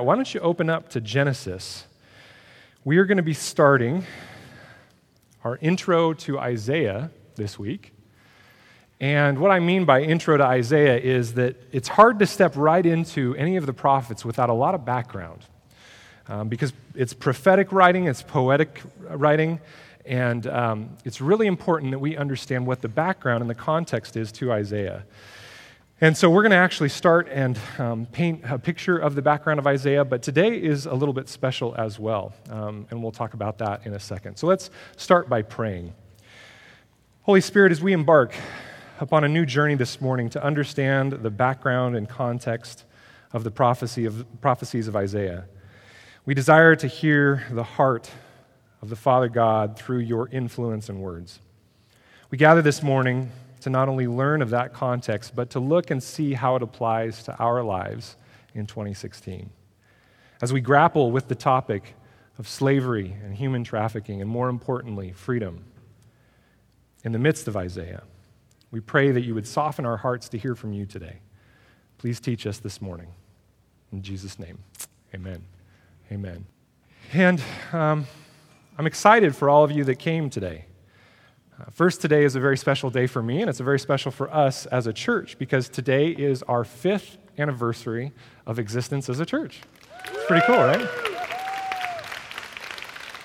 Why 0.00 0.14
don't 0.14 0.32
you 0.32 0.38
open 0.38 0.70
up 0.70 0.90
to 0.90 1.00
Genesis? 1.00 1.84
We 2.84 2.98
are 2.98 3.04
going 3.04 3.16
to 3.16 3.22
be 3.24 3.34
starting 3.34 4.04
our 5.42 5.58
intro 5.60 6.12
to 6.12 6.38
Isaiah 6.38 7.10
this 7.34 7.58
week. 7.58 7.92
And 9.00 9.40
what 9.40 9.50
I 9.50 9.58
mean 9.58 9.86
by 9.86 10.02
intro 10.02 10.36
to 10.36 10.44
Isaiah 10.44 10.98
is 10.98 11.34
that 11.34 11.56
it's 11.72 11.88
hard 11.88 12.20
to 12.20 12.28
step 12.28 12.52
right 12.54 12.86
into 12.86 13.34
any 13.34 13.56
of 13.56 13.66
the 13.66 13.72
prophets 13.72 14.24
without 14.24 14.50
a 14.50 14.52
lot 14.52 14.76
of 14.76 14.84
background. 14.84 15.40
Um, 16.28 16.48
because 16.48 16.72
it's 16.94 17.12
prophetic 17.12 17.72
writing, 17.72 18.06
it's 18.06 18.22
poetic 18.22 18.80
writing, 19.00 19.58
and 20.06 20.46
um, 20.46 20.96
it's 21.04 21.20
really 21.20 21.48
important 21.48 21.90
that 21.90 21.98
we 21.98 22.16
understand 22.16 22.68
what 22.68 22.82
the 22.82 22.88
background 22.88 23.40
and 23.40 23.50
the 23.50 23.56
context 23.56 24.16
is 24.16 24.30
to 24.30 24.52
Isaiah. 24.52 25.02
And 26.00 26.16
so 26.16 26.30
we're 26.30 26.42
going 26.42 26.52
to 26.52 26.56
actually 26.56 26.90
start 26.90 27.28
and 27.28 27.58
um, 27.76 28.06
paint 28.06 28.42
a 28.44 28.56
picture 28.56 28.96
of 28.96 29.16
the 29.16 29.22
background 29.22 29.58
of 29.58 29.66
Isaiah, 29.66 30.04
but 30.04 30.22
today 30.22 30.56
is 30.56 30.86
a 30.86 30.94
little 30.94 31.12
bit 31.12 31.28
special 31.28 31.74
as 31.76 31.98
well. 31.98 32.32
Um, 32.50 32.86
and 32.90 33.02
we'll 33.02 33.10
talk 33.10 33.34
about 33.34 33.58
that 33.58 33.84
in 33.84 33.94
a 33.94 33.98
second. 33.98 34.36
So 34.36 34.46
let's 34.46 34.70
start 34.96 35.28
by 35.28 35.42
praying. 35.42 35.92
Holy 37.22 37.40
Spirit, 37.40 37.72
as 37.72 37.82
we 37.82 37.92
embark 37.92 38.32
upon 39.00 39.24
a 39.24 39.28
new 39.28 39.44
journey 39.44 39.74
this 39.74 40.00
morning 40.00 40.30
to 40.30 40.44
understand 40.44 41.14
the 41.14 41.30
background 41.30 41.96
and 41.96 42.08
context 42.08 42.84
of 43.32 43.42
the 43.42 43.50
prophecy 43.50 44.04
of, 44.04 44.24
prophecies 44.40 44.86
of 44.86 44.94
Isaiah, 44.94 45.46
we 46.24 46.32
desire 46.32 46.76
to 46.76 46.86
hear 46.86 47.42
the 47.50 47.64
heart 47.64 48.08
of 48.82 48.88
the 48.88 48.96
Father 48.96 49.28
God 49.28 49.76
through 49.76 49.98
your 49.98 50.28
influence 50.28 50.88
and 50.88 51.00
words. 51.00 51.40
We 52.30 52.38
gather 52.38 52.62
this 52.62 52.84
morning 52.84 53.32
to 53.60 53.70
not 53.70 53.88
only 53.88 54.06
learn 54.06 54.42
of 54.42 54.50
that 54.50 54.72
context, 54.72 55.34
but 55.34 55.50
to 55.50 55.60
look 55.60 55.90
and 55.90 56.02
see 56.02 56.34
how 56.34 56.56
it 56.56 56.62
applies 56.62 57.22
to 57.24 57.36
our 57.38 57.62
lives 57.62 58.16
in 58.54 58.66
2016. 58.66 59.50
As 60.40 60.52
we 60.52 60.60
grapple 60.60 61.10
with 61.10 61.28
the 61.28 61.34
topic 61.34 61.94
of 62.38 62.46
slavery 62.48 63.16
and 63.24 63.34
human 63.34 63.64
trafficking, 63.64 64.20
and 64.20 64.30
more 64.30 64.48
importantly, 64.48 65.12
freedom, 65.12 65.64
in 67.04 67.12
the 67.12 67.18
midst 67.18 67.48
of 67.48 67.56
Isaiah, 67.56 68.02
we 68.70 68.80
pray 68.80 69.10
that 69.10 69.22
you 69.22 69.34
would 69.34 69.46
soften 69.46 69.86
our 69.86 69.96
hearts 69.96 70.28
to 70.30 70.38
hear 70.38 70.54
from 70.54 70.72
you 70.72 70.86
today. 70.86 71.20
Please 71.96 72.20
teach 72.20 72.46
us 72.46 72.58
this 72.58 72.80
morning. 72.80 73.08
In 73.92 74.02
Jesus' 74.02 74.38
name, 74.38 74.58
amen. 75.14 75.44
Amen. 76.12 76.46
And 77.12 77.42
um, 77.72 78.06
I'm 78.76 78.86
excited 78.86 79.34
for 79.34 79.48
all 79.48 79.64
of 79.64 79.72
you 79.72 79.84
that 79.84 79.98
came 79.98 80.30
today. 80.30 80.66
Uh, 81.60 81.64
first, 81.72 82.00
today 82.00 82.22
is 82.22 82.36
a 82.36 82.40
very 82.40 82.56
special 82.56 82.88
day 82.88 83.06
for 83.08 83.20
me, 83.20 83.40
and 83.40 83.50
it's 83.50 83.58
a 83.58 83.64
very 83.64 83.80
special 83.80 84.12
for 84.12 84.32
us 84.32 84.66
as 84.66 84.86
a 84.86 84.92
church 84.92 85.36
because 85.38 85.68
today 85.68 86.10
is 86.10 86.44
our 86.44 86.62
fifth 86.62 87.18
anniversary 87.36 88.12
of 88.46 88.60
existence 88.60 89.08
as 89.08 89.18
a 89.18 89.26
church. 89.26 89.62
It's 90.04 90.24
pretty 90.26 90.46
cool, 90.46 90.58
right? 90.58 90.88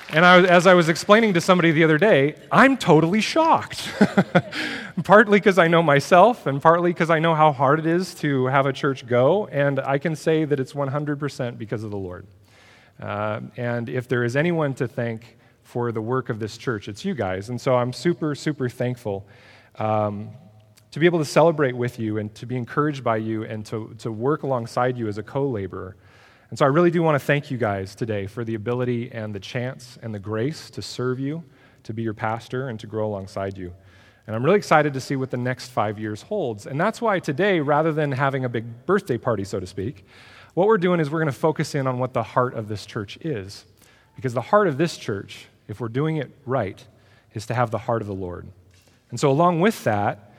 And 0.09 0.25
I, 0.25 0.41
as 0.43 0.65
I 0.65 0.73
was 0.73 0.89
explaining 0.89 1.35
to 1.35 1.41
somebody 1.41 1.71
the 1.71 1.83
other 1.83 1.99
day, 1.99 2.35
I'm 2.51 2.75
totally 2.75 3.21
shocked. 3.21 3.91
partly 5.03 5.39
because 5.39 5.59
I 5.59 5.67
know 5.67 5.83
myself, 5.83 6.47
and 6.47 6.59
partly 6.59 6.91
because 6.91 7.11
I 7.11 7.19
know 7.19 7.35
how 7.35 7.51
hard 7.51 7.79
it 7.79 7.85
is 7.85 8.15
to 8.15 8.47
have 8.47 8.65
a 8.65 8.73
church 8.73 9.05
go, 9.05 9.45
and 9.47 9.79
I 9.79 9.99
can 9.99 10.15
say 10.15 10.45
that 10.45 10.59
it's 10.59 10.73
100% 10.73 11.57
because 11.59 11.83
of 11.83 11.91
the 11.91 11.97
Lord. 11.97 12.25
Uh, 12.99 13.41
and 13.57 13.89
if 13.89 14.07
there 14.07 14.23
is 14.23 14.35
anyone 14.35 14.73
to 14.75 14.87
thank 14.87 15.37
for 15.73 15.91
the 15.91 16.02
work 16.02 16.29
of 16.29 16.38
this 16.38 16.55
church. 16.55 16.88
It's 16.88 17.03
you 17.03 17.16
guys. 17.16 17.49
And 17.49 17.59
so 17.59 17.75
I'm 17.75 17.91
super, 17.91 18.35
super 18.35 18.69
thankful 18.69 19.25
um, 19.79 20.29
to 20.91 20.99
be 20.99 21.07
able 21.07 21.17
to 21.17 21.25
celebrate 21.25 21.75
with 21.75 21.97
you 21.97 22.19
and 22.19 22.33
to 22.35 22.45
be 22.45 22.55
encouraged 22.55 23.03
by 23.03 23.17
you 23.17 23.43
and 23.45 23.66
to, 23.66 23.95
to 23.97 24.11
work 24.11 24.44
alongside 24.44 24.99
you 24.99 25.07
as 25.07 25.17
a 25.17 25.23
co 25.23 25.47
laborer. 25.47 25.95
And 26.51 26.59
so 26.59 26.66
I 26.66 26.67
really 26.67 26.91
do 26.91 27.01
want 27.01 27.16
to 27.16 27.25
thank 27.25 27.49
you 27.49 27.57
guys 27.57 27.95
today 27.95 28.27
for 28.27 28.44
the 28.44 28.53
ability 28.53 29.11
and 29.11 29.33
the 29.33 29.39
chance 29.39 29.97
and 30.03 30.13
the 30.13 30.19
grace 30.19 30.69
to 30.69 30.83
serve 30.83 31.19
you, 31.19 31.44
to 31.81 31.91
be 31.91 32.03
your 32.03 32.13
pastor, 32.13 32.69
and 32.69 32.79
to 32.79 32.85
grow 32.85 33.07
alongside 33.07 33.57
you. 33.57 33.73
And 34.27 34.35
I'm 34.35 34.45
really 34.45 34.57
excited 34.57 34.94
to 34.94 35.01
see 35.01 35.16
what 35.16 35.31
the 35.31 35.38
next 35.38 35.69
five 35.69 35.97
years 35.97 36.22
holds. 36.22 36.67
And 36.67 36.79
that's 36.79 37.01
why 37.01 37.17
today, 37.17 37.61
rather 37.61 37.91
than 37.91 38.11
having 38.11 38.45
a 38.45 38.50
big 38.50 38.85
birthday 38.85 39.17
party, 39.17 39.44
so 39.44 39.59
to 39.59 39.66
speak, 39.66 40.05
what 40.53 40.67
we're 40.67 40.78
doing 40.78 41.00
is 41.00 41.09
we're 41.09 41.22
going 41.22 41.34
to 41.34 41.40
focus 41.40 41.73
in 41.73 41.88
on 41.88 41.97
what 41.97 42.13
the 42.13 42.22
heart 42.22 42.53
of 42.53 42.67
this 42.67 42.85
church 42.85 43.17
is. 43.22 43.66
Because 44.16 44.35
the 44.35 44.41
heart 44.41 44.67
of 44.67 44.78
this 44.78 44.97
church 44.97 45.47
if 45.68 45.79
we're 45.79 45.88
doing 45.88 46.18
it 46.18 46.31
right, 46.46 46.84
is 47.34 47.46
to 47.47 47.53
have 47.53 47.72
the 47.72 47.79
heart 47.79 48.01
of 48.01 48.07
the 48.07 48.13
Lord. 48.13 48.47
And 49.09 49.19
so, 49.19 49.29
along 49.29 49.62
with 49.62 49.84
that, 49.84 50.34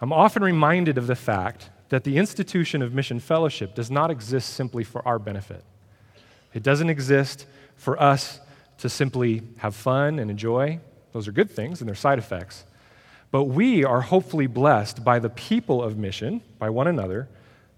I'm 0.00 0.12
often 0.12 0.42
reminded 0.42 0.98
of 0.98 1.06
the 1.06 1.16
fact 1.16 1.70
that 1.90 2.04
the 2.04 2.16
institution 2.16 2.82
of 2.82 2.94
mission 2.94 3.20
fellowship 3.20 3.74
does 3.74 3.90
not 3.90 4.10
exist 4.10 4.54
simply 4.54 4.84
for 4.84 5.06
our 5.06 5.18
benefit. 5.18 5.64
It 6.54 6.62
doesn't 6.62 6.88
exist 6.88 7.46
for 7.76 8.00
us 8.00 8.40
to 8.78 8.88
simply 8.88 9.42
have 9.58 9.74
fun 9.74 10.18
and 10.18 10.30
enjoy. 10.30 10.80
Those 11.12 11.28
are 11.28 11.32
good 11.32 11.50
things 11.50 11.80
and 11.80 11.88
they're 11.88 11.94
side 11.94 12.18
effects. 12.18 12.64
But 13.30 13.44
we 13.44 13.84
are 13.84 14.00
hopefully 14.00 14.46
blessed 14.46 15.04
by 15.04 15.18
the 15.18 15.30
people 15.30 15.82
of 15.82 15.96
mission, 15.96 16.42
by 16.58 16.70
one 16.70 16.86
another, 16.86 17.28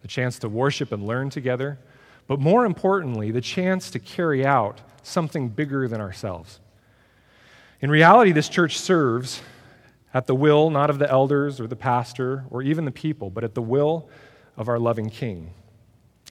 the 0.00 0.08
chance 0.08 0.38
to 0.40 0.48
worship 0.48 0.92
and 0.92 1.06
learn 1.06 1.30
together, 1.30 1.78
but 2.26 2.40
more 2.40 2.64
importantly, 2.64 3.30
the 3.30 3.40
chance 3.40 3.90
to 3.90 3.98
carry 3.98 4.44
out 4.44 4.80
something 5.02 5.48
bigger 5.48 5.88
than 5.88 6.00
ourselves. 6.00 6.60
In 7.82 7.90
reality, 7.90 8.30
this 8.30 8.48
church 8.48 8.78
serves 8.78 9.42
at 10.14 10.28
the 10.28 10.36
will 10.36 10.70
not 10.70 10.88
of 10.88 11.00
the 11.00 11.10
elders 11.10 11.58
or 11.58 11.66
the 11.66 11.74
pastor 11.74 12.44
or 12.48 12.62
even 12.62 12.84
the 12.84 12.92
people, 12.92 13.28
but 13.28 13.42
at 13.42 13.54
the 13.54 13.62
will 13.62 14.08
of 14.56 14.68
our 14.68 14.78
loving 14.78 15.10
King. 15.10 15.52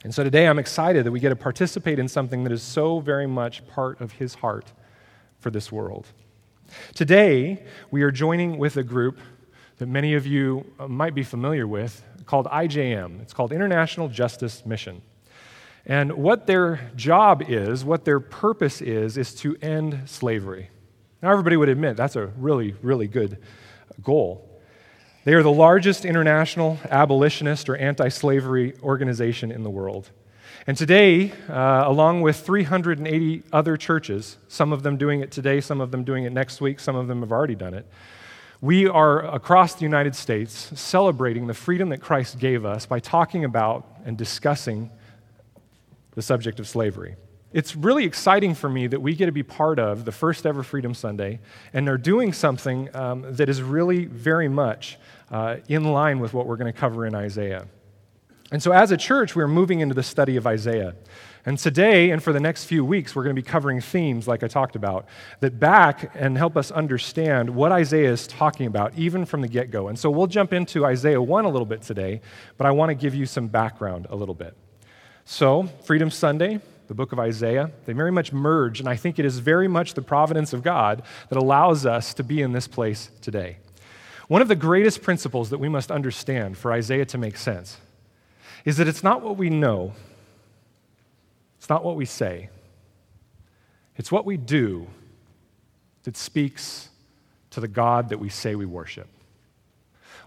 And 0.05 0.15
so 0.15 0.23
today 0.23 0.47
I'm 0.47 0.59
excited 0.59 1.05
that 1.05 1.11
we 1.11 1.19
get 1.19 1.29
to 1.29 1.35
participate 1.35 1.99
in 1.99 2.07
something 2.07 2.45
that 2.45 2.53
is 2.53 2.63
so 2.63 3.01
very 3.01 3.27
much 3.27 3.67
part 3.67 3.99
of 3.99 4.13
his 4.13 4.35
heart 4.35 4.71
for 5.39 5.51
this 5.51 5.73
world. 5.73 6.07
Today, 6.95 7.61
we 7.91 8.01
are 8.03 8.11
joining 8.11 8.57
with 8.57 8.77
a 8.77 8.83
group 8.83 9.19
that 9.77 9.87
many 9.87 10.13
of 10.13 10.25
you 10.25 10.65
uh, 10.79 10.87
might 10.87 11.13
be 11.13 11.23
familiar 11.23 11.67
with 11.67 12.01
called 12.25 12.45
IJM. 12.45 13.21
It's 13.21 13.33
called 13.33 13.51
International 13.51 14.07
Justice 14.07 14.65
Mission. 14.65 15.01
And 15.85 16.13
what 16.13 16.47
their 16.47 16.91
job 16.95 17.43
is, 17.49 17.83
what 17.83 18.05
their 18.05 18.21
purpose 18.21 18.81
is, 18.81 19.17
is 19.17 19.35
to 19.35 19.57
end 19.61 20.03
slavery. 20.05 20.69
Now, 21.21 21.31
everybody 21.31 21.55
would 21.55 21.69
admit 21.69 21.97
that's 21.97 22.15
a 22.15 22.25
really, 22.25 22.75
really 22.81 23.07
good 23.07 23.37
goal. 24.01 24.47
They 25.23 25.33
are 25.35 25.43
the 25.43 25.51
largest 25.51 26.03
international 26.03 26.79
abolitionist 26.89 27.69
or 27.69 27.77
anti 27.77 28.09
slavery 28.09 28.73
organization 28.81 29.51
in 29.51 29.61
the 29.61 29.69
world. 29.69 30.09
And 30.65 30.75
today, 30.75 31.31
uh, 31.47 31.83
along 31.85 32.21
with 32.21 32.37
380 32.37 33.43
other 33.53 33.77
churches, 33.77 34.37
some 34.47 34.73
of 34.73 34.81
them 34.81 34.97
doing 34.97 35.21
it 35.21 35.31
today, 35.31 35.61
some 35.61 35.79
of 35.79 35.91
them 35.91 36.03
doing 36.03 36.23
it 36.23 36.33
next 36.33 36.59
week, 36.59 36.79
some 36.79 36.95
of 36.95 37.07
them 37.07 37.21
have 37.21 37.31
already 37.31 37.55
done 37.55 37.75
it, 37.75 37.85
we 38.59 38.87
are 38.87 39.25
across 39.33 39.75
the 39.75 39.83
United 39.83 40.15
States 40.15 40.71
celebrating 40.79 41.47
the 41.47 41.53
freedom 41.53 41.89
that 41.89 41.99
Christ 41.99 42.37
gave 42.37 42.63
us 42.63 42.85
by 42.85 42.99
talking 42.99 43.43
about 43.43 43.87
and 44.05 44.17
discussing 44.17 44.91
the 46.13 46.21
subject 46.21 46.59
of 46.59 46.67
slavery 46.67 47.15
it's 47.53 47.75
really 47.75 48.05
exciting 48.05 48.55
for 48.55 48.69
me 48.69 48.87
that 48.87 49.01
we 49.01 49.15
get 49.15 49.25
to 49.25 49.31
be 49.31 49.43
part 49.43 49.79
of 49.79 50.05
the 50.05 50.11
first 50.11 50.45
ever 50.45 50.63
Freedom 50.63 50.93
Sunday, 50.93 51.39
and 51.73 51.87
they're 51.87 51.97
doing 51.97 52.31
something 52.31 52.93
um, 52.95 53.25
that 53.35 53.49
is 53.49 53.61
really 53.61 54.05
very 54.05 54.47
much 54.47 54.97
uh, 55.29 55.57
in 55.67 55.83
line 55.83 56.19
with 56.19 56.33
what 56.33 56.47
we're 56.47 56.57
going 56.57 56.71
to 56.71 56.77
cover 56.77 57.05
in 57.05 57.15
Isaiah. 57.15 57.67
And 58.51 58.61
so, 58.61 58.71
as 58.73 58.91
a 58.91 58.97
church, 58.97 59.35
we're 59.35 59.47
moving 59.47 59.79
into 59.79 59.95
the 59.95 60.03
study 60.03 60.35
of 60.35 60.45
Isaiah. 60.45 60.93
And 61.45 61.57
today, 61.57 62.11
and 62.11 62.21
for 62.21 62.33
the 62.33 62.39
next 62.39 62.65
few 62.65 62.85
weeks, 62.85 63.15
we're 63.15 63.23
going 63.23 63.35
to 63.35 63.41
be 63.41 63.47
covering 63.47 63.81
themes 63.81 64.27
like 64.27 64.43
I 64.43 64.47
talked 64.47 64.75
about 64.75 65.07
that 65.39 65.59
back 65.59 66.11
and 66.15 66.37
help 66.37 66.55
us 66.55 66.69
understand 66.69 67.49
what 67.49 67.71
Isaiah 67.71 68.11
is 68.11 68.27
talking 68.27 68.67
about, 68.67 68.93
even 68.95 69.25
from 69.25 69.41
the 69.41 69.47
get 69.47 69.71
go. 69.71 69.87
And 69.87 69.97
so, 69.97 70.09
we'll 70.09 70.27
jump 70.27 70.51
into 70.51 70.85
Isaiah 70.85 71.21
1 71.21 71.45
a 71.45 71.49
little 71.49 71.65
bit 71.65 71.81
today, 71.81 72.21
but 72.57 72.67
I 72.67 72.71
want 72.71 72.89
to 72.89 72.95
give 72.95 73.15
you 73.15 73.25
some 73.25 73.47
background 73.47 74.07
a 74.09 74.15
little 74.15 74.35
bit. 74.35 74.55
So, 75.23 75.63
Freedom 75.85 76.11
Sunday, 76.11 76.59
the 76.91 76.95
book 76.95 77.13
of 77.13 77.19
Isaiah. 77.21 77.71
They 77.85 77.93
very 77.93 78.11
much 78.11 78.33
merge, 78.33 78.81
and 78.81 78.89
I 78.89 78.97
think 78.97 79.17
it 79.17 79.23
is 79.23 79.39
very 79.39 79.69
much 79.69 79.93
the 79.93 80.01
providence 80.01 80.51
of 80.51 80.61
God 80.61 81.03
that 81.29 81.37
allows 81.37 81.85
us 81.85 82.13
to 82.15 82.21
be 82.21 82.41
in 82.41 82.51
this 82.51 82.67
place 82.67 83.09
today. 83.21 83.59
One 84.27 84.41
of 84.41 84.49
the 84.49 84.57
greatest 84.57 85.01
principles 85.01 85.51
that 85.51 85.57
we 85.57 85.69
must 85.69 85.89
understand 85.89 86.57
for 86.57 86.73
Isaiah 86.73 87.05
to 87.05 87.17
make 87.17 87.37
sense 87.37 87.77
is 88.65 88.75
that 88.75 88.89
it's 88.89 89.05
not 89.05 89.21
what 89.21 89.37
we 89.37 89.49
know, 89.49 89.93
it's 91.57 91.69
not 91.69 91.85
what 91.85 91.95
we 91.95 92.03
say, 92.03 92.49
it's 93.95 94.11
what 94.11 94.25
we 94.25 94.35
do 94.35 94.85
that 96.03 96.17
speaks 96.17 96.89
to 97.51 97.61
the 97.61 97.69
God 97.69 98.09
that 98.09 98.19
we 98.19 98.27
say 98.27 98.53
we 98.53 98.65
worship. 98.65 99.07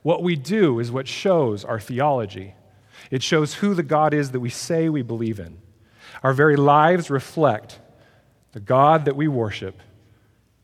What 0.00 0.22
we 0.22 0.34
do 0.34 0.80
is 0.80 0.90
what 0.90 1.08
shows 1.08 1.62
our 1.62 1.78
theology. 1.78 2.54
It 3.10 3.22
shows 3.22 3.52
who 3.52 3.74
the 3.74 3.82
God 3.82 4.14
is 4.14 4.30
that 4.30 4.40
we 4.40 4.48
say 4.48 4.88
we 4.88 5.02
believe 5.02 5.38
in. 5.38 5.58
Our 6.24 6.32
very 6.32 6.56
lives 6.56 7.10
reflect 7.10 7.78
the 8.52 8.60
God 8.60 9.04
that 9.04 9.14
we 9.14 9.28
worship, 9.28 9.80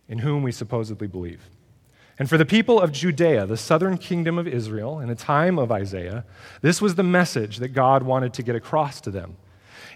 in 0.09 0.19
whom 0.19 0.43
we 0.43 0.53
supposedly 0.53 1.07
believe. 1.07 1.51
And 2.19 2.29
for 2.29 2.39
the 2.39 2.47
people 2.47 2.81
of 2.81 2.93
Judea, 2.93 3.47
the 3.47 3.57
southern 3.57 3.99
kingdom 3.99 4.39
of 4.39 4.49
Israel, 4.49 5.01
in 5.01 5.09
the 5.09 5.15
time 5.15 5.59
of 5.59 5.71
Isaiah, 5.71 6.25
this 6.63 6.81
was 6.81 6.95
the 6.95 7.03
message 7.03 7.59
that 7.59 7.69
God 7.69 8.03
wanted 8.03 8.33
to 8.35 8.43
get 8.43 8.57
across 8.57 9.01
to 9.03 9.11
them. 9.11 9.37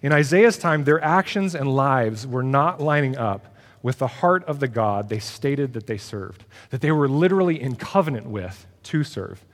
In 0.02 0.12
Isaiah's 0.12 0.58
time, 0.58 0.84
their 0.84 1.02
actions 1.02 1.54
and 1.54 1.74
lives 1.74 2.26
were 2.26 2.42
not 2.42 2.80
lining 2.80 3.16
up 3.16 3.54
with 3.82 3.98
the 3.98 4.06
heart 4.06 4.44
of 4.44 4.60
the 4.60 4.68
God 4.68 5.08
they 5.08 5.18
stated 5.18 5.72
that 5.72 5.86
they 5.86 5.98
served, 5.98 6.44
that 6.70 6.80
they 6.82 6.92
were 6.92 7.08
literally 7.08 7.60
in 7.60 7.76
covenant 7.76 8.26
with 8.26 8.66
to 8.84 9.02
serve. 9.02 9.44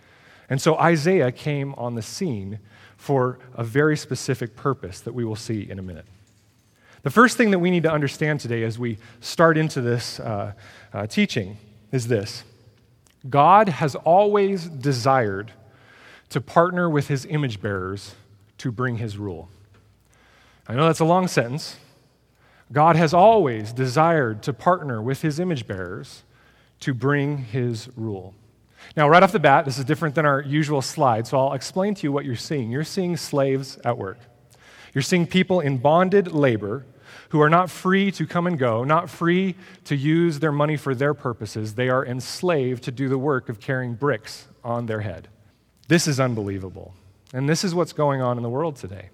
And 0.48 0.60
so 0.60 0.76
Isaiah 0.76 1.30
came 1.30 1.74
on 1.74 1.94
the 1.94 2.02
scene 2.02 2.58
for 3.00 3.38
a 3.54 3.64
very 3.64 3.96
specific 3.96 4.54
purpose 4.54 5.00
that 5.00 5.14
we 5.14 5.24
will 5.24 5.34
see 5.34 5.68
in 5.70 5.78
a 5.78 5.82
minute. 5.82 6.04
The 7.02 7.08
first 7.08 7.38
thing 7.38 7.50
that 7.50 7.58
we 7.58 7.70
need 7.70 7.84
to 7.84 7.90
understand 7.90 8.40
today 8.40 8.62
as 8.62 8.78
we 8.78 8.98
start 9.20 9.56
into 9.56 9.80
this 9.80 10.20
uh, 10.20 10.52
uh, 10.92 11.06
teaching 11.06 11.56
is 11.92 12.08
this 12.08 12.44
God 13.28 13.70
has 13.70 13.94
always 13.94 14.66
desired 14.66 15.50
to 16.28 16.42
partner 16.42 16.90
with 16.90 17.08
his 17.08 17.24
image 17.24 17.62
bearers 17.62 18.16
to 18.58 18.70
bring 18.70 18.98
his 18.98 19.16
rule. 19.16 19.48
I 20.68 20.74
know 20.74 20.84
that's 20.84 21.00
a 21.00 21.06
long 21.06 21.26
sentence. 21.26 21.78
God 22.70 22.96
has 22.96 23.14
always 23.14 23.72
desired 23.72 24.42
to 24.42 24.52
partner 24.52 25.00
with 25.00 25.22
his 25.22 25.40
image 25.40 25.66
bearers 25.66 26.22
to 26.80 26.92
bring 26.92 27.38
his 27.38 27.88
rule. 27.96 28.34
Now, 28.96 29.08
right 29.08 29.22
off 29.22 29.32
the 29.32 29.38
bat, 29.38 29.64
this 29.64 29.78
is 29.78 29.84
different 29.84 30.14
than 30.14 30.26
our 30.26 30.40
usual 30.40 30.82
slide, 30.82 31.26
so 31.26 31.38
I'll 31.38 31.52
explain 31.52 31.94
to 31.94 32.02
you 32.02 32.12
what 32.12 32.24
you're 32.24 32.36
seeing. 32.36 32.70
You're 32.70 32.84
seeing 32.84 33.16
slaves 33.16 33.78
at 33.84 33.96
work. 33.96 34.18
You're 34.94 35.02
seeing 35.02 35.26
people 35.26 35.60
in 35.60 35.78
bonded 35.78 36.32
labor 36.32 36.84
who 37.30 37.40
are 37.40 37.50
not 37.50 37.70
free 37.70 38.10
to 38.12 38.26
come 38.26 38.46
and 38.46 38.58
go, 38.58 38.82
not 38.82 39.08
free 39.08 39.54
to 39.84 39.96
use 39.96 40.40
their 40.40 40.52
money 40.52 40.76
for 40.76 40.94
their 40.94 41.14
purposes. 41.14 41.74
They 41.74 41.88
are 41.88 42.04
enslaved 42.04 42.82
to 42.84 42.90
do 42.90 43.08
the 43.08 43.18
work 43.18 43.48
of 43.48 43.60
carrying 43.60 43.94
bricks 43.94 44.48
on 44.64 44.86
their 44.86 45.00
head. 45.00 45.28
This 45.86 46.08
is 46.08 46.18
unbelievable. 46.18 46.94
And 47.32 47.48
this 47.48 47.62
is 47.62 47.74
what's 47.74 47.92
going 47.92 48.20
on 48.20 48.36
in 48.36 48.42
the 48.42 48.48
world 48.48 48.76
today. 48.76 49.10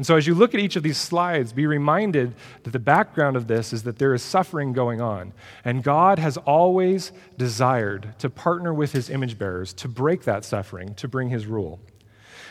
And 0.00 0.06
so, 0.06 0.16
as 0.16 0.26
you 0.26 0.34
look 0.34 0.54
at 0.54 0.60
each 0.60 0.76
of 0.76 0.82
these 0.82 0.96
slides, 0.96 1.52
be 1.52 1.66
reminded 1.66 2.32
that 2.62 2.70
the 2.70 2.78
background 2.78 3.36
of 3.36 3.48
this 3.48 3.70
is 3.70 3.82
that 3.82 3.98
there 3.98 4.14
is 4.14 4.22
suffering 4.22 4.72
going 4.72 5.02
on. 5.02 5.34
And 5.62 5.82
God 5.82 6.18
has 6.18 6.38
always 6.38 7.12
desired 7.36 8.14
to 8.20 8.30
partner 8.30 8.72
with 8.72 8.92
his 8.92 9.10
image 9.10 9.36
bearers 9.36 9.74
to 9.74 9.88
break 9.88 10.24
that 10.24 10.46
suffering, 10.46 10.94
to 10.94 11.06
bring 11.06 11.28
his 11.28 11.44
rule. 11.44 11.80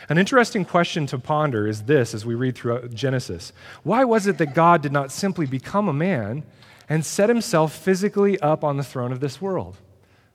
An 0.08 0.16
interesting 0.16 0.64
question 0.64 1.06
to 1.06 1.18
ponder 1.18 1.66
is 1.66 1.82
this 1.82 2.14
as 2.14 2.24
we 2.24 2.36
read 2.36 2.54
through 2.54 2.88
Genesis 2.90 3.52
Why 3.82 4.04
was 4.04 4.28
it 4.28 4.38
that 4.38 4.54
God 4.54 4.80
did 4.80 4.92
not 4.92 5.10
simply 5.10 5.46
become 5.46 5.88
a 5.88 5.92
man 5.92 6.44
and 6.88 7.04
set 7.04 7.28
himself 7.28 7.74
physically 7.74 8.38
up 8.38 8.62
on 8.62 8.76
the 8.76 8.84
throne 8.84 9.10
of 9.10 9.18
this 9.18 9.42
world? 9.42 9.76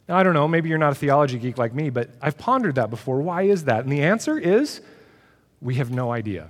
Now, 0.09 0.17
I 0.17 0.23
don't 0.23 0.33
know, 0.33 0.49
maybe 0.49 0.67
you're 0.67 0.77
not 0.77 0.91
a 0.91 0.95
theology 0.95 1.39
geek 1.39 1.57
like 1.57 1.73
me, 1.73 1.89
but 1.89 2.09
I've 2.21 2.37
pondered 2.37 2.75
that 2.75 2.89
before. 2.89 3.21
Why 3.21 3.43
is 3.43 3.63
that? 3.63 3.85
And 3.85 3.89
the 3.93 4.03
answer 4.03 4.37
is 4.37 4.81
we 5.61 5.75
have 5.75 5.91
no 5.91 6.11
idea. 6.11 6.49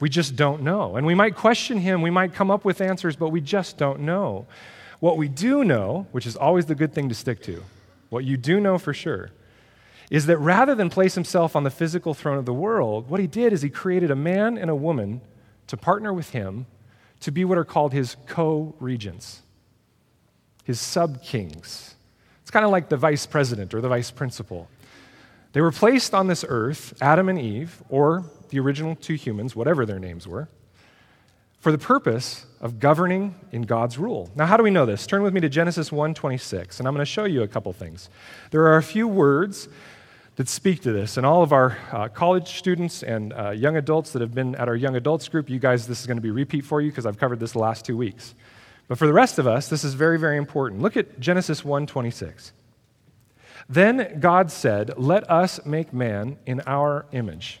We 0.00 0.08
just 0.08 0.34
don't 0.34 0.62
know. 0.62 0.96
And 0.96 1.06
we 1.06 1.14
might 1.14 1.36
question 1.36 1.78
him, 1.78 2.02
we 2.02 2.10
might 2.10 2.32
come 2.32 2.50
up 2.50 2.64
with 2.64 2.80
answers, 2.80 3.16
but 3.16 3.28
we 3.28 3.40
just 3.40 3.76
don't 3.76 4.00
know. 4.00 4.46
What 4.98 5.16
we 5.16 5.28
do 5.28 5.62
know, 5.64 6.06
which 6.12 6.26
is 6.26 6.36
always 6.36 6.66
the 6.66 6.74
good 6.74 6.92
thing 6.92 7.08
to 7.10 7.14
stick 7.14 7.42
to, 7.44 7.62
what 8.08 8.24
you 8.24 8.36
do 8.36 8.60
know 8.60 8.78
for 8.78 8.92
sure, 8.92 9.30
is 10.10 10.26
that 10.26 10.38
rather 10.38 10.74
than 10.74 10.90
place 10.90 11.14
himself 11.14 11.54
on 11.54 11.62
the 11.62 11.70
physical 11.70 12.14
throne 12.14 12.38
of 12.38 12.44
the 12.44 12.52
world, 12.52 13.08
what 13.08 13.20
he 13.20 13.26
did 13.26 13.52
is 13.52 13.62
he 13.62 13.70
created 13.70 14.10
a 14.10 14.16
man 14.16 14.58
and 14.58 14.70
a 14.70 14.74
woman 14.74 15.20
to 15.68 15.76
partner 15.76 16.12
with 16.12 16.30
him 16.30 16.66
to 17.20 17.30
be 17.30 17.44
what 17.44 17.56
are 17.56 17.64
called 17.64 17.92
his 17.92 18.16
co 18.26 18.74
regents, 18.80 19.42
his 20.64 20.80
sub 20.80 21.22
kings. 21.22 21.94
It's 22.42 22.50
kind 22.50 22.64
of 22.64 22.72
like 22.72 22.88
the 22.88 22.96
vice 22.96 23.26
president 23.26 23.72
or 23.72 23.80
the 23.80 23.88
vice 23.88 24.10
principal. 24.10 24.68
They 25.52 25.60
were 25.60 25.70
placed 25.70 26.14
on 26.14 26.26
this 26.26 26.44
earth, 26.48 26.94
Adam 27.00 27.28
and 27.28 27.38
Eve, 27.38 27.82
or 27.88 28.24
the 28.50 28.60
original 28.60 28.94
two 28.94 29.14
humans, 29.14 29.56
whatever 29.56 29.86
their 29.86 29.98
names 29.98 30.26
were, 30.26 30.48
for 31.60 31.72
the 31.72 31.78
purpose 31.78 32.46
of 32.60 32.78
governing 32.78 33.34
in 33.52 33.62
God's 33.62 33.98
rule. 33.98 34.30
Now, 34.34 34.46
how 34.46 34.56
do 34.56 34.62
we 34.62 34.70
know 34.70 34.86
this? 34.86 35.06
Turn 35.06 35.22
with 35.22 35.34
me 35.34 35.40
to 35.40 35.48
Genesis 35.48 35.90
1:26, 35.90 36.78
and 36.78 36.88
I'm 36.88 36.94
going 36.94 37.04
to 37.04 37.10
show 37.10 37.24
you 37.24 37.42
a 37.42 37.48
couple 37.48 37.72
things. 37.72 38.08
There 38.50 38.62
are 38.66 38.76
a 38.76 38.82
few 38.82 39.06
words 39.06 39.68
that 40.36 40.48
speak 40.48 40.80
to 40.80 40.92
this, 40.92 41.16
and 41.18 41.26
all 41.26 41.42
of 41.42 41.52
our 41.52 41.76
uh, 41.92 42.08
college 42.08 42.58
students 42.58 43.02
and 43.02 43.32
uh, 43.34 43.50
young 43.50 43.76
adults 43.76 44.12
that 44.12 44.22
have 44.22 44.34
been 44.34 44.54
at 44.54 44.68
our 44.68 44.76
young 44.76 44.96
adults 44.96 45.28
group, 45.28 45.50
you 45.50 45.58
guys, 45.58 45.86
this 45.86 46.00
is 46.00 46.06
going 46.06 46.16
to 46.16 46.22
be 46.22 46.30
repeat 46.30 46.64
for 46.64 46.80
you 46.80 46.90
because 46.90 47.04
I've 47.04 47.18
covered 47.18 47.40
this 47.40 47.52
the 47.52 47.58
last 47.58 47.84
two 47.84 47.96
weeks. 47.96 48.34
But 48.88 48.98
for 48.98 49.06
the 49.06 49.12
rest 49.12 49.38
of 49.38 49.46
us, 49.46 49.68
this 49.68 49.84
is 49.84 49.94
very, 49.94 50.18
very 50.18 50.36
important. 50.36 50.80
Look 50.80 50.96
at 50.96 51.20
Genesis 51.20 51.62
1:26. 51.62 52.52
Then 53.68 54.18
God 54.18 54.50
said, 54.50 54.98
"Let 54.98 55.30
us 55.30 55.64
make 55.66 55.92
man 55.92 56.38
in 56.46 56.62
our 56.66 57.04
image." 57.12 57.60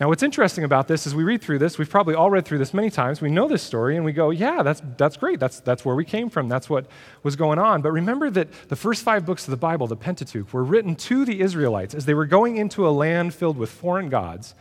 Now, 0.00 0.08
what's 0.08 0.22
interesting 0.22 0.64
about 0.64 0.88
this 0.88 1.06
is 1.06 1.14
we 1.14 1.22
read 1.22 1.42
through 1.42 1.58
this, 1.58 1.78
we've 1.78 1.90
probably 1.90 2.14
all 2.14 2.30
read 2.30 2.44
through 2.44 2.58
this 2.58 2.72
many 2.72 2.90
times, 2.90 3.20
we 3.20 3.30
know 3.30 3.46
this 3.46 3.62
story, 3.62 3.96
and 3.96 4.04
we 4.04 4.12
go, 4.12 4.30
yeah, 4.30 4.62
that's, 4.62 4.82
that's 4.96 5.16
great. 5.16 5.38
That's, 5.38 5.60
that's 5.60 5.84
where 5.84 5.94
we 5.94 6.04
came 6.04 6.30
from. 6.30 6.48
That's 6.48 6.70
what 6.70 6.86
was 7.22 7.36
going 7.36 7.58
on. 7.58 7.82
But 7.82 7.92
remember 7.92 8.30
that 8.30 8.48
the 8.68 8.76
first 8.76 9.02
five 9.02 9.26
books 9.26 9.46
of 9.46 9.50
the 9.50 9.56
Bible, 9.56 9.86
the 9.86 9.96
Pentateuch, 9.96 10.52
were 10.52 10.64
written 10.64 10.96
to 10.96 11.24
the 11.24 11.40
Israelites 11.40 11.94
as 11.94 12.06
they 12.06 12.14
were 12.14 12.26
going 12.26 12.56
into 12.56 12.88
a 12.88 12.90
land 12.90 13.34
filled 13.34 13.58
with 13.58 13.70
foreign 13.70 14.08
gods 14.08 14.54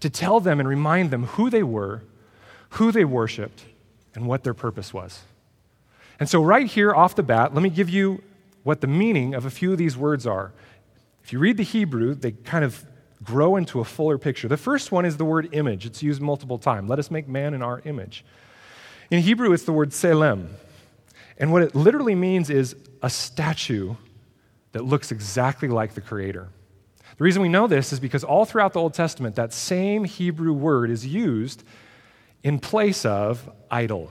to 0.00 0.10
tell 0.10 0.40
them 0.40 0.58
and 0.58 0.68
remind 0.68 1.10
them 1.10 1.24
who 1.24 1.48
they 1.48 1.62
were, 1.62 2.02
who 2.70 2.90
they 2.90 3.04
worshiped, 3.04 3.64
and 4.14 4.26
what 4.26 4.42
their 4.42 4.54
purpose 4.54 4.92
was. 4.92 5.22
And 6.18 6.28
so, 6.28 6.42
right 6.42 6.66
here 6.66 6.92
off 6.92 7.14
the 7.14 7.22
bat, 7.22 7.54
let 7.54 7.62
me 7.62 7.70
give 7.70 7.88
you 7.88 8.22
what 8.62 8.80
the 8.80 8.86
meaning 8.86 9.34
of 9.34 9.44
a 9.44 9.50
few 9.50 9.72
of 9.72 9.78
these 9.78 9.96
words 9.96 10.26
are. 10.26 10.52
If 11.24 11.32
you 11.32 11.38
read 11.38 11.56
the 11.56 11.62
Hebrew, 11.62 12.14
they 12.14 12.32
kind 12.32 12.64
of 12.64 12.84
grow 13.22 13.56
into 13.56 13.80
a 13.80 13.84
fuller 13.84 14.18
picture. 14.18 14.48
The 14.48 14.56
first 14.56 14.92
one 14.92 15.04
is 15.04 15.16
the 15.16 15.24
word 15.24 15.48
image, 15.52 15.86
it's 15.86 16.02
used 16.02 16.20
multiple 16.20 16.58
times. 16.58 16.88
Let 16.88 16.98
us 16.98 17.10
make 17.10 17.28
man 17.28 17.54
in 17.54 17.62
our 17.62 17.80
image. 17.84 18.24
In 19.10 19.20
Hebrew, 19.20 19.52
it's 19.52 19.64
the 19.64 19.72
word 19.72 19.90
selem. 19.90 20.48
And 21.38 21.52
what 21.52 21.62
it 21.62 21.74
literally 21.74 22.14
means 22.14 22.50
is 22.50 22.76
a 23.02 23.10
statue 23.10 23.94
that 24.72 24.84
looks 24.84 25.12
exactly 25.12 25.68
like 25.68 25.94
the 25.94 26.00
Creator. 26.00 26.48
The 27.16 27.24
reason 27.24 27.42
we 27.42 27.48
know 27.48 27.66
this 27.66 27.92
is 27.92 28.00
because 28.00 28.24
all 28.24 28.44
throughout 28.44 28.72
the 28.72 28.80
Old 28.80 28.94
Testament, 28.94 29.36
that 29.36 29.52
same 29.52 30.04
Hebrew 30.04 30.52
word 30.52 30.90
is 30.90 31.06
used 31.06 31.62
in 32.42 32.58
place 32.58 33.04
of 33.04 33.50
idol. 33.70 34.10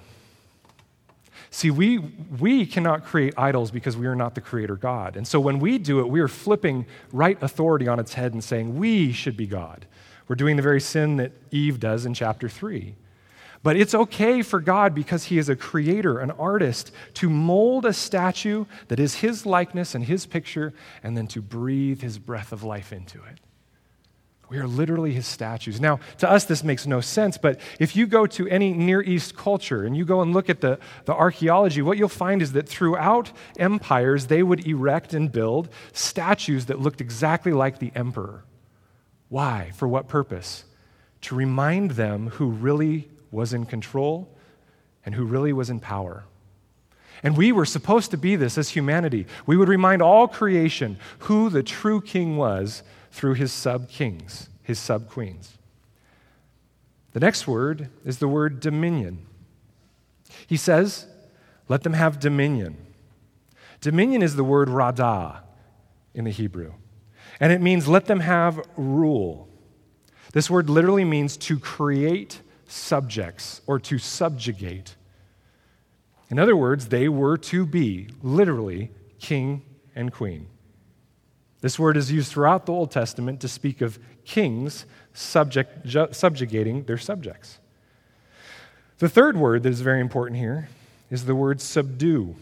See, 1.54 1.70
we, 1.70 1.98
we 1.98 2.66
cannot 2.66 3.04
create 3.04 3.34
idols 3.38 3.72
because 3.72 3.98
we 3.98 4.08
are 4.08 4.16
not 4.16 4.36
the 4.36 4.42
creator 4.42 4.78
God. 4.78 5.18
And 5.18 5.28
so 5.28 5.38
when 5.38 5.60
we 5.60 5.78
do 5.78 6.00
it, 6.00 6.08
we 6.08 6.22
are 6.22 6.30
flipping 6.30 6.86
right 7.12 7.38
authority 7.44 7.90
on 7.90 8.00
its 8.00 8.14
head 8.14 8.32
and 8.32 8.42
saying 8.42 8.78
we 8.78 9.12
should 9.12 9.36
be 9.36 9.48
God. 9.48 9.86
We're 10.30 10.38
doing 10.38 10.56
the 10.56 10.62
very 10.62 10.80
sin 10.80 11.18
that 11.18 11.34
Eve 11.52 11.78
does 11.78 12.06
in 12.06 12.14
chapter 12.14 12.48
3. 12.48 12.96
But 13.64 13.76
it's 13.76 13.94
okay 13.94 14.42
for 14.42 14.62
God 14.62 14.96
because 14.96 15.26
He 15.26 15.38
is 15.38 15.50
a 15.50 15.56
creator, 15.58 16.20
an 16.20 16.32
artist, 16.32 16.94
to 17.16 17.30
mold 17.30 17.86
a 17.86 17.94
statue 17.94 18.66
that 18.88 19.00
is 19.00 19.16
His 19.16 19.46
likeness 19.46 19.94
and 19.94 20.06
His 20.06 20.26
picture, 20.26 20.74
and 21.04 21.18
then 21.18 21.28
to 21.28 21.42
breathe 21.42 22.02
His 22.02 22.18
breath 22.18 22.54
of 22.54 22.64
life 22.64 22.94
into 22.94 23.22
it. 23.26 23.40
We 24.52 24.58
are 24.58 24.68
literally 24.68 25.14
his 25.14 25.26
statues. 25.26 25.80
Now, 25.80 26.02
to 26.18 26.30
us, 26.30 26.44
this 26.44 26.62
makes 26.62 26.86
no 26.86 27.00
sense, 27.00 27.38
but 27.38 27.58
if 27.80 27.96
you 27.96 28.06
go 28.06 28.28
to 28.28 28.50
any 28.50 28.74
Near 28.74 29.02
East 29.02 29.38
culture 29.38 29.86
and 29.86 29.96
you 29.96 30.04
go 30.04 30.20
and 30.22 30.34
look 30.34 30.50
at 30.50 30.60
the, 30.60 30.78
the 31.06 31.14
archaeology, 31.14 31.82
what 31.82 31.98
you'll 31.98 32.10
find 32.10 32.42
is 32.42 32.52
that 32.52 32.68
throughout 32.68 33.32
empires, 33.58 34.28
they 34.28 34.44
would 34.44 34.68
erect 34.68 35.14
and 35.14 35.32
build 35.32 35.70
statues 35.94 36.66
that 36.66 36.82
looked 36.82 37.00
exactly 37.00 37.54
like 37.54 37.80
the 37.80 37.94
emperor. 37.96 38.44
Why? 39.30 39.72
For 39.74 39.88
what 39.88 40.10
purpose? 40.10 40.66
To 41.22 41.36
remind 41.36 41.92
them 41.92 42.32
who 42.32 42.50
really 42.50 43.08
was 43.32 43.54
in 43.54 43.66
control 43.66 44.28
and 45.06 45.16
who 45.16 45.24
really 45.24 45.54
was 45.54 45.70
in 45.70 45.80
power. 45.80 46.26
And 47.24 47.38
we 47.38 47.54
were 47.54 47.66
supposed 47.66 48.12
to 48.12 48.18
be 48.18 48.36
this 48.36 48.58
as 48.58 48.68
humanity. 48.68 49.28
We 49.46 49.56
would 49.56 49.70
remind 49.70 50.02
all 50.02 50.28
creation 50.28 50.98
who 51.20 51.50
the 51.50 51.64
true 51.64 52.02
king 52.02 52.36
was 52.36 52.84
through 53.12 53.34
his 53.36 53.52
sub 53.52 53.90
kings, 53.90 54.50
his 54.64 54.80
sub 54.80 55.10
queens. 55.10 55.58
The 57.14 57.20
next 57.20 57.48
word 57.48 57.90
is 58.06 58.20
the 58.20 58.28
word 58.28 58.60
dominion. 58.60 59.26
He 60.48 60.58
says, 60.58 61.08
let 61.68 61.84
them 61.84 61.94
have 61.94 62.20
dominion. 62.20 62.78
Dominion 63.82 64.22
is 64.22 64.36
the 64.36 64.44
word 64.44 64.70
radah 64.70 65.42
in 66.14 66.26
the 66.26 66.32
Hebrew, 66.32 66.74
and 67.40 67.52
it 67.52 67.62
means 67.62 67.88
let 67.88 68.06
them 68.06 68.22
have 68.22 68.60
rule. 68.78 69.48
This 70.34 70.50
word 70.50 70.70
literally 70.70 71.06
means 71.06 71.36
to 71.38 71.60
create 71.60 72.42
subjects 72.68 73.62
or 73.68 73.80
to 73.80 73.98
subjugate. 73.98 74.96
In 76.30 76.40
other 76.40 76.56
words, 76.56 76.88
they 76.88 77.10
were 77.10 77.38
to 77.38 77.66
be 77.66 78.08
literally 78.22 78.92
king 79.20 79.64
and 79.96 80.14
queen. 80.14 80.48
This 81.62 81.78
word 81.78 81.96
is 81.96 82.12
used 82.12 82.32
throughout 82.32 82.66
the 82.66 82.74
Old 82.74 82.92
Testament 82.92 83.40
to 83.42 83.48
speak 83.48 83.82
of 83.82 84.00
kings 84.26 84.86
subject, 85.14 85.86
ju- 85.86 86.10
subjugating 86.12 86.84
their 86.84 86.98
subjects. 86.98 87.60
The 88.98 89.10
third 89.10 89.38
word 89.38 89.64
that 89.64 89.70
is 89.70 89.82
very 89.82 90.02
important 90.02 90.40
here 90.40 90.70
is 91.10 91.26
the 91.26 91.36
word 91.36 91.62
subdue. 91.62 92.36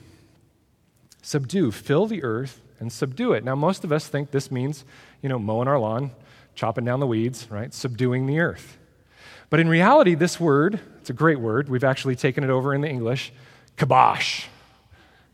Subdue, 1.21 1.71
fill 1.71 2.05
the 2.05 2.23
earth 2.23 2.61
and 2.79 2.91
subdue 2.91 3.33
it. 3.33 3.43
Now, 3.43 3.55
most 3.55 3.83
of 3.83 3.91
us 3.91 4.07
think 4.07 4.31
this 4.31 4.49
means, 4.49 4.85
you 5.21 5.29
know, 5.29 5.39
mowing 5.39 5.67
our 5.67 5.79
lawn, 5.79 6.11
chopping 6.55 6.85
down 6.85 6.99
the 6.99 7.07
weeds, 7.07 7.49
right? 7.51 7.73
Subduing 7.73 8.25
the 8.25 8.39
earth. 8.39 8.77
But 9.49 9.59
in 9.59 9.67
reality, 9.67 10.15
this 10.15 10.39
word, 10.39 10.79
it's 10.99 11.09
a 11.09 11.13
great 11.13 11.39
word. 11.39 11.69
We've 11.69 11.83
actually 11.83 12.15
taken 12.15 12.43
it 12.43 12.49
over 12.49 12.73
in 12.73 12.81
the 12.81 12.89
English, 12.89 13.33
kibosh. 13.77 14.45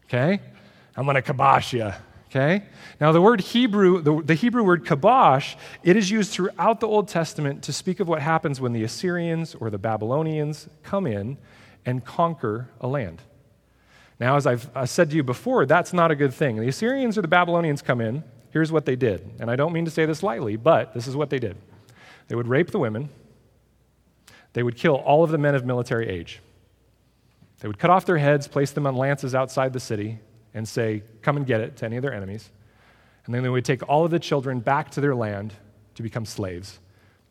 Okay? 0.06 0.40
I'm 0.96 1.04
going 1.04 1.16
to 1.16 1.22
kibosh 1.22 1.74
you. 1.74 1.92
Okay? 2.36 2.64
Now, 3.00 3.14
the 3.14 3.22
word 3.22 3.40
Hebrew, 3.40 4.02
the, 4.02 4.22
the, 4.22 4.34
Hebrew 4.34 4.62
word 4.62 4.86
kibosh, 4.86 5.56
it 5.84 5.96
is 5.96 6.12
used 6.12 6.32
throughout 6.32 6.82
the 6.82 6.88
Old 6.88 7.08
Testament 7.08 7.64
to 7.64 7.72
speak 7.72 8.02
of 8.02 8.10
what 8.10 8.22
happens 8.22 8.60
when 8.60 8.74
the 8.74 8.84
Assyrians 8.84 9.56
or 9.56 9.70
the 9.70 9.78
Babylonians 9.78 10.68
come 10.84 11.08
in 11.08 11.38
and 11.86 12.04
conquer 12.04 12.70
a 12.82 12.88
land. 12.88 13.22
Now, 14.20 14.36
as 14.36 14.46
I've 14.46 14.70
said 14.90 15.12
to 15.12 15.16
you 15.16 15.24
before, 15.24 15.66
that's 15.66 15.94
not 15.94 16.12
a 16.12 16.16
good 16.16 16.34
thing. 16.34 16.58
The 16.58 16.68
Assyrians 16.68 17.18
or 17.18 17.22
the 17.22 17.30
Babylonians 17.30 17.82
come 17.82 18.02
in, 18.02 18.22
here's 18.52 18.72
what 18.72 18.86
they 18.86 18.98
did. 18.98 19.36
And 19.40 19.50
I 19.50 19.56
don't 19.56 19.72
mean 19.72 19.86
to 19.86 19.92
say 19.92 20.06
this 20.06 20.22
lightly, 20.22 20.58
but 20.58 20.94
this 20.94 21.08
is 21.08 21.16
what 21.16 21.30
they 21.30 21.40
did 21.40 21.56
they 22.28 22.36
would 22.36 22.48
rape 22.48 22.72
the 22.72 22.80
women, 22.80 23.08
they 24.52 24.64
would 24.64 24.76
kill 24.76 24.96
all 24.96 25.24
of 25.24 25.32
the 25.32 25.38
men 25.38 25.56
of 25.56 25.64
military 25.64 26.10
age. 26.10 26.42
They 27.60 27.70
would 27.70 27.80
cut 27.80 27.92
off 27.92 28.06
their 28.06 28.18
heads, 28.18 28.48
place 28.48 28.72
them 28.72 28.86
on 28.86 28.96
lances 28.96 29.34
outside 29.34 29.72
the 29.72 29.80
city, 29.80 30.20
and 30.56 30.68
say, 30.68 31.04
Come 31.22 31.38
and 31.38 31.46
get 31.46 31.62
it 31.62 31.78
to 31.78 31.86
any 31.86 31.98
of 31.98 32.02
their 32.02 32.14
enemies. 32.14 32.50
And 33.26 33.36
then 33.36 33.44
they 33.44 33.50
would 33.50 33.66
take 33.66 33.88
all 33.88 34.06
of 34.06 34.12
the 34.12 34.20
children 34.20 34.60
back 34.60 34.90
to 34.92 35.02
their 35.02 35.14
land 35.14 35.54
to 35.96 36.04
become 36.04 36.26
slaves. 36.26 36.80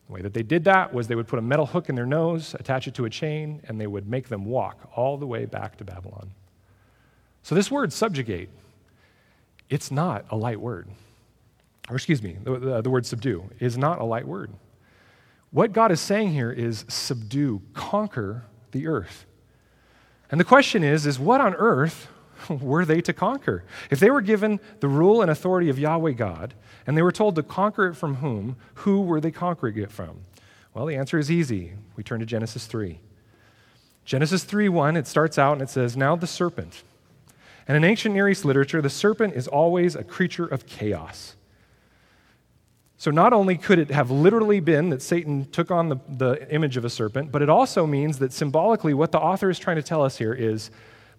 The 0.06 0.12
way 0.12 0.22
that 0.22 0.34
they 0.34 0.42
did 0.42 0.64
that 0.64 0.92
was 0.92 1.08
they 1.08 1.14
would 1.14 1.26
put 1.26 1.38
a 1.38 1.42
metal 1.42 1.66
hook 1.66 1.88
in 1.88 1.94
their 1.94 2.06
nose, 2.06 2.54
attach 2.60 2.86
it 2.86 2.94
to 2.94 3.06
a 3.06 3.10
chain, 3.10 3.62
and 3.66 3.80
they 3.80 3.86
would 3.86 4.08
make 4.08 4.28
them 4.28 4.44
walk 4.44 4.90
all 4.94 5.16
the 5.16 5.26
way 5.26 5.46
back 5.46 5.76
to 5.78 5.84
Babylon. 5.84 6.32
So, 7.42 7.54
this 7.54 7.70
word, 7.70 7.92
subjugate, 7.92 8.50
it's 9.70 9.90
not 9.90 10.26
a 10.30 10.36
light 10.36 10.60
word. 10.60 10.88
Or, 11.88 11.96
excuse 11.96 12.22
me, 12.22 12.36
the, 12.42 12.58
the, 12.58 12.82
the 12.82 12.90
word 12.90 13.06
subdue 13.06 13.50
is 13.60 13.78
not 13.78 14.00
a 14.00 14.04
light 14.04 14.26
word. 14.26 14.52
What 15.50 15.72
God 15.72 15.92
is 15.92 16.00
saying 16.00 16.32
here 16.32 16.50
is 16.50 16.84
subdue, 16.88 17.62
conquer 17.72 18.44
the 18.72 18.86
earth. 18.86 19.26
And 20.30 20.40
the 20.40 20.44
question 20.44 20.82
is, 20.82 21.06
is 21.06 21.18
what 21.18 21.40
on 21.40 21.54
earth 21.54 22.08
were 22.48 22.84
they 22.84 23.00
to 23.02 23.12
conquer? 23.12 23.64
If 23.90 24.00
they 24.00 24.10
were 24.10 24.20
given 24.20 24.60
the 24.80 24.88
rule 24.88 25.22
and 25.22 25.30
authority 25.30 25.68
of 25.68 25.78
Yahweh 25.78 26.12
God, 26.12 26.54
and 26.86 26.96
they 26.96 27.02
were 27.02 27.12
told 27.12 27.34
to 27.36 27.42
conquer 27.42 27.88
it 27.88 27.94
from 27.94 28.16
whom, 28.16 28.56
who 28.74 29.00
were 29.00 29.20
they 29.20 29.30
conquering 29.30 29.78
it 29.78 29.90
from? 29.90 30.20
Well, 30.74 30.86
the 30.86 30.96
answer 30.96 31.18
is 31.18 31.30
easy. 31.30 31.72
We 31.96 32.02
turn 32.02 32.20
to 32.20 32.26
Genesis 32.26 32.66
3. 32.66 32.98
Genesis 34.04 34.44
3 34.44 34.68
1, 34.68 34.96
it 34.96 35.06
starts 35.06 35.38
out 35.38 35.52
and 35.54 35.62
it 35.62 35.70
says, 35.70 35.96
Now 35.96 36.16
the 36.16 36.26
serpent. 36.26 36.82
And 37.66 37.76
in 37.76 37.84
ancient 37.84 38.14
Near 38.14 38.28
East 38.28 38.44
literature, 38.44 38.82
the 38.82 38.90
serpent 38.90 39.34
is 39.34 39.48
always 39.48 39.96
a 39.96 40.04
creature 40.04 40.46
of 40.46 40.66
chaos. 40.66 41.36
So, 42.98 43.10
not 43.10 43.32
only 43.32 43.56
could 43.56 43.78
it 43.78 43.90
have 43.90 44.10
literally 44.10 44.60
been 44.60 44.90
that 44.90 45.02
Satan 45.02 45.50
took 45.50 45.70
on 45.70 45.88
the, 45.88 45.96
the 46.08 46.50
image 46.52 46.76
of 46.76 46.84
a 46.84 46.90
serpent, 46.90 47.32
but 47.32 47.42
it 47.42 47.48
also 47.48 47.86
means 47.86 48.18
that 48.18 48.32
symbolically, 48.32 48.94
what 48.94 49.12
the 49.12 49.18
author 49.18 49.50
is 49.50 49.58
trying 49.58 49.76
to 49.76 49.82
tell 49.82 50.02
us 50.02 50.16
here 50.18 50.32
is 50.32 50.70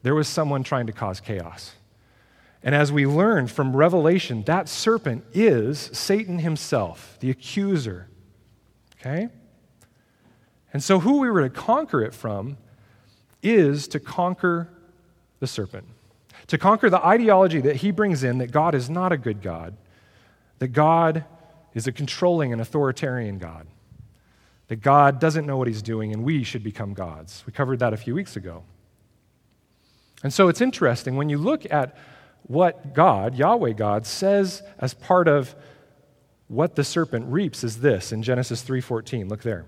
there 0.06 0.14
was 0.14 0.28
someone 0.28 0.64
trying 0.64 0.86
to 0.86 0.94
cause 0.94 1.20
chaos. 1.20 1.74
And 2.62 2.76
as 2.76 2.92
we 2.92 3.08
learn 3.08 3.48
from 3.48 3.76
Revelation, 3.76 4.44
that 4.44 4.70
serpent 4.70 5.26
is 5.34 5.90
Satan 5.94 6.38
himself, 6.38 7.18
the 7.22 7.32
accuser. 7.32 8.08
Okay? 9.00 9.30
And 10.72 10.84
so, 10.84 11.00
who 11.00 11.18
we 11.22 11.32
were 11.32 11.42
to 11.42 11.50
conquer 11.50 12.04
it 12.04 12.14
from 12.14 12.58
is 13.42 13.88
to 13.88 14.00
conquer 14.00 14.70
the 15.40 15.48
serpent, 15.48 15.88
to 16.48 16.60
conquer 16.60 16.92
the 16.92 17.04
ideology 17.04 17.60
that 17.62 17.78
he 17.78 17.90
brings 17.90 18.24
in 18.24 18.38
that 18.38 18.52
God 18.52 18.76
is 18.76 18.92
not 18.92 19.12
a 19.12 19.18
good 19.18 19.42
God, 19.42 19.76
that 20.60 20.68
God 20.68 21.26
is 21.74 21.88
a 21.88 21.92
controlling 21.92 22.54
and 22.54 22.62
authoritarian 22.62 23.40
God. 23.40 23.66
That 24.68 24.84
God 24.84 25.20
doesn't 25.20 25.48
know 25.48 25.58
what 25.58 25.68
he's 25.68 25.82
doing 25.82 26.14
and 26.14 26.24
we 26.24 26.44
should 26.44 26.64
become 26.64 26.94
gods. 26.94 27.44
We 27.48 27.54
covered 27.54 27.80
that 27.80 27.92
a 27.92 27.98
few 27.98 28.14
weeks 28.14 28.36
ago. 28.36 28.66
And 30.26 30.34
so 30.34 30.48
it's 30.48 30.60
interesting 30.60 31.18
when 31.18 31.30
you 31.30 31.38
look 31.38 31.72
at 31.72 31.96
what 32.48 32.96
God, 32.96 33.36
Yahweh 33.36 33.74
God, 33.74 34.08
says 34.08 34.64
as 34.80 34.96
part 34.96 35.28
of 35.28 35.54
what 36.48 36.74
the 36.76 36.84
serpent 36.84 37.28
reaps 37.32 37.64
is 37.64 37.82
this 37.82 38.12
in 38.12 38.24
Genesis 38.24 38.64
3:14. 38.64 39.30
Look 39.30 39.44
there. 39.44 39.68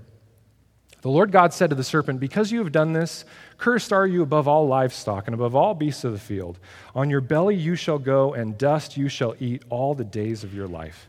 The 1.04 1.12
Lord 1.12 1.32
God 1.32 1.54
said 1.54 1.70
to 1.70 1.76
the 1.76 1.84
serpent, 1.84 2.20
Because 2.20 2.52
you 2.52 2.58
have 2.58 2.72
done 2.72 2.94
this, 2.94 3.24
cursed 3.60 3.94
are 3.94 4.08
you 4.08 4.24
above 4.24 4.48
all 4.48 4.68
livestock 4.68 5.28
and 5.28 5.36
above 5.36 5.56
all 5.56 5.76
beasts 5.76 6.04
of 6.04 6.12
the 6.12 6.18
field. 6.18 6.58
On 6.96 7.08
your 7.12 7.22
belly 7.22 7.56
you 7.56 7.76
shall 7.76 8.00
go, 8.00 8.34
and 8.34 8.58
dust 8.58 8.98
you 8.98 9.10
shall 9.10 9.36
eat 9.40 9.62
all 9.70 9.94
the 9.94 10.04
days 10.04 10.44
of 10.44 10.56
your 10.56 10.68
life. 10.68 11.08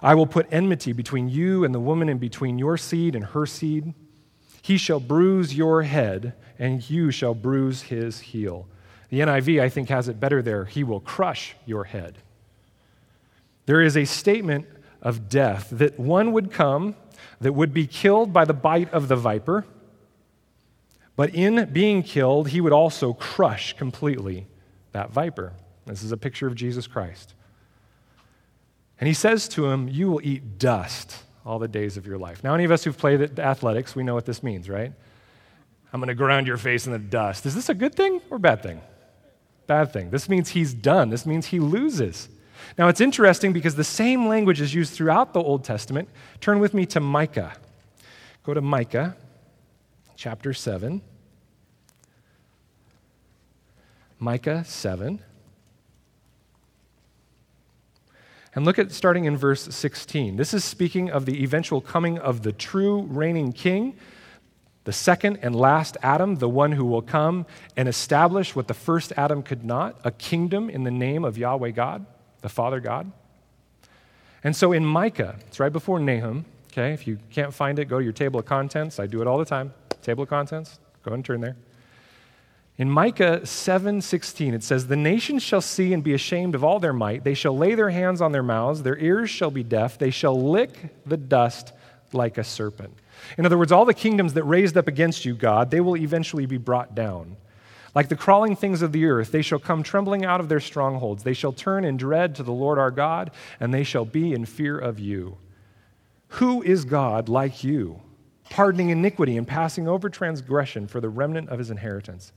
I 0.00 0.14
will 0.14 0.28
put 0.28 0.46
enmity 0.52 0.92
between 0.92 1.28
you 1.28 1.64
and 1.64 1.74
the 1.74 1.80
woman, 1.80 2.08
and 2.08 2.20
between 2.20 2.60
your 2.60 2.76
seed 2.76 3.16
and 3.16 3.24
her 3.24 3.44
seed. 3.44 3.92
He 4.68 4.76
shall 4.76 5.00
bruise 5.00 5.56
your 5.56 5.84
head, 5.84 6.34
and 6.58 6.90
you 6.90 7.10
shall 7.10 7.32
bruise 7.32 7.80
his 7.80 8.20
heel. 8.20 8.68
The 9.08 9.20
NIV, 9.20 9.62
I 9.62 9.70
think, 9.70 9.88
has 9.88 10.08
it 10.08 10.20
better 10.20 10.42
there. 10.42 10.66
He 10.66 10.84
will 10.84 11.00
crush 11.00 11.56
your 11.64 11.84
head. 11.84 12.18
There 13.64 13.80
is 13.80 13.96
a 13.96 14.04
statement 14.04 14.66
of 15.00 15.30
death 15.30 15.70
that 15.72 15.98
one 15.98 16.32
would 16.32 16.52
come 16.52 16.96
that 17.40 17.54
would 17.54 17.72
be 17.72 17.86
killed 17.86 18.34
by 18.34 18.44
the 18.44 18.52
bite 18.52 18.92
of 18.92 19.08
the 19.08 19.16
viper, 19.16 19.64
but 21.16 21.34
in 21.34 21.72
being 21.72 22.02
killed, 22.02 22.48
he 22.48 22.60
would 22.60 22.74
also 22.74 23.14
crush 23.14 23.74
completely 23.74 24.48
that 24.92 25.10
viper. 25.10 25.54
This 25.86 26.02
is 26.02 26.12
a 26.12 26.18
picture 26.18 26.46
of 26.46 26.54
Jesus 26.54 26.86
Christ. 26.86 27.32
And 29.00 29.08
he 29.08 29.14
says 29.14 29.48
to 29.48 29.70
him, 29.70 29.88
You 29.88 30.10
will 30.10 30.20
eat 30.22 30.58
dust 30.58 31.24
all 31.48 31.58
the 31.58 31.66
days 31.66 31.96
of 31.96 32.06
your 32.06 32.18
life. 32.18 32.44
Now, 32.44 32.52
any 32.52 32.64
of 32.64 32.70
us 32.70 32.84
who've 32.84 32.96
played 32.96 33.40
athletics, 33.40 33.96
we 33.96 34.02
know 34.02 34.14
what 34.14 34.26
this 34.26 34.42
means, 34.42 34.68
right? 34.68 34.92
I'm 35.90 35.98
going 35.98 36.08
to 36.08 36.14
ground 36.14 36.46
your 36.46 36.58
face 36.58 36.86
in 36.86 36.92
the 36.92 36.98
dust. 36.98 37.46
Is 37.46 37.54
this 37.54 37.70
a 37.70 37.74
good 37.74 37.94
thing 37.94 38.20
or 38.28 38.38
bad 38.38 38.62
thing? 38.62 38.82
Bad 39.66 39.90
thing. 39.90 40.10
This 40.10 40.28
means 40.28 40.50
he's 40.50 40.74
done. 40.74 41.08
This 41.08 41.24
means 41.24 41.46
he 41.46 41.58
loses. 41.58 42.28
Now, 42.76 42.88
it's 42.88 43.00
interesting 43.00 43.54
because 43.54 43.76
the 43.76 43.84
same 43.84 44.28
language 44.28 44.60
is 44.60 44.74
used 44.74 44.92
throughout 44.92 45.32
the 45.32 45.42
Old 45.42 45.64
Testament. 45.64 46.10
Turn 46.42 46.58
with 46.58 46.74
me 46.74 46.84
to 46.84 47.00
Micah. 47.00 47.54
Go 48.42 48.52
to 48.52 48.60
Micah 48.60 49.16
chapter 50.16 50.52
7. 50.52 51.00
Micah 54.18 54.64
7. 54.66 55.22
And 58.58 58.66
look 58.66 58.80
at 58.80 58.90
starting 58.90 59.24
in 59.24 59.36
verse 59.36 59.72
16. 59.72 60.34
This 60.34 60.52
is 60.52 60.64
speaking 60.64 61.12
of 61.12 61.26
the 61.26 61.44
eventual 61.44 61.80
coming 61.80 62.18
of 62.18 62.42
the 62.42 62.50
true 62.50 63.02
reigning 63.02 63.52
king, 63.52 63.96
the 64.82 64.92
second 64.92 65.38
and 65.42 65.54
last 65.54 65.96
Adam, 66.02 66.34
the 66.34 66.48
one 66.48 66.72
who 66.72 66.84
will 66.84 67.00
come 67.00 67.46
and 67.76 67.88
establish 67.88 68.56
what 68.56 68.66
the 68.66 68.74
first 68.74 69.12
Adam 69.16 69.44
could 69.44 69.64
not 69.64 70.00
a 70.02 70.10
kingdom 70.10 70.68
in 70.68 70.82
the 70.82 70.90
name 70.90 71.24
of 71.24 71.38
Yahweh 71.38 71.70
God, 71.70 72.04
the 72.40 72.48
Father 72.48 72.80
God. 72.80 73.12
And 74.42 74.56
so 74.56 74.72
in 74.72 74.84
Micah, 74.84 75.36
it's 75.46 75.60
right 75.60 75.72
before 75.72 76.00
Nahum, 76.00 76.44
okay? 76.72 76.92
If 76.92 77.06
you 77.06 77.20
can't 77.30 77.54
find 77.54 77.78
it, 77.78 77.84
go 77.84 77.98
to 77.98 78.02
your 78.02 78.12
table 78.12 78.40
of 78.40 78.46
contents. 78.46 78.98
I 78.98 79.06
do 79.06 79.22
it 79.22 79.28
all 79.28 79.38
the 79.38 79.44
time. 79.44 79.72
Table 80.02 80.24
of 80.24 80.30
contents, 80.30 80.80
go 81.04 81.12
and 81.12 81.24
turn 81.24 81.40
there. 81.42 81.54
In 82.78 82.88
Micah 82.88 83.40
7:16 83.42 84.54
it 84.54 84.62
says 84.62 84.86
the 84.86 84.94
nations 84.94 85.42
shall 85.42 85.60
see 85.60 85.92
and 85.92 86.02
be 86.02 86.14
ashamed 86.14 86.54
of 86.54 86.62
all 86.62 86.78
their 86.78 86.92
might 86.92 87.24
they 87.24 87.34
shall 87.34 87.56
lay 87.56 87.74
their 87.74 87.90
hands 87.90 88.20
on 88.20 88.30
their 88.30 88.42
mouths 88.44 88.84
their 88.84 88.96
ears 88.98 89.28
shall 89.28 89.50
be 89.50 89.64
deaf 89.64 89.98
they 89.98 90.10
shall 90.10 90.40
lick 90.40 90.94
the 91.04 91.16
dust 91.16 91.72
like 92.12 92.38
a 92.38 92.44
serpent. 92.44 92.96
In 93.36 93.44
other 93.44 93.58
words 93.58 93.72
all 93.72 93.84
the 93.84 93.92
kingdoms 93.92 94.34
that 94.34 94.44
raised 94.44 94.76
up 94.76 94.86
against 94.86 95.24
you 95.24 95.34
God 95.34 95.72
they 95.72 95.80
will 95.80 95.96
eventually 95.96 96.46
be 96.46 96.56
brought 96.56 96.94
down. 96.94 97.36
Like 97.96 98.08
the 98.08 98.16
crawling 98.16 98.54
things 98.54 98.80
of 98.80 98.92
the 98.92 99.06
earth 99.06 99.32
they 99.32 99.42
shall 99.42 99.58
come 99.58 99.82
trembling 99.82 100.24
out 100.24 100.38
of 100.38 100.48
their 100.48 100.60
strongholds 100.60 101.24
they 101.24 101.34
shall 101.34 101.52
turn 101.52 101.84
in 101.84 101.96
dread 101.96 102.36
to 102.36 102.44
the 102.44 102.52
Lord 102.52 102.78
our 102.78 102.92
God 102.92 103.32
and 103.58 103.74
they 103.74 103.82
shall 103.82 104.04
be 104.04 104.32
in 104.32 104.44
fear 104.44 104.78
of 104.78 105.00
you. 105.00 105.36
Who 106.28 106.62
is 106.62 106.84
God 106.84 107.28
like 107.28 107.64
you 107.64 108.02
pardoning 108.50 108.90
iniquity 108.90 109.36
and 109.36 109.48
passing 109.48 109.88
over 109.88 110.08
transgression 110.08 110.86
for 110.86 111.00
the 111.00 111.08
remnant 111.08 111.48
of 111.48 111.58
his 111.58 111.70
inheritance? 111.70 112.32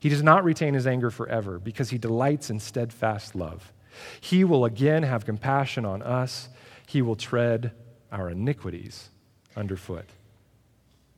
He 0.00 0.08
does 0.08 0.22
not 0.22 0.44
retain 0.44 0.74
his 0.74 0.86
anger 0.86 1.10
forever 1.10 1.58
because 1.58 1.90
he 1.90 1.98
delights 1.98 2.50
in 2.50 2.58
steadfast 2.58 3.34
love. 3.34 3.72
He 4.20 4.44
will 4.44 4.64
again 4.64 5.02
have 5.02 5.26
compassion 5.26 5.84
on 5.84 6.02
us. 6.02 6.48
He 6.86 7.02
will 7.02 7.16
tread 7.16 7.72
our 8.10 8.30
iniquities 8.30 9.10
underfoot. 9.54 10.06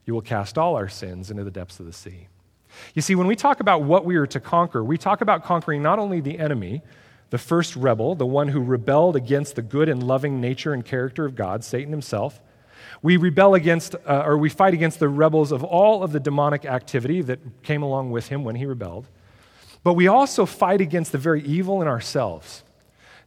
You 0.05 0.15
will 0.15 0.21
cast 0.21 0.59
all 0.59 0.75
our 0.75 0.89
sins 0.89 1.31
into 1.31 1.45
the 1.45 1.51
depths 1.51 1.79
of 1.79 1.87
the 1.87 1.93
sea. 1.93 2.27
You 2.95 3.03
see, 3.03 3.15
when 3.15 3.27
we 3.27 3.37
talk 3.37 3.61
about 3.61 3.83
what 3.83 4.05
we 4.05 4.17
are 4.17 4.27
to 4.27 4.41
conquer, 4.41 4.83
we 4.83 4.99
talk 4.99 5.21
about 5.21 5.45
conquering 5.45 5.83
not 5.83 5.99
only 5.99 6.21
the 6.21 6.39
enemy, 6.39 6.83
the 7.31 7.39
first 7.39 7.77
rebel, 7.77 8.15
the 8.15 8.27
one 8.27 8.49
who 8.49 8.61
rebelled 8.61 9.15
against 9.15 9.55
the 9.55 9.63
good 9.63 9.89
and 9.89 10.03
loving 10.03 10.41
nature 10.41 10.73
and 10.73 10.85
character 10.85 11.25
of 11.25 11.35
God, 11.35 11.63
Satan 11.63 11.93
himself. 11.93 12.41
We 13.03 13.17
rebel 13.17 13.55
against, 13.55 13.97
uh, 14.07 14.23
or 14.25 14.39
we 14.39 14.49
fight 14.49 14.75
against 14.75 15.01
the 15.01 15.09
rebels 15.09 15.51
of 15.51 15.65
all 15.65 16.05
of 16.05 16.13
the 16.13 16.21
demonic 16.21 16.65
activity 16.65 17.21
that 17.23 17.41
came 17.63 17.83
along 17.83 18.13
with 18.13 18.29
him 18.29 18.45
when 18.45 18.55
he 18.55 18.65
rebelled. 18.65 19.09
But 19.83 19.95
we 19.95 20.07
also 20.07 20.47
fight 20.47 20.81
against 20.81 21.11
the 21.11 21.19
very 21.19 21.43
evil 21.43 21.83
in 21.83 21.89
ourselves, 21.89 22.63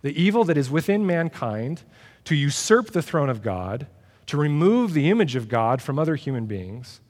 the 0.01 0.19
evil 0.19 0.45
that 0.45 0.57
is 0.57 0.71
within 0.71 1.05
mankind 1.05 1.83
to 2.23 2.35
usurp 2.35 2.91
the 2.91 3.01
throne 3.01 3.29
of 3.29 3.41
God, 3.41 3.87
to 4.27 4.37
remove 4.37 4.93
the 4.93 5.09
image 5.09 5.35
of 5.35 5.49
God 5.49 5.81
from 5.81 5.99
other 5.99 6.15
human 6.15 6.45
beings, 6.45 7.01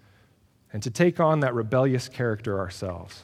and 0.73 0.81
to 0.81 0.89
take 0.89 1.19
on 1.19 1.39
that 1.41 1.53
rebellious 1.53 2.09
character 2.09 2.59
ourselves. 2.59 3.23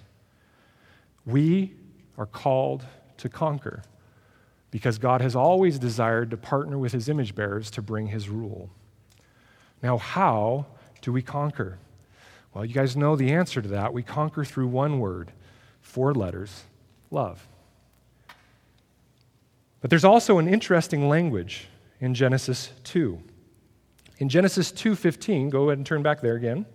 We 1.25 1.73
are 2.17 2.27
called 2.27 2.85
to 3.17 3.27
conquer 3.27 3.83
because 4.69 4.97
God 4.97 5.21
has 5.21 5.35
always 5.35 5.77
desired 5.77 6.31
to 6.31 6.37
partner 6.37 6.77
with 6.77 6.93
his 6.93 7.09
image 7.09 7.35
bearers 7.35 7.69
to 7.71 7.81
bring 7.81 8.07
his 8.07 8.29
rule. 8.29 8.69
Now, 9.81 9.97
how 9.97 10.65
do 11.01 11.11
we 11.11 11.21
conquer? 11.21 11.79
Well, 12.53 12.65
you 12.65 12.73
guys 12.73 12.95
know 12.95 13.15
the 13.15 13.31
answer 13.31 13.61
to 13.61 13.69
that. 13.69 13.93
We 13.93 14.03
conquer 14.03 14.43
through 14.43 14.67
one 14.67 14.99
word, 14.99 15.31
four 15.81 16.13
letters 16.13 16.63
love. 17.09 17.47
But 19.81 19.89
there's 19.89 20.05
also 20.05 20.37
an 20.37 20.47
interesting 20.47 21.09
language 21.09 21.67
in 21.99 22.13
Genesis 22.13 22.71
2. 22.83 23.19
In 24.19 24.29
Genesis 24.29 24.71
2:15, 24.71 25.49
go 25.49 25.69
ahead 25.69 25.79
and 25.79 25.85
turn 25.85 26.03
back 26.03 26.21
there 26.21 26.35
again. 26.35 26.65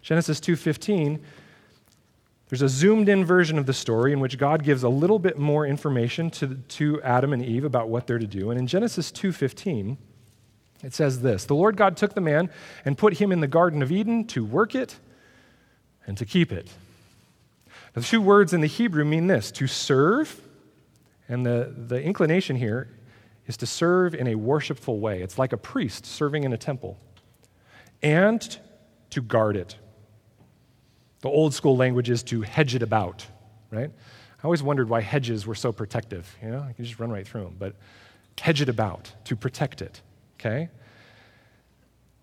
Genesis 0.00 0.40
2:15, 0.40 1.20
there's 2.48 2.62
a 2.62 2.68
zoomed 2.68 3.10
in 3.10 3.26
version 3.26 3.58
of 3.58 3.66
the 3.66 3.74
story 3.74 4.12
in 4.12 4.20
which 4.20 4.38
God 4.38 4.64
gives 4.64 4.82
a 4.82 4.88
little 4.88 5.18
bit 5.18 5.38
more 5.38 5.66
information 5.66 6.30
to, 6.30 6.54
to 6.54 7.02
Adam 7.02 7.34
and 7.34 7.44
Eve 7.44 7.64
about 7.64 7.90
what 7.90 8.06
they're 8.06 8.18
to 8.18 8.26
do. 8.26 8.50
And 8.50 8.58
in 8.58 8.66
Genesis 8.66 9.12
2:15, 9.12 9.98
it 10.82 10.94
says 10.94 11.20
this, 11.22 11.44
"The 11.44 11.54
Lord 11.54 11.76
God 11.76 11.96
took 11.96 12.14
the 12.14 12.20
man 12.20 12.50
and 12.84 12.96
put 12.96 13.18
him 13.18 13.32
in 13.32 13.40
the 13.40 13.48
garden 13.48 13.82
of 13.82 13.90
Eden 13.90 14.26
to 14.28 14.44
work 14.44 14.74
it 14.74 14.98
and 16.06 16.16
to 16.18 16.24
keep 16.24 16.52
it." 16.52 16.70
Now, 17.66 18.02
the 18.02 18.02
two 18.02 18.20
words 18.20 18.52
in 18.52 18.60
the 18.60 18.66
Hebrew 18.66 19.04
mean 19.04 19.26
this, 19.26 19.50
to 19.52 19.66
serve, 19.66 20.40
and 21.28 21.44
the, 21.44 21.74
the 21.76 22.02
inclination 22.02 22.56
here 22.56 22.88
is 23.46 23.56
to 23.56 23.66
serve 23.66 24.14
in 24.14 24.28
a 24.28 24.34
worshipful 24.34 25.00
way. 25.00 25.22
It's 25.22 25.38
like 25.38 25.52
a 25.52 25.56
priest 25.56 26.06
serving 26.06 26.44
in 26.44 26.52
a 26.52 26.58
temple. 26.58 26.98
And 28.02 28.58
to 29.10 29.22
guard 29.22 29.56
it. 29.56 29.76
The 31.20 31.28
old 31.28 31.54
school 31.54 31.76
language 31.76 32.10
is 32.10 32.22
to 32.24 32.42
hedge 32.42 32.74
it 32.74 32.82
about, 32.82 33.26
right? 33.70 33.90
I 33.90 34.44
always 34.44 34.62
wondered 34.62 34.88
why 34.88 35.00
hedges 35.00 35.46
were 35.46 35.54
so 35.54 35.72
protective. 35.72 36.36
You 36.42 36.50
know, 36.50 36.64
you 36.68 36.74
can 36.74 36.84
just 36.84 37.00
run 37.00 37.10
right 37.10 37.26
through 37.26 37.44
them. 37.44 37.56
But 37.58 37.74
hedge 38.38 38.60
it 38.60 38.68
about, 38.68 39.12
to 39.24 39.34
protect 39.34 39.82
it, 39.82 40.00
okay? 40.38 40.68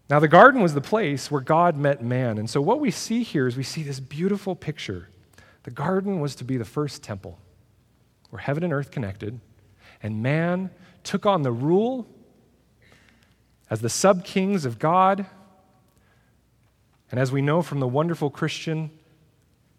Now, 0.10 0.20
the 0.20 0.28
garden 0.28 0.62
was 0.62 0.74
the 0.74 0.82
place 0.82 1.32
where 1.32 1.42
God 1.42 1.76
met 1.76 2.04
man. 2.04 2.38
And 2.38 2.50
so, 2.50 2.62
what 2.62 2.80
we 2.80 2.92
see 2.92 3.24
here 3.24 3.48
is 3.48 3.58
we 3.58 3.64
see 3.64 3.84
this 3.84 4.00
beautiful 4.00 4.56
picture. 4.56 5.10
The 5.64 5.72
garden 5.72 6.20
was 6.20 6.36
to 6.36 6.44
be 6.44 6.58
the 6.58 6.66
first 6.66 7.04
temple 7.04 7.40
where 8.30 8.40
heaven 8.40 8.64
and 8.64 8.74
earth 8.74 8.92
connected, 8.92 9.40
and 10.04 10.22
man 10.22 10.70
took 11.04 11.26
on 11.26 11.42
the 11.42 11.52
rule 11.52 12.08
as 13.70 13.82
the 13.82 13.90
sub 13.90 14.24
kings 14.24 14.66
of 14.66 14.78
God 14.78 15.26
and 17.12 17.20
as 17.20 17.32
we 17.32 17.42
know 17.42 17.62
from 17.62 17.80
the 17.80 17.88
wonderful 17.88 18.30
Christian 18.30 18.92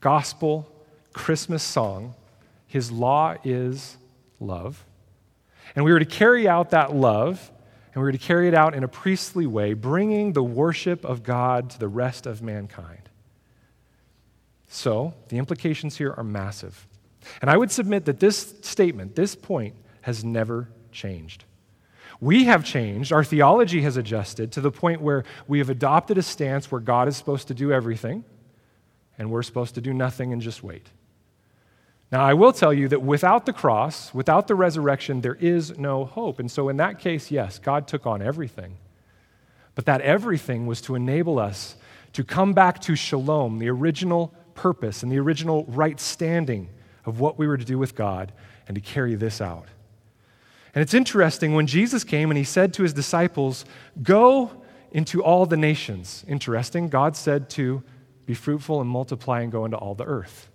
gospel 0.01 0.67
Christmas 1.13 1.63
song, 1.63 2.15
his 2.67 2.91
law 2.91 3.37
is 3.45 3.97
love. 4.41 4.85
And 5.75 5.85
we 5.85 5.93
were 5.93 5.99
to 5.99 6.07
carry 6.07 6.49
out 6.49 6.71
that 6.71 6.95
love, 6.95 7.51
and 7.97 8.03
we 8.03 8.09
were 8.09 8.13
to 8.13 8.19
carry 8.19 8.47
it 8.47 8.53
out 8.53 8.75
in 8.75 8.85
a 8.85 8.89
priestly 8.89 9.47
way, 9.47 9.73
bringing 9.73 10.35
the 10.35 10.43
worship 10.43 11.03
of 11.07 11.23
God 11.23 11.71
to 11.71 11.79
the 11.79 11.89
rest 11.89 12.27
of 12.27 12.43
mankind. 12.43 13.09
So, 14.69 15.15
the 15.29 15.39
implications 15.39 15.97
here 15.97 16.13
are 16.15 16.23
massive. 16.23 16.87
And 17.41 17.49
I 17.49 17.57
would 17.57 17.71
submit 17.71 18.05
that 18.05 18.21
this 18.21 18.55
statement, 18.61 19.17
this 19.17 19.35
point, 19.35 19.77
has 20.03 20.23
never 20.23 20.69
changed. 20.93 21.45
We 22.21 22.45
have 22.45 22.67
changed, 22.67 23.15
our 23.15 23.25
theology 23.25 23.81
has 23.81 23.97
adjusted 23.97 24.53
to 24.53 24.61
the 24.61 24.71
point 24.71 25.01
where 25.01 25.25
we 25.49 25.59
have 25.61 25.71
adopted 25.71 26.19
a 26.19 26.23
stance 26.23 26.71
where 26.71 26.83
God 26.83 27.09
is 27.09 27.17
supposed 27.17 27.49
to 27.49 27.55
do 27.55 27.73
everything 27.73 28.27
and 29.17 29.31
we're 29.31 29.43
supposed 29.43 29.75
to 29.77 29.81
do 29.81 29.95
nothing 29.95 30.35
and 30.35 30.43
just 30.43 30.63
wait. 30.63 30.91
Now, 32.13 32.25
I 32.25 32.35
will 32.35 32.53
tell 32.53 32.73
you 32.73 32.87
that 32.89 33.03
without 33.03 33.47
the 33.47 33.53
cross, 33.53 34.15
without 34.15 34.47
the 34.47 34.55
resurrection, 34.55 35.21
there 35.21 35.35
is 35.35 35.77
no 35.77 36.05
hope. 36.05 36.39
And 36.39 36.51
so, 36.51 36.69
in 36.69 36.77
that 36.77 37.01
case, 37.01 37.31
yes, 37.31 37.59
God 37.59 37.89
took 37.89 38.07
on 38.07 38.23
everything. 38.23 38.77
But 39.75 39.87
that 39.87 40.01
everything 40.01 40.67
was 40.67 40.81
to 40.83 40.95
enable 40.95 41.39
us 41.39 41.77
to 42.13 42.25
come 42.25 42.55
back 42.55 42.81
to 42.83 42.97
shalom, 42.97 43.59
the 43.59 43.69
original 43.69 44.33
purpose 44.55 45.03
and 45.03 45.13
the 45.13 45.19
original 45.19 45.65
right 45.69 46.01
standing 46.01 46.69
of 47.05 47.21
what 47.21 47.39
we 47.39 47.47
were 47.47 47.59
to 47.59 47.65
do 47.65 47.79
with 47.79 47.95
God, 47.95 48.33
and 48.67 48.75
to 48.75 48.81
carry 48.81 49.15
this 49.15 49.41
out. 49.41 49.69
And 50.75 50.83
it's 50.83 50.95
interesting 50.95 51.55
when 51.55 51.67
Jesus 51.67 52.05
came 52.05 52.31
and 52.31 52.39
he 52.39 52.45
said 52.45 52.75
to 52.75 52.83
his 52.83 52.93
disciples, 52.93 53.65
Go 54.03 54.51
into 54.93 55.23
all 55.23 55.47
the 55.47 55.57
nations. 55.57 56.25
Interesting, 56.27 56.89
God 56.89 57.17
said 57.17 57.49
to 57.51 57.83
be 58.27 58.35
fruitful 58.35 58.81
and 58.81 58.91
multiply 58.91 59.43
and 59.43 59.53
go 59.53 59.65
into 59.65 59.77
all 59.77 59.95
the 59.95 60.05
earth. 60.05 60.49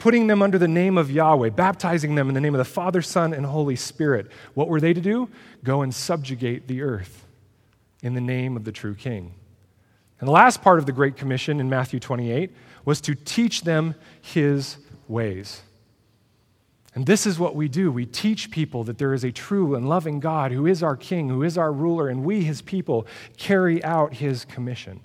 Putting 0.00 0.26
them 0.26 0.42
under 0.42 0.58
the 0.58 0.66
name 0.66 0.98
of 0.98 1.10
Yahweh, 1.10 1.50
baptizing 1.50 2.14
them 2.14 2.28
in 2.28 2.34
the 2.34 2.40
name 2.40 2.54
of 2.54 2.58
the 2.58 2.64
Father, 2.64 3.02
Son, 3.02 3.32
and 3.32 3.46
Holy 3.46 3.76
Spirit. 3.76 4.32
What 4.54 4.66
were 4.66 4.80
they 4.80 4.92
to 4.92 5.00
do? 5.00 5.28
Go 5.62 5.82
and 5.82 5.94
subjugate 5.94 6.66
the 6.66 6.82
earth 6.82 7.26
in 8.02 8.14
the 8.14 8.20
name 8.20 8.56
of 8.56 8.64
the 8.64 8.72
true 8.72 8.94
King. 8.94 9.34
And 10.18 10.26
the 10.26 10.32
last 10.32 10.62
part 10.62 10.78
of 10.78 10.86
the 10.86 10.92
Great 10.92 11.16
Commission 11.16 11.60
in 11.60 11.68
Matthew 11.68 12.00
28 12.00 12.50
was 12.84 13.00
to 13.02 13.14
teach 13.14 13.62
them 13.62 13.94
his 14.22 14.78
ways. 15.06 15.62
And 16.94 17.06
this 17.06 17.26
is 17.26 17.38
what 17.38 17.54
we 17.54 17.68
do. 17.68 17.92
We 17.92 18.06
teach 18.06 18.50
people 18.50 18.84
that 18.84 18.98
there 18.98 19.14
is 19.14 19.22
a 19.22 19.30
true 19.30 19.74
and 19.74 19.88
loving 19.88 20.18
God 20.18 20.50
who 20.50 20.66
is 20.66 20.82
our 20.82 20.96
king, 20.96 21.28
who 21.28 21.42
is 21.42 21.56
our 21.56 21.72
ruler, 21.72 22.08
and 22.08 22.24
we, 22.24 22.42
his 22.42 22.62
people, 22.62 23.06
carry 23.36 23.84
out 23.84 24.14
his 24.14 24.44
commission. 24.46 25.00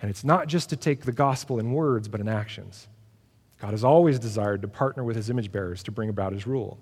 And 0.00 0.10
it's 0.10 0.22
not 0.22 0.46
just 0.46 0.68
to 0.70 0.76
take 0.76 1.02
the 1.02 1.12
gospel 1.12 1.58
in 1.58 1.72
words, 1.72 2.08
but 2.08 2.20
in 2.20 2.28
actions. 2.28 2.86
God 3.60 3.70
has 3.70 3.84
always 3.84 4.18
desired 4.18 4.62
to 4.62 4.68
partner 4.68 5.02
with 5.02 5.16
his 5.16 5.30
image 5.30 5.50
bearers 5.50 5.82
to 5.84 5.90
bring 5.90 6.08
about 6.08 6.32
his 6.32 6.46
rule. 6.46 6.78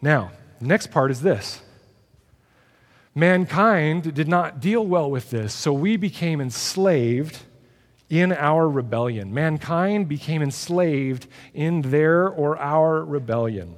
Now, 0.00 0.30
the 0.60 0.66
next 0.66 0.90
part 0.90 1.10
is 1.10 1.20
this 1.22 1.60
mankind 3.14 4.14
did 4.14 4.28
not 4.28 4.60
deal 4.60 4.86
well 4.86 5.10
with 5.10 5.30
this, 5.30 5.52
so 5.52 5.72
we 5.72 5.96
became 5.96 6.40
enslaved 6.40 7.40
in 8.08 8.32
our 8.32 8.68
rebellion. 8.68 9.34
Mankind 9.34 10.08
became 10.08 10.42
enslaved 10.42 11.26
in 11.52 11.82
their 11.82 12.28
or 12.28 12.58
our 12.58 13.04
rebellion. 13.04 13.76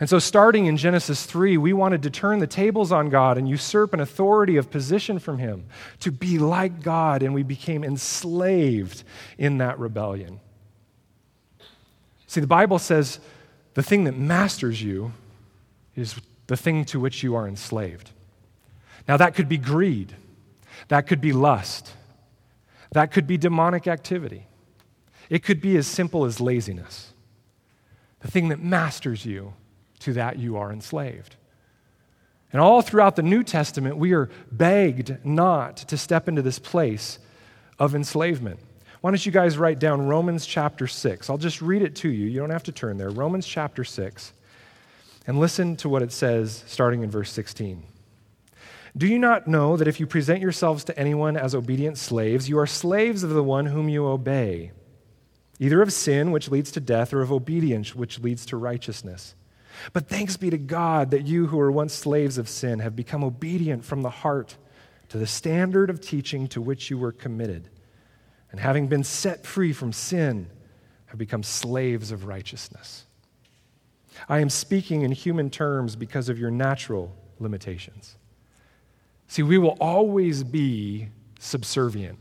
And 0.00 0.08
so, 0.08 0.18
starting 0.18 0.66
in 0.66 0.76
Genesis 0.76 1.24
3, 1.24 1.56
we 1.56 1.72
wanted 1.72 2.02
to 2.02 2.10
turn 2.10 2.38
the 2.38 2.46
tables 2.46 2.92
on 2.92 3.08
God 3.08 3.38
and 3.38 3.48
usurp 3.48 3.94
an 3.94 4.00
authority 4.00 4.56
of 4.56 4.70
position 4.70 5.18
from 5.18 5.38
Him, 5.38 5.66
to 6.00 6.12
be 6.12 6.38
like 6.38 6.82
God, 6.82 7.22
and 7.22 7.32
we 7.32 7.42
became 7.42 7.82
enslaved 7.82 9.02
in 9.38 9.58
that 9.58 9.78
rebellion. 9.78 10.40
See, 12.28 12.40
the 12.40 12.46
Bible 12.46 12.78
says 12.78 13.18
the 13.74 13.82
thing 13.82 14.04
that 14.04 14.16
masters 14.16 14.80
you 14.80 15.12
is 15.96 16.14
the 16.46 16.56
thing 16.56 16.84
to 16.86 17.00
which 17.00 17.22
you 17.22 17.34
are 17.34 17.48
enslaved. 17.48 18.10
Now, 19.08 19.16
that 19.16 19.34
could 19.34 19.48
be 19.48 19.58
greed, 19.58 20.14
that 20.88 21.06
could 21.06 21.20
be 21.20 21.32
lust, 21.32 21.94
that 22.92 23.10
could 23.10 23.26
be 23.26 23.38
demonic 23.38 23.86
activity. 23.86 24.46
It 25.30 25.42
could 25.42 25.60
be 25.60 25.76
as 25.76 25.86
simple 25.86 26.24
as 26.24 26.40
laziness. 26.40 27.12
The 28.20 28.30
thing 28.30 28.48
that 28.48 28.62
masters 28.62 29.26
you, 29.26 29.54
to 30.00 30.12
that 30.14 30.38
you 30.38 30.56
are 30.56 30.72
enslaved. 30.72 31.36
And 32.52 32.62
all 32.62 32.80
throughout 32.82 33.16
the 33.16 33.22
New 33.22 33.42
Testament, 33.42 33.98
we 33.98 34.12
are 34.12 34.30
begged 34.50 35.18
not 35.24 35.76
to 35.78 35.98
step 35.98 36.28
into 36.28 36.40
this 36.40 36.58
place 36.58 37.18
of 37.78 37.94
enslavement. 37.94 38.60
Why 39.00 39.10
don't 39.10 39.24
you 39.24 39.32
guys 39.32 39.56
write 39.56 39.78
down 39.78 40.06
Romans 40.06 40.44
chapter 40.44 40.86
6? 40.86 41.30
I'll 41.30 41.38
just 41.38 41.62
read 41.62 41.82
it 41.82 41.96
to 41.96 42.08
you. 42.08 42.26
You 42.26 42.40
don't 42.40 42.50
have 42.50 42.64
to 42.64 42.72
turn 42.72 42.98
there. 42.98 43.10
Romans 43.10 43.46
chapter 43.46 43.84
6. 43.84 44.32
And 45.26 45.38
listen 45.38 45.76
to 45.76 45.88
what 45.88 46.02
it 46.02 46.10
says 46.10 46.64
starting 46.66 47.02
in 47.02 47.10
verse 47.10 47.30
16. 47.30 47.84
Do 48.96 49.06
you 49.06 49.18
not 49.18 49.46
know 49.46 49.76
that 49.76 49.86
if 49.86 50.00
you 50.00 50.06
present 50.06 50.40
yourselves 50.40 50.82
to 50.84 50.98
anyone 50.98 51.36
as 51.36 51.54
obedient 51.54 51.98
slaves, 51.98 52.48
you 52.48 52.58
are 52.58 52.66
slaves 52.66 53.22
of 53.22 53.30
the 53.30 53.44
one 53.44 53.66
whom 53.66 53.88
you 53.88 54.06
obey, 54.06 54.72
either 55.60 55.80
of 55.82 55.92
sin, 55.92 56.32
which 56.32 56.50
leads 56.50 56.72
to 56.72 56.80
death, 56.80 57.12
or 57.12 57.20
of 57.20 57.30
obedience, 57.30 57.94
which 57.94 58.18
leads 58.18 58.46
to 58.46 58.56
righteousness? 58.56 59.36
But 59.92 60.08
thanks 60.08 60.36
be 60.36 60.50
to 60.50 60.58
God 60.58 61.12
that 61.12 61.26
you 61.26 61.46
who 61.46 61.58
were 61.58 61.70
once 61.70 61.92
slaves 61.94 62.38
of 62.38 62.48
sin 62.48 62.80
have 62.80 62.96
become 62.96 63.22
obedient 63.22 63.84
from 63.84 64.02
the 64.02 64.10
heart 64.10 64.56
to 65.10 65.18
the 65.18 65.26
standard 65.26 65.90
of 65.90 66.00
teaching 66.00 66.48
to 66.48 66.60
which 66.60 66.90
you 66.90 66.98
were 66.98 67.12
committed, 67.12 67.68
and 68.50 68.60
having 68.60 68.88
been 68.88 69.04
set 69.04 69.44
free 69.44 69.72
from 69.72 69.92
sin, 69.92 70.48
have 71.06 71.18
become 71.18 71.42
slaves 71.42 72.12
of 72.12 72.24
righteousness. 72.24 73.04
I 74.28 74.40
am 74.40 74.50
speaking 74.50 75.02
in 75.02 75.12
human 75.12 75.50
terms 75.50 75.96
because 75.96 76.28
of 76.28 76.38
your 76.38 76.50
natural 76.50 77.14
limitations. 77.38 78.16
See, 79.26 79.42
we 79.42 79.58
will 79.58 79.76
always 79.80 80.42
be 80.42 81.08
subservient. 81.38 82.18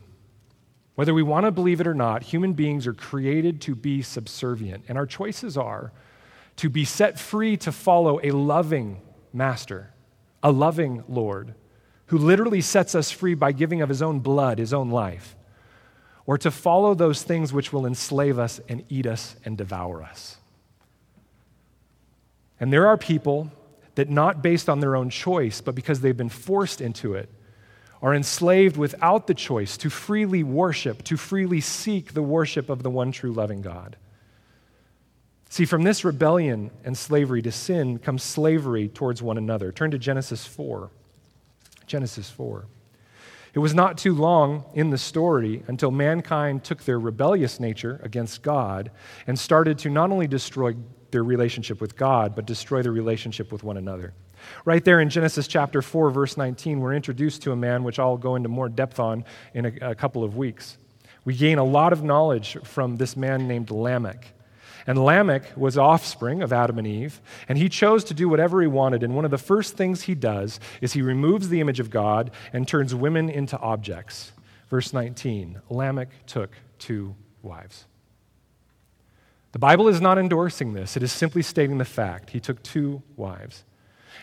Whether 0.95 1.13
we 1.13 1.23
want 1.23 1.45
to 1.45 1.51
believe 1.51 1.79
it 1.79 1.87
or 1.87 1.93
not, 1.93 2.23
human 2.23 2.53
beings 2.53 2.87
are 2.87 2.93
created 2.93 3.61
to 3.61 3.75
be 3.75 4.01
subservient, 4.01 4.85
and 4.87 4.97
our 4.97 5.05
choices 5.05 5.57
are 5.57 5.91
to 6.57 6.69
be 6.69 6.85
set 6.85 7.19
free 7.19 7.55
to 7.57 7.71
follow 7.71 8.19
a 8.23 8.31
loving 8.31 9.01
master, 9.31 9.93
a 10.43 10.51
loving 10.51 11.03
Lord 11.07 11.53
who 12.07 12.17
literally 12.17 12.61
sets 12.61 12.95
us 12.95 13.11
free 13.11 13.35
by 13.35 13.51
giving 13.51 13.81
of 13.81 13.89
his 13.89 14.01
own 14.01 14.19
blood, 14.19 14.59
his 14.59 14.73
own 14.73 14.89
life, 14.89 15.35
or 16.27 16.37
to 16.37 16.51
follow 16.51 16.93
those 16.93 17.23
things 17.23 17.51
which 17.51 17.73
will 17.73 17.85
enslave 17.85 18.37
us 18.37 18.59
and 18.67 18.83
eat 18.89 19.07
us 19.07 19.35
and 19.45 19.57
devour 19.57 20.03
us. 20.03 20.37
And 22.59 22.71
there 22.71 22.87
are 22.87 22.97
people 22.97 23.49
that, 23.95 24.09
not 24.09 24.43
based 24.43 24.69
on 24.69 24.81
their 24.81 24.95
own 24.95 25.09
choice, 25.09 25.61
but 25.61 25.73
because 25.73 26.01
they've 26.01 26.15
been 26.15 26.29
forced 26.29 26.81
into 26.81 27.15
it, 27.15 27.29
are 28.01 28.13
enslaved 28.13 28.77
without 28.77 29.25
the 29.25 29.33
choice 29.33 29.77
to 29.77 29.89
freely 29.89 30.43
worship, 30.43 31.03
to 31.03 31.17
freely 31.17 31.61
seek 31.61 32.13
the 32.13 32.21
worship 32.21 32.69
of 32.69 32.83
the 32.83 32.91
one 32.91 33.11
true 33.11 33.31
loving 33.31 33.61
God. 33.61 33.95
See, 35.49 35.65
from 35.65 35.83
this 35.83 36.03
rebellion 36.03 36.71
and 36.83 36.97
slavery 36.97 37.41
to 37.43 37.51
sin 37.51 37.99
comes 37.99 38.21
slavery 38.21 38.89
towards 38.89 39.23
one 39.23 39.37
another. 39.37 39.71
Turn 39.71 39.91
to 39.91 39.97
Genesis 39.97 40.45
4. 40.45 40.91
Genesis 41.87 42.29
4. 42.29 42.65
It 43.57 43.59
was 43.59 43.73
not 43.73 43.97
too 43.97 44.13
long 44.13 44.65
in 44.75 44.91
the 44.91 44.99
story 44.99 45.63
until 45.65 45.89
mankind 45.89 46.63
took 46.63 46.83
their 46.83 46.99
rebellious 46.99 47.59
nature 47.59 47.99
against 48.03 48.43
God 48.43 48.91
and 49.25 49.39
started 49.39 49.79
to 49.79 49.89
not 49.89 50.11
only 50.11 50.27
destroy 50.27 50.75
their 51.09 51.23
relationship 51.23 51.81
with 51.81 51.95
God, 51.95 52.35
but 52.35 52.45
destroy 52.45 52.83
their 52.83 52.91
relationship 52.91 53.51
with 53.51 53.63
one 53.63 53.77
another. 53.77 54.13
Right 54.63 54.85
there 54.85 55.01
in 55.01 55.09
Genesis 55.09 55.47
chapter 55.47 55.81
4, 55.81 56.11
verse 56.11 56.37
19, 56.37 56.79
we're 56.79 56.93
introduced 56.93 57.41
to 57.41 57.51
a 57.51 57.55
man 57.55 57.83
which 57.83 57.97
I'll 57.97 58.15
go 58.15 58.35
into 58.35 58.47
more 58.47 58.69
depth 58.69 58.99
on 58.99 59.25
in 59.55 59.65
a, 59.65 59.89
a 59.89 59.95
couple 59.95 60.23
of 60.23 60.37
weeks. 60.37 60.77
We 61.25 61.35
gain 61.35 61.57
a 61.57 61.63
lot 61.63 61.93
of 61.93 62.03
knowledge 62.03 62.59
from 62.63 62.97
this 62.97 63.17
man 63.17 63.47
named 63.47 63.71
Lamech. 63.71 64.35
And 64.87 65.03
Lamech 65.03 65.43
was 65.57 65.77
offspring 65.77 66.41
of 66.41 66.53
Adam 66.53 66.77
and 66.77 66.87
Eve, 66.87 67.21
and 67.49 67.57
he 67.57 67.67
chose 67.67 68.05
to 68.05 68.13
do 68.13 68.29
whatever 68.29 68.61
he 68.61 68.67
wanted. 68.67 69.03
And 69.03 69.15
one 69.15 69.25
of 69.25 69.31
the 69.31 69.37
first 69.37 69.75
things 69.75 70.03
he 70.03 70.15
does 70.15 70.61
is 70.79 70.93
he 70.93 71.01
removes 71.01 71.49
the 71.49 71.59
image 71.59 71.81
of 71.81 71.89
God 71.89 72.31
and 72.53 72.65
turns 72.65 72.95
women 72.95 73.29
into 73.29 73.59
objects. 73.59 74.31
Verse 74.69 74.93
19 74.93 75.61
Lamech 75.69 76.09
took 76.25 76.51
two 76.79 77.15
wives. 77.41 77.85
The 79.51 79.59
Bible 79.59 79.89
is 79.89 79.99
not 79.99 80.17
endorsing 80.17 80.73
this, 80.73 80.95
it 80.95 81.03
is 81.03 81.11
simply 81.11 81.41
stating 81.41 81.77
the 81.77 81.85
fact. 81.85 82.29
He 82.29 82.39
took 82.39 82.63
two 82.63 83.03
wives. 83.17 83.65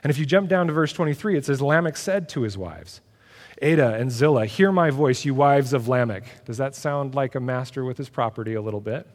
And 0.03 0.11
if 0.11 0.19
you 0.19 0.25
jump 0.25 0.49
down 0.49 0.67
to 0.67 0.73
verse 0.73 0.93
23, 0.93 1.37
it 1.37 1.45
says 1.45 1.61
Lamech 1.61 1.97
said 1.97 2.29
to 2.31 2.43
his 2.43 2.57
wives, 2.59 3.01
Adah 3.63 3.95
and 3.95 4.11
Zillah, 4.11 4.47
hear 4.47 4.73
my 4.73 4.91
voice, 4.91 5.25
you 5.25 5.35
wives 5.35 5.73
of 5.73 5.89
Lamech. 5.89 6.25
Does 6.45 6.57
that 6.57 6.75
sound 6.75 7.15
like 7.15 7.35
a 7.35 7.41
master 7.41 7.85
with 7.85 7.97
his 7.97 8.09
property 8.09 8.55
a 8.55 8.63
little 8.63 8.81
bit? 8.81 9.07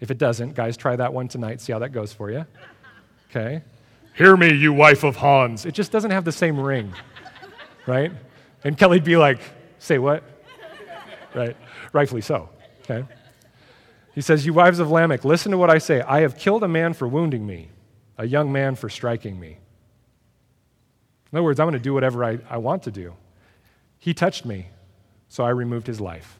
If 0.00 0.10
it 0.10 0.18
doesn't, 0.18 0.54
guys, 0.54 0.76
try 0.76 0.96
that 0.96 1.12
one 1.12 1.28
tonight, 1.28 1.60
see 1.60 1.72
how 1.72 1.78
that 1.80 1.90
goes 1.90 2.12
for 2.12 2.30
you. 2.30 2.46
Okay? 3.30 3.62
Hear 4.14 4.36
me, 4.36 4.52
you 4.54 4.72
wife 4.72 5.04
of 5.04 5.16
Hans. 5.16 5.66
It 5.66 5.72
just 5.72 5.92
doesn't 5.92 6.10
have 6.10 6.24
the 6.24 6.32
same 6.32 6.58
ring, 6.58 6.92
right? 7.86 8.10
And 8.64 8.76
Kelly'd 8.76 9.04
be 9.04 9.16
like, 9.16 9.40
say 9.78 9.98
what? 9.98 10.24
Right? 11.34 11.56
Rightfully 11.92 12.22
so. 12.22 12.48
Okay? 12.82 13.06
He 14.14 14.20
says, 14.20 14.44
You 14.44 14.52
wives 14.52 14.80
of 14.80 14.90
Lamech, 14.90 15.24
listen 15.24 15.52
to 15.52 15.58
what 15.58 15.70
I 15.70 15.78
say. 15.78 16.00
I 16.00 16.20
have 16.20 16.36
killed 16.36 16.64
a 16.64 16.68
man 16.68 16.92
for 16.92 17.06
wounding 17.06 17.46
me, 17.46 17.68
a 18.18 18.26
young 18.26 18.50
man 18.50 18.74
for 18.74 18.88
striking 18.88 19.38
me. 19.38 19.58
In 21.32 21.36
other 21.38 21.44
words, 21.44 21.60
I'm 21.60 21.66
going 21.66 21.74
to 21.74 21.78
do 21.78 21.94
whatever 21.94 22.24
I, 22.24 22.38
I 22.48 22.56
want 22.56 22.82
to 22.84 22.90
do. 22.90 23.14
He 23.98 24.14
touched 24.14 24.44
me, 24.44 24.68
so 25.28 25.44
I 25.44 25.50
removed 25.50 25.86
his 25.86 26.00
life. 26.00 26.39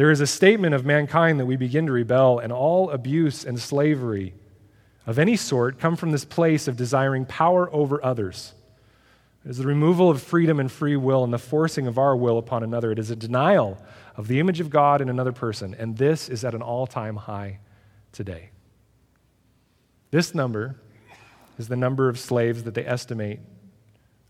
There 0.00 0.10
is 0.10 0.22
a 0.22 0.26
statement 0.26 0.74
of 0.74 0.86
mankind 0.86 1.38
that 1.38 1.44
we 1.44 1.56
begin 1.56 1.84
to 1.84 1.92
rebel, 1.92 2.38
and 2.38 2.54
all 2.54 2.88
abuse 2.88 3.44
and 3.44 3.60
slavery 3.60 4.32
of 5.06 5.18
any 5.18 5.36
sort 5.36 5.78
come 5.78 5.94
from 5.94 6.10
this 6.10 6.24
place 6.24 6.66
of 6.66 6.74
desiring 6.74 7.26
power 7.26 7.68
over 7.70 8.02
others. 8.02 8.54
It 9.44 9.50
is 9.50 9.58
the 9.58 9.66
removal 9.66 10.08
of 10.08 10.22
freedom 10.22 10.58
and 10.58 10.72
free 10.72 10.96
will 10.96 11.22
and 11.22 11.34
the 11.34 11.38
forcing 11.38 11.86
of 11.86 11.98
our 11.98 12.16
will 12.16 12.38
upon 12.38 12.62
another. 12.62 12.90
It 12.90 12.98
is 12.98 13.10
a 13.10 13.14
denial 13.14 13.76
of 14.16 14.26
the 14.26 14.40
image 14.40 14.58
of 14.58 14.70
God 14.70 15.02
in 15.02 15.10
another 15.10 15.32
person, 15.32 15.76
and 15.78 15.98
this 15.98 16.30
is 16.30 16.44
at 16.46 16.54
an 16.54 16.62
all 16.62 16.86
time 16.86 17.16
high 17.16 17.58
today. 18.10 18.52
This 20.12 20.34
number 20.34 20.76
is 21.58 21.68
the 21.68 21.76
number 21.76 22.08
of 22.08 22.18
slaves 22.18 22.62
that 22.62 22.72
they 22.72 22.86
estimate 22.86 23.40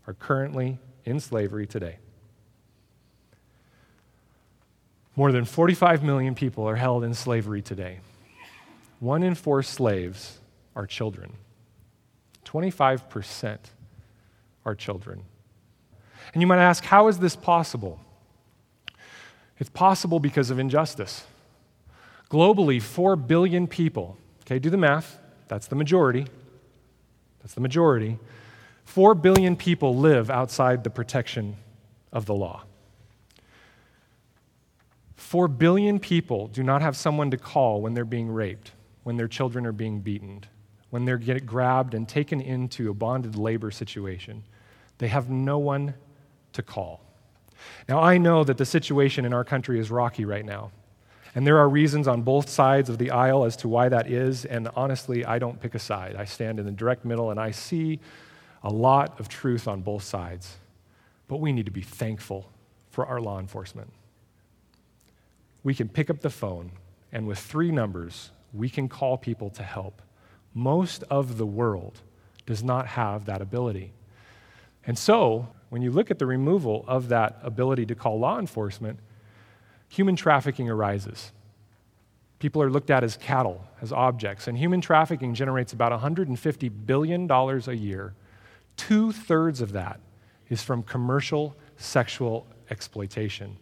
are 0.05 0.15
currently 0.15 0.79
in 1.05 1.21
slavery 1.21 1.65
today. 1.65 1.95
More 5.15 5.31
than 5.31 5.45
45 5.45 6.03
million 6.03 6.35
people 6.35 6.67
are 6.67 6.75
held 6.75 7.03
in 7.03 7.13
slavery 7.13 7.61
today. 7.61 7.99
One 8.99 9.23
in 9.23 9.35
four 9.35 9.63
slaves 9.63 10.39
are 10.75 10.85
children. 10.85 11.33
25% 12.45 13.57
are 14.65 14.75
children. 14.75 15.23
And 16.33 16.41
you 16.41 16.47
might 16.47 16.59
ask, 16.59 16.83
how 16.83 17.07
is 17.07 17.19
this 17.19 17.35
possible? 17.35 17.99
It's 19.57 19.69
possible 19.69 20.19
because 20.19 20.49
of 20.49 20.59
injustice. 20.59 21.25
Globally, 22.29 22.81
4 22.81 23.15
billion 23.15 23.67
people, 23.67 24.17
okay, 24.43 24.59
do 24.59 24.69
the 24.69 24.77
math, 24.77 25.19
that's 25.47 25.67
the 25.67 25.75
majority. 25.75 26.25
That's 27.41 27.53
the 27.53 27.61
majority. 27.61 28.17
4 28.85 29.15
billion 29.15 29.55
people 29.55 29.97
live 29.97 30.29
outside 30.29 30.83
the 30.83 30.89
protection 30.89 31.57
of 32.13 32.25
the 32.25 32.33
law. 32.33 32.63
Four 35.31 35.47
billion 35.47 35.97
people 35.97 36.49
do 36.49 36.61
not 36.61 36.81
have 36.81 36.97
someone 36.97 37.31
to 37.31 37.37
call 37.37 37.79
when 37.79 37.93
they're 37.93 38.03
being 38.03 38.29
raped, 38.29 38.73
when 39.03 39.15
their 39.15 39.29
children 39.29 39.65
are 39.65 39.71
being 39.71 40.01
beaten, 40.01 40.43
when 40.89 41.05
they're 41.05 41.17
get 41.17 41.45
grabbed 41.45 41.93
and 41.93 42.05
taken 42.05 42.41
into 42.41 42.89
a 42.89 42.93
bonded 42.93 43.37
labor 43.37 43.71
situation. 43.71 44.43
They 44.97 45.07
have 45.07 45.29
no 45.29 45.57
one 45.57 45.93
to 46.51 46.61
call. 46.61 47.05
Now, 47.87 48.01
I 48.01 48.17
know 48.17 48.43
that 48.43 48.57
the 48.57 48.65
situation 48.65 49.23
in 49.23 49.31
our 49.31 49.45
country 49.45 49.79
is 49.79 49.89
rocky 49.89 50.25
right 50.25 50.43
now. 50.43 50.71
And 51.33 51.47
there 51.47 51.59
are 51.59 51.69
reasons 51.69 52.09
on 52.09 52.23
both 52.23 52.49
sides 52.49 52.89
of 52.89 52.97
the 52.97 53.11
aisle 53.11 53.45
as 53.45 53.55
to 53.55 53.69
why 53.69 53.87
that 53.87 54.11
is. 54.11 54.43
And 54.43 54.67
honestly, 54.75 55.23
I 55.23 55.39
don't 55.39 55.61
pick 55.61 55.75
a 55.75 55.79
side. 55.79 56.17
I 56.17 56.25
stand 56.25 56.59
in 56.59 56.65
the 56.65 56.73
direct 56.73 57.05
middle 57.05 57.31
and 57.31 57.39
I 57.39 57.51
see 57.51 58.01
a 58.63 58.69
lot 58.69 59.17
of 59.17 59.29
truth 59.29 59.65
on 59.69 59.81
both 59.81 60.03
sides. 60.03 60.57
But 61.29 61.37
we 61.37 61.53
need 61.53 61.67
to 61.67 61.71
be 61.71 61.83
thankful 61.83 62.51
for 62.89 63.05
our 63.05 63.21
law 63.21 63.39
enforcement 63.39 63.93
we 65.63 65.73
can 65.73 65.89
pick 65.89 66.09
up 66.09 66.21
the 66.21 66.29
phone 66.29 66.71
and 67.11 67.27
with 67.27 67.39
three 67.39 67.71
numbers, 67.71 68.31
we 68.53 68.69
can 68.69 68.87
call 68.87 69.17
people 69.17 69.49
to 69.51 69.63
help. 69.63 70.01
Most 70.53 71.03
of 71.09 71.37
the 71.37 71.45
world 71.45 72.01
does 72.45 72.63
not 72.63 72.87
have 72.87 73.25
that 73.25 73.41
ability. 73.41 73.93
And 74.85 74.97
so, 74.97 75.47
when 75.69 75.81
you 75.81 75.91
look 75.91 76.11
at 76.11 76.19
the 76.19 76.25
removal 76.25 76.83
of 76.87 77.09
that 77.09 77.39
ability 77.43 77.85
to 77.87 77.95
call 77.95 78.19
law 78.19 78.39
enforcement, 78.39 78.99
human 79.87 80.15
trafficking 80.15 80.69
arises. 80.69 81.31
People 82.39 82.61
are 82.61 82.69
looked 82.69 82.89
at 82.89 83.03
as 83.03 83.15
cattle, 83.17 83.63
as 83.81 83.93
objects, 83.93 84.47
and 84.47 84.57
human 84.57 84.81
trafficking 84.81 85.33
generates 85.33 85.73
about 85.73 85.91
$150 85.91 86.71
billion 86.85 87.29
a 87.29 87.73
year. 87.73 88.13
Two 88.75 89.11
thirds 89.11 89.61
of 89.61 89.73
that 89.73 89.99
is 90.49 90.63
from 90.63 90.81
commercial 90.81 91.55
sexual 91.77 92.47
exploitation. 92.69 93.57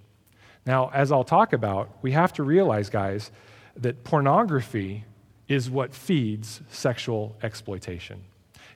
Now, 0.70 0.92
as 0.94 1.12
I'll 1.12 1.24
talk 1.24 1.54
about, 1.54 1.90
we 2.04 2.12
have 2.12 2.32
to 2.34 2.44
realize, 2.44 2.92
guys, 2.92 3.32
that 3.78 4.04
pornography 4.04 5.04
is 5.48 5.68
what 5.68 5.96
feeds 5.96 6.62
sexual 6.70 7.36
exploitation. 7.42 8.24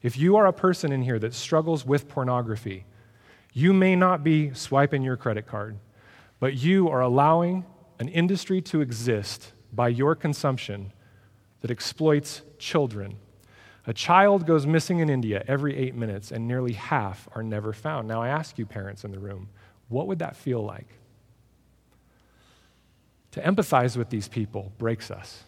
If 0.01 0.17
you 0.17 0.35
are 0.37 0.47
a 0.47 0.53
person 0.53 0.91
in 0.91 1.03
here 1.03 1.19
that 1.19 1.35
struggles 1.35 1.85
with 1.85 2.09
pornography, 2.09 2.85
you 3.53 3.73
may 3.73 3.95
not 3.95 4.23
be 4.23 4.55
swiping 4.55 5.03
your 5.03 5.17
credit 5.17 5.45
card, 5.45 5.77
but 6.39 6.55
you 6.55 6.89
are 6.89 7.01
allowing 7.01 7.63
an 7.99 8.07
industry 8.07 8.59
to 8.59 8.81
exist 8.81 9.51
by 9.71 9.89
your 9.89 10.15
consumption 10.15 10.93
that 11.61 11.69
exploits 11.69 12.41
children. 12.57 13.17
A 13.85 13.93
child 13.93 14.47
goes 14.47 14.65
missing 14.65 14.97
in 14.97 15.11
India 15.11 15.43
every 15.47 15.77
eight 15.77 15.93
minutes, 15.93 16.31
and 16.31 16.47
nearly 16.47 16.73
half 16.73 17.29
are 17.35 17.43
never 17.43 17.71
found. 17.71 18.07
Now, 18.07 18.19
I 18.19 18.29
ask 18.29 18.57
you, 18.57 18.65
parents 18.65 19.03
in 19.03 19.11
the 19.11 19.19
room, 19.19 19.49
what 19.89 20.07
would 20.07 20.17
that 20.17 20.35
feel 20.35 20.63
like? 20.63 20.87
To 23.33 23.41
empathize 23.41 23.97
with 23.97 24.09
these 24.09 24.27
people 24.27 24.71
breaks 24.77 25.09
us. 25.09 25.43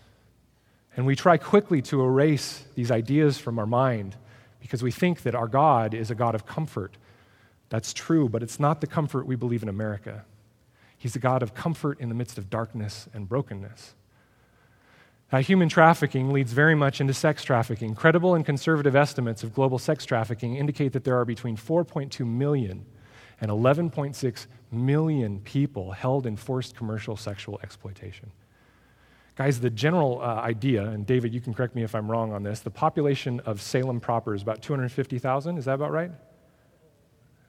And 0.98 1.06
we 1.06 1.16
try 1.16 1.38
quickly 1.38 1.82
to 1.84 2.02
erase 2.02 2.64
these 2.74 2.90
ideas 2.90 3.38
from 3.38 3.60
our 3.60 3.68
mind 3.68 4.16
because 4.60 4.82
we 4.82 4.92
think 4.92 5.22
that 5.22 5.36
our 5.36 5.48
God 5.48 5.94
is 5.94 6.10
a 6.10 6.16
God 6.16 6.34
of 6.34 6.48
comfort. 6.48 6.98
That's 7.70 7.94
true, 7.94 8.28
but 8.28 8.42
it's 8.42 8.60
not 8.60 8.82
the 8.82 8.88
comfort 8.88 9.28
we 9.28 9.36
believe 9.36 9.62
in 9.62 9.70
America. 9.70 10.26
He's 10.98 11.16
a 11.16 11.20
God 11.20 11.44
of 11.44 11.54
comfort 11.54 12.00
in 12.00 12.10
the 12.10 12.16
midst 12.16 12.40
of 12.40 12.50
darkness 12.50 13.08
and 13.14 13.30
brokenness. 13.30 13.94
Now, 15.32 15.40
human 15.40 15.70
trafficking 15.70 16.32
leads 16.32 16.54
very 16.54 16.76
much 16.76 17.02
into 17.02 17.14
sex 17.14 17.44
trafficking. 17.44 17.94
Credible 17.94 18.34
and 18.34 18.46
conservative 18.46 18.96
estimates 18.96 19.44
of 19.44 19.54
global 19.54 19.78
sex 19.78 20.06
trafficking 20.06 20.56
indicate 20.56 20.94
that 20.94 21.04
there 21.04 21.20
are 21.20 21.26
between 21.26 21.58
4.2 21.58 22.26
million 22.26 22.86
and 23.42 23.52
11.6 23.52 24.48
million 24.76 25.40
people 25.42 25.92
held 25.92 26.26
in 26.26 26.36
forced 26.36 26.76
commercial 26.76 27.18
sexual 27.18 27.60
exploitation. 27.64 28.32
Guys, 29.36 29.60
the 29.60 29.70
general 29.70 30.22
uh, 30.22 30.36
idea, 30.36 30.86
and 30.86 31.06
David, 31.06 31.34
you 31.34 31.42
can 31.42 31.54
correct 31.54 31.76
me 31.76 31.84
if 31.84 31.94
I'm 31.94 32.10
wrong 32.10 32.32
on 32.32 32.44
this, 32.44 32.62
the 32.62 32.70
population 32.70 33.42
of 33.42 33.62
Salem 33.62 34.00
proper 34.00 34.34
is 34.34 34.42
about 34.42 34.62
250,000. 34.62 35.58
Is 35.58 35.66
that 35.66 35.74
about 35.74 35.92
right? 35.92 36.12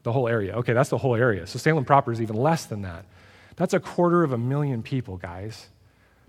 The 0.02 0.12
whole 0.12 0.26
area. 0.26 0.56
Okay, 0.56 0.72
that's 0.72 0.90
the 0.90 0.98
whole 0.98 1.14
area. 1.14 1.46
So 1.46 1.58
Salem 1.58 1.84
proper 1.84 2.10
is 2.10 2.20
even 2.20 2.36
less 2.36 2.66
than 2.66 2.82
that. 2.82 3.04
That's 3.54 3.72
a 3.72 3.80
quarter 3.80 4.24
of 4.24 4.32
a 4.32 4.38
million 4.38 4.82
people, 4.82 5.16
guys. 5.16 5.68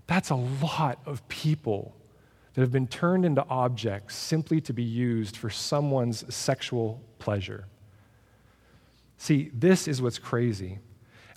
That's 0.06 0.30
a 0.30 0.36
lot 0.36 1.00
of 1.04 1.26
people 1.28 1.94
that 2.54 2.62
have 2.62 2.72
been 2.72 2.86
turned 2.86 3.24
into 3.24 3.44
objects 3.48 4.16
simply 4.16 4.60
to 4.62 4.72
be 4.72 4.82
used 4.82 5.36
for 5.36 5.50
someone's 5.50 6.24
sexual 6.34 7.00
pleasure. 7.18 7.66
See, 9.18 9.50
this 9.52 9.88
is 9.88 10.00
what's 10.00 10.18
crazy. 10.18 10.78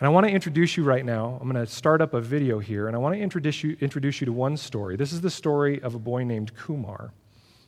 And 0.01 0.07
I 0.07 0.09
want 0.09 0.25
to 0.25 0.31
introduce 0.31 0.77
you 0.77 0.83
right 0.83 1.05
now. 1.05 1.37
I'm 1.39 1.47
going 1.47 1.63
to 1.63 1.71
start 1.71 2.01
up 2.01 2.15
a 2.15 2.21
video 2.21 2.57
here, 2.57 2.87
and 2.87 2.95
I 2.95 2.99
want 2.99 3.13
to 3.13 3.21
introduce 3.21 3.63
you, 3.63 3.77
introduce 3.81 4.19
you 4.19 4.25
to 4.25 4.33
one 4.33 4.57
story. 4.57 4.95
This 4.95 5.13
is 5.13 5.21
the 5.21 5.29
story 5.29 5.79
of 5.83 5.93
a 5.93 5.99
boy 5.99 6.23
named 6.23 6.55
Kumar. 6.55 7.13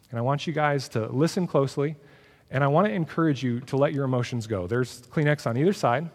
And 0.10 0.18
I 0.18 0.22
want 0.24 0.48
you 0.48 0.52
guys 0.52 0.90
to 0.90 1.06
listen 1.10 1.46
closely, 1.46 1.96
and 2.50 2.64
I 2.64 2.68
want 2.68 2.88
to 2.88 2.92
encourage 2.92 3.44
you 3.44 3.60
to 3.60 3.78
let 3.78 3.94
your 3.94 4.04
emotions 4.04 4.48
go. 4.48 4.66
There's 4.66 5.04
Kleenex 5.04 5.46
on 5.46 5.58
either 5.58 5.74
side, 5.74 6.10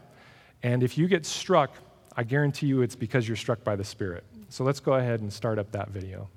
and 0.64 0.82
if 0.82 0.98
you 0.98 1.06
get 1.06 1.24
struck, 1.24 1.70
I 2.16 2.24
guarantee 2.24 2.66
you 2.66 2.82
it's 2.82 2.96
because 2.96 3.28
you're 3.28 3.36
struck 3.36 3.62
by 3.62 3.76
the 3.76 3.84
Spirit. 3.84 4.24
So 4.48 4.64
let's 4.64 4.80
go 4.80 4.94
ahead 4.94 5.20
and 5.20 5.32
start 5.32 5.56
up 5.56 5.70
that 5.70 5.90
video. 5.90 6.28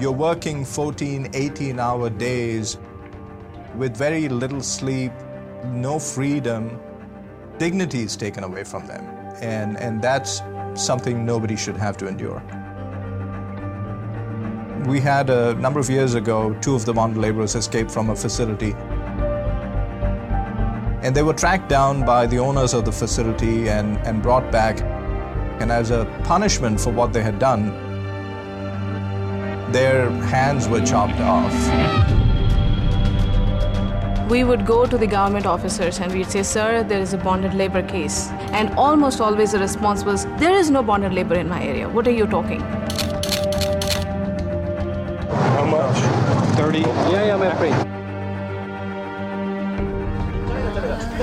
You're 0.00 0.12
working 0.12 0.64
14, 0.64 1.30
18 1.32 1.78
hour 1.78 2.10
days 2.10 2.78
with 3.76 3.96
very 3.96 4.28
little 4.28 4.60
sleep, 4.60 5.12
no 5.64 5.98
freedom, 5.98 6.80
dignity 7.58 8.02
is 8.02 8.16
taken 8.16 8.44
away 8.44 8.64
from 8.64 8.86
them. 8.86 9.04
And, 9.40 9.78
and 9.78 10.00
that's 10.02 10.42
something 10.74 11.24
nobody 11.24 11.56
should 11.56 11.76
have 11.76 11.96
to 11.98 12.06
endure. 12.06 12.42
We 14.86 15.00
had 15.00 15.30
a 15.30 15.54
number 15.54 15.80
of 15.80 15.90
years 15.90 16.14
ago, 16.14 16.56
two 16.60 16.74
of 16.74 16.84
the 16.84 16.92
bonded 16.92 17.20
laborers 17.20 17.54
escaped 17.54 17.90
from 17.90 18.10
a 18.10 18.16
facility. 18.16 18.72
And 21.02 21.14
they 21.14 21.22
were 21.22 21.34
tracked 21.34 21.68
down 21.68 22.04
by 22.04 22.26
the 22.26 22.38
owners 22.38 22.72
of 22.72 22.84
the 22.84 22.92
facility 22.92 23.68
and, 23.68 23.98
and 24.06 24.22
brought 24.22 24.50
back. 24.52 24.80
And 25.60 25.72
as 25.72 25.90
a 25.90 26.04
punishment 26.24 26.80
for 26.80 26.90
what 26.90 27.12
they 27.12 27.22
had 27.22 27.38
done, 27.38 27.85
their 29.70 30.10
hands 30.10 30.68
were 30.68 30.80
chopped 30.80 31.20
off. 31.20 31.52
We 34.30 34.44
would 34.44 34.66
go 34.66 34.86
to 34.86 34.98
the 34.98 35.06
government 35.06 35.46
officers 35.46 36.00
and 36.00 36.12
we'd 36.12 36.30
say, 36.30 36.42
Sir, 36.42 36.82
there 36.82 37.00
is 37.00 37.12
a 37.14 37.18
bonded 37.18 37.54
labor 37.54 37.82
case. 37.82 38.28
And 38.52 38.70
almost 38.74 39.20
always 39.20 39.52
the 39.52 39.58
response 39.58 40.04
was, 40.04 40.26
There 40.38 40.54
is 40.54 40.70
no 40.70 40.82
bonded 40.82 41.12
labor 41.14 41.34
in 41.34 41.48
my 41.48 41.62
area. 41.62 41.88
What 41.88 42.06
are 42.08 42.12
you 42.12 42.26
talking? 42.26 42.60
How 45.30 45.64
much? 45.64 45.96
30? 46.56 46.80
Yeah, 46.80 47.26
yeah, 47.26 47.34
I'm 47.34 47.42
afraid. 47.42 47.72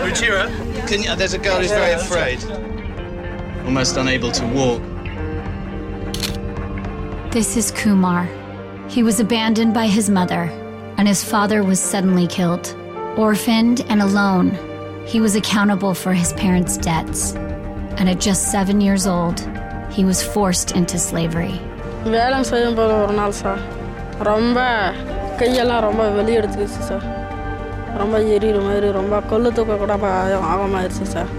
Ruchira, 0.04 0.88
can 0.88 1.02
you, 1.02 1.16
there's 1.16 1.34
a 1.34 1.40
girl 1.40 1.60
who's 1.60 1.72
very 1.72 1.94
afraid. 1.94 2.44
Almost 3.66 3.98
unable 3.98 4.32
to 4.32 4.46
walk. 4.48 4.93
This 7.33 7.57
is 7.57 7.71
Kumar. 7.71 8.23
He 8.89 9.03
was 9.03 9.21
abandoned 9.21 9.75
by 9.75 9.87
his 9.87 10.09
mother, 10.09 10.45
and 10.97 11.07
his 11.07 11.23
father 11.23 11.63
was 11.63 11.81
suddenly 11.81 12.27
killed. 12.27 12.67
Orphaned 13.17 13.81
and 13.91 14.01
alone, 14.01 14.49
he 15.13 15.21
was 15.21 15.35
accountable 15.37 15.95
for 15.95 16.13
his 16.13 16.33
parents' 16.35 16.77
debts. 16.79 17.35
And 17.99 18.09
at 18.09 18.21
just 18.21 18.51
seven 18.51 18.81
years 18.81 19.07
old, 19.07 19.39
he 19.91 20.05
was 20.11 20.23
forced 20.35 20.71
into 20.81 20.99
slavery. 21.09 21.55
வேலை 22.15 22.37
செய்யும் 22.51 22.77
போது 22.79 22.93
ஒரு 23.05 23.15
நாள் 23.21 23.33
sir 23.41 23.61
ரொம்ப 24.29 24.59
கையெல்லாம் 25.41 25.83
ரொம்ப 25.87 26.03
வெளியே 26.19 26.37
எடுத்துக்கிச்சு 26.41 26.83
sir 26.91 27.05
ரொம்ப 28.03 28.17
எரியிற 28.37 28.59
மாதிரி 28.69 28.89
ரொம்ப 28.99 29.15
கொள்ளு 29.31 29.51
தூக்க 29.59 29.79
கூட 29.83 29.95
ஆகமாயிருச்சு 30.53 31.07
sir 31.17 31.31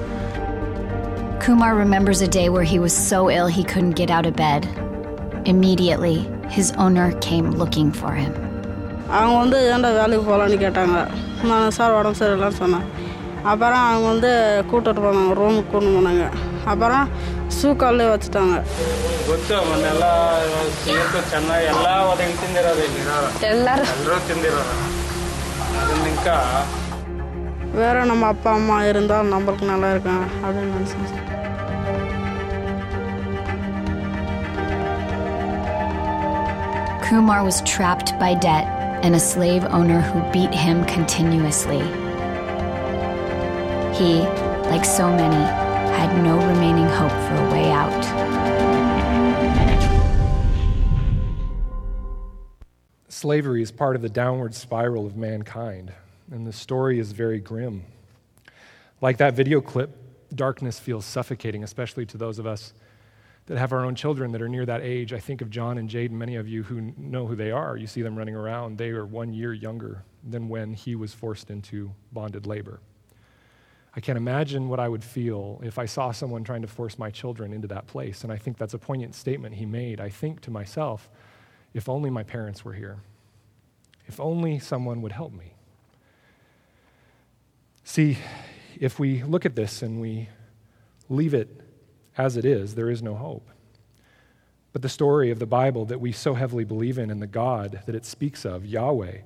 Kumar 1.43 1.71
remembers 1.86 2.19
a 2.21 2.32
day 2.39 2.47
where 2.55 2.67
he 2.71 2.79
was 2.86 2.93
so 3.12 3.19
ill 3.36 3.47
he 3.58 3.63
couldn't 3.71 3.95
get 4.01 4.10
out 4.17 4.25
of 4.29 4.34
bed. 4.45 4.62
Immediately, 5.45 6.17
his 6.49 6.67
owner 6.77 7.10
came 7.21 7.47
looking 7.53 7.91
for 7.93 8.13
him. 8.13 8.34
அவங்க 9.12 9.36
வந்து 9.41 9.58
ஏன்டா 9.73 9.89
வேலைக்கு 9.97 10.25
போகலான்னு 10.25 10.58
கேட்டாங்க 10.63 10.97
நான் 11.49 11.73
சார் 11.77 11.95
உடம்பு 11.97 12.19
சரியில்லைன்னு 12.19 12.60
சொன்னேன் 12.60 12.88
அப்புறம் 13.51 13.84
அவங்க 13.86 14.08
வந்து 14.12 14.32
கூட்டிட்டு 14.71 15.01
போனாங்க 15.05 15.34
ரூமுக்கு 15.39 15.71
கூட்டு 15.71 15.91
போனாங்க 15.95 16.25
அப்புறம் 16.71 17.05
ஷூ 17.55 17.69
கால்லே 17.82 18.08
வச்சுட்டாங்க 18.12 18.55
ಗೊತ್ತು 19.29 19.55
ಮೊನ್ನೆಲ್ಲ 19.69 20.05
ಇವತ್ತು 20.91 21.21
ಚೆನ್ನಾಗಿ 21.32 21.65
ಎಲ್ಲ 21.73 21.88
ಒದಗಿ 22.12 22.36
ತಿಂದಿರೋದು 22.43 22.84
ಇಲ್ಲಿ 22.89 23.01
ಎಲ್ಲರೂ 23.51 23.86
ಎಲ್ಲರೂ 23.95 24.19
ತಿಂದಿರೋದು 24.29 24.75
ಅದನ್ನ 25.79 26.05
ಇಂಕ 26.13 26.29
வேற 27.79 27.97
நம்ம 28.12 28.27
அப்பா 28.34 28.51
அம்மா 28.60 28.77
இருந்தால் 28.91 29.34
நம்மளுக்கு 29.34 29.65
நல்லா 29.73 29.89
இருக்கும் 29.95 30.23
அப்படின்னு 30.43 30.71
நினச்சேன் 30.77 31.27
Kumar 37.14 37.44
was 37.44 37.62
trapped 37.62 38.18
by 38.18 38.35
debt 38.35 38.66
and 39.05 39.14
a 39.14 39.20
slave 39.20 39.64
owner 39.66 40.00
who 40.00 40.33
beat 40.33 40.53
him 40.53 40.85
continuously. 40.85 41.79
He, 43.94 44.18
like 44.68 44.85
so 44.85 45.09
many, 45.14 45.37
had 45.94 46.12
no 46.24 46.35
remaining 46.44 46.87
hope 46.87 47.12
for 47.12 47.37
a 47.37 47.50
way 47.53 47.70
out. 47.70 48.05
Slavery 53.07 53.62
is 53.62 53.70
part 53.70 53.94
of 53.94 54.03
the 54.03 54.09
downward 54.09 54.57
spiral 54.57 55.07
of 55.07 55.16
mankind, 55.16 55.92
and 56.33 56.44
the 56.44 56.53
story 56.53 56.98
is 56.98 57.12
very 57.12 57.38
grim. 57.38 57.85
Like 59.00 59.18
that 59.18 59.35
video 59.35 59.61
clip, 59.61 59.96
darkness 60.35 60.81
feels 60.81 61.05
suffocating, 61.05 61.62
especially 61.62 62.07
to 62.07 62.18
those 62.18 62.40
of 62.40 62.46
us 62.48 62.72
that 63.46 63.59
have 63.59 63.72
our 63.72 63.85
own 63.85 63.94
children 63.94 64.33
that 64.33 64.40
are 64.40 64.48
near 64.48 64.64
that 64.64 64.83
age. 64.83 65.12
I 65.12 65.18
think 65.18 65.42
of 65.42 65.50
John 65.50 65.76
and 65.76 65.88
Jade, 65.88 66.11
and 66.11 66.18
many 66.18 66.37
of 66.37 66.48
you 66.48 66.62
who 66.62 66.92
know 66.96 67.26
who 67.26 67.37
they 67.37 67.50
are. 67.50 67.76
You 67.76 67.87
see 67.87 68.02
them 68.02 68.16
running 68.16 68.35
around. 68.35 68.78
They 68.78 68.90
are 68.90 69.04
one 69.04 69.33
year 69.35 69.52
younger 69.52 70.02
than 70.22 70.48
when 70.48 70.72
he 70.72 70.94
was 70.94 71.12
forced 71.12 71.50
into 71.50 71.92
bonded 72.12 72.46
labor. 72.46 72.80
I 73.96 74.00
can't 74.00 74.16
imagine 74.16 74.68
what 74.68 74.80
I 74.80 74.88
would 74.88 75.04
feel 75.04 75.61
if 75.62 75.78
I 75.78 75.87
saw 75.87 76.11
someone 76.11 76.42
trying 76.42 76.62
to 76.62 76.68
force 76.68 76.98
my 76.98 77.11
children 77.11 77.52
into 77.52 77.68
that 77.68 77.87
place. 77.87 78.24
And 78.24 78.33
I 78.33 78.37
think 78.37 78.57
that's 78.57 78.74
a 78.74 78.78
poignant 78.78 79.14
statement 79.14 79.54
he 79.54 79.66
made. 79.66 80.00
I 80.00 80.09
think 80.09 80.40
to 80.42 80.50
myself, 80.50 81.11
if 81.74 81.88
only 81.88 82.11
my 82.11 82.22
parents 82.22 82.64
were 82.64 82.72
here. 82.72 82.98
If 84.07 84.18
only 84.18 84.59
someone 84.59 85.00
would 85.02 85.12
help 85.12 85.33
me. 85.33 85.54
See, 87.85 88.18
if 88.80 88.98
we 88.98 89.22
look 89.22 89.46
at 89.46 89.54
this 89.54 89.83
and 89.83 90.00
we 90.00 90.28
leave 91.09 91.35
it 91.35 91.61
as 92.16 92.37
it 92.37 92.44
is, 92.44 92.74
there 92.74 92.90
is 92.90 93.03
no 93.03 93.14
hope. 93.14 93.48
But 94.72 94.83
the 94.83 94.88
story 94.88 95.31
of 95.31 95.38
the 95.38 95.46
Bible 95.46 95.85
that 95.87 96.00
we 96.00 96.12
so 96.12 96.35
heavily 96.35 96.64
believe 96.64 96.98
in 96.98 97.11
and 97.11 97.22
the 97.22 97.27
God 97.27 97.83
that 97.87 97.94
it 97.94 98.05
speaks 98.05 98.44
of, 98.44 98.66
Yahweh, 98.66 99.18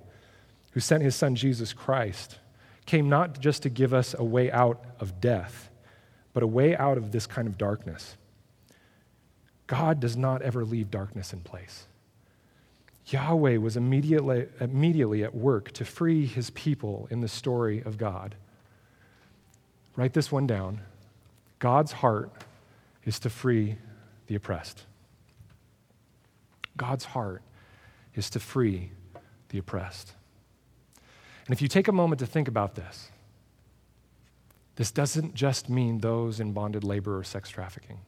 who 0.73 0.81
sent 0.81 1.03
his 1.03 1.17
son 1.17 1.35
Jesus 1.35 1.73
Christ, 1.73 2.39
came 2.85 3.09
not 3.09 3.41
just 3.41 3.63
to 3.63 3.71
give 3.71 3.95
us 3.95 4.15
a 4.19 4.25
way 4.25 4.51
out 4.51 4.85
of 5.01 5.21
death, 5.21 5.71
but 6.33 6.43
a 6.43 6.47
way 6.47 6.77
out 6.77 6.99
of 6.99 7.13
this 7.13 7.27
kind 7.27 7.49
of 7.49 7.57
darkness. 7.57 8.17
God 9.67 10.01
does 10.01 10.17
not 10.17 10.43
ever 10.43 10.65
leave 10.65 10.91
darkness 10.91 11.33
in 11.33 11.41
place. 11.41 11.87
Yahweh 13.07 13.57
was 13.57 13.77
immediately, 13.77 14.47
immediately 14.61 15.25
at 15.25 15.35
work 15.35 15.73
to 15.73 15.85
free 15.85 16.27
his 16.27 16.51
people 16.51 17.09
in 17.11 17.21
the 17.21 17.29
story 17.29 17.83
of 17.83 17.97
God. 17.97 18.35
Write 19.97 20.13
this 20.13 20.31
one 20.31 20.47
down. 20.47 20.81
God's 21.59 21.93
heart 21.93 22.31
is 23.09 23.19
to 23.19 23.31
free 23.31 23.79
the 24.27 24.35
oppressed. 24.35 24.85
God's 26.77 27.07
heart 27.07 27.43
is 28.15 28.29
to 28.31 28.39
free 28.39 28.93
the 29.49 29.57
oppressed. 29.59 30.13
And 31.47 31.55
if 31.55 31.63
you 31.63 31.69
take 31.69 31.89
a 31.89 31.93
moment 31.93 32.21
to 32.21 32.27
think 32.27 32.49
about 32.49 32.75
this, 32.75 33.11
This 34.79 34.93
doesn't 34.93 35.35
just 35.35 35.69
mean 35.69 35.99
those 35.99 36.39
in 36.39 36.53
bonded 36.53 36.85
labor 36.85 37.19
or 37.19 37.25
sex 37.25 37.51
trafficking. 37.51 37.99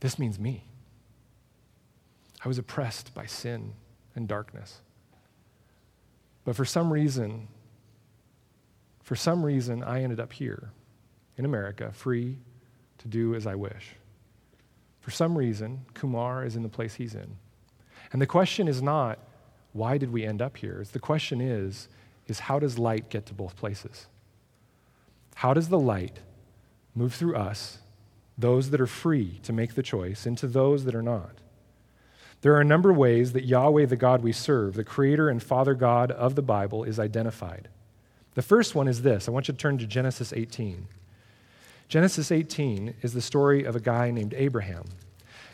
This 0.00 0.18
means 0.18 0.38
me. 0.38 0.64
I 2.44 2.48
was 2.48 2.58
oppressed 2.58 3.14
by 3.14 3.24
sin 3.24 3.72
and 4.14 4.28
darkness. 4.28 4.82
But 6.44 6.56
for 6.56 6.66
some 6.66 6.92
reason, 6.92 7.48
for 9.02 9.16
some 9.16 9.42
reason, 9.42 9.82
I 9.82 10.02
ended 10.02 10.20
up 10.20 10.34
here 10.34 10.72
in 11.38 11.46
America, 11.46 11.90
free 11.94 12.36
to 12.98 13.08
do 13.08 13.34
as 13.34 13.46
I 13.46 13.54
wish. 13.54 13.94
For 15.00 15.10
some 15.10 15.38
reason, 15.38 15.86
Kumar 15.94 16.44
is 16.44 16.56
in 16.56 16.62
the 16.62 16.68
place 16.68 16.94
he's 16.94 17.14
in. 17.14 17.36
And 18.12 18.20
the 18.20 18.26
question 18.26 18.68
is 18.68 18.82
not, 18.82 19.18
why 19.72 19.98
did 19.98 20.12
we 20.12 20.24
end 20.24 20.42
up 20.42 20.56
here? 20.56 20.84
The 20.90 20.98
question 20.98 21.40
is, 21.40 21.88
is 22.26 22.40
how 22.40 22.58
does 22.58 22.78
light 22.78 23.08
get 23.08 23.26
to 23.26 23.34
both 23.34 23.56
places? 23.56 24.06
How 25.36 25.54
does 25.54 25.68
the 25.68 25.78
light 25.78 26.20
move 26.94 27.14
through 27.14 27.36
us, 27.36 27.78
those 28.36 28.70
that 28.70 28.80
are 28.80 28.86
free 28.86 29.40
to 29.44 29.52
make 29.52 29.74
the 29.74 29.82
choice, 29.82 30.26
into 30.26 30.46
those 30.46 30.84
that 30.84 30.94
are 30.94 31.02
not? 31.02 31.38
There 32.40 32.54
are 32.54 32.60
a 32.60 32.64
number 32.64 32.90
of 32.90 32.96
ways 32.96 33.32
that 33.32 33.44
Yahweh, 33.44 33.86
the 33.86 33.96
God 33.96 34.22
we 34.22 34.32
serve, 34.32 34.74
the 34.74 34.84
creator 34.84 35.28
and 35.28 35.42
father 35.42 35.74
God 35.74 36.10
of 36.10 36.34
the 36.34 36.42
Bible, 36.42 36.84
is 36.84 36.98
identified. 36.98 37.68
The 38.34 38.42
first 38.42 38.74
one 38.74 38.86
is 38.86 39.02
this 39.02 39.26
I 39.26 39.32
want 39.32 39.48
you 39.48 39.54
to 39.54 39.58
turn 39.58 39.78
to 39.78 39.86
Genesis 39.86 40.32
18. 40.32 40.86
Genesis 41.88 42.30
18 42.30 42.94
is 43.00 43.14
the 43.14 43.22
story 43.22 43.64
of 43.64 43.74
a 43.74 43.80
guy 43.80 44.10
named 44.10 44.34
Abraham. 44.36 44.84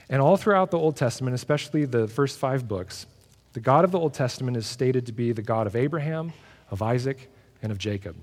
And 0.08 0.20
all 0.20 0.36
throughout 0.36 0.72
the 0.72 0.78
Old 0.78 0.96
Testament, 0.96 1.34
especially 1.34 1.84
the 1.84 2.08
first 2.08 2.38
five 2.38 2.66
books, 2.66 3.06
the 3.52 3.60
God 3.60 3.84
of 3.84 3.92
the 3.92 4.00
Old 4.00 4.14
Testament 4.14 4.56
is 4.56 4.66
stated 4.66 5.06
to 5.06 5.12
be 5.12 5.30
the 5.30 5.42
God 5.42 5.68
of 5.68 5.76
Abraham, 5.76 6.32
of 6.70 6.82
Isaac, 6.82 7.30
and 7.62 7.70
of 7.70 7.78
Jacob. 7.78 8.16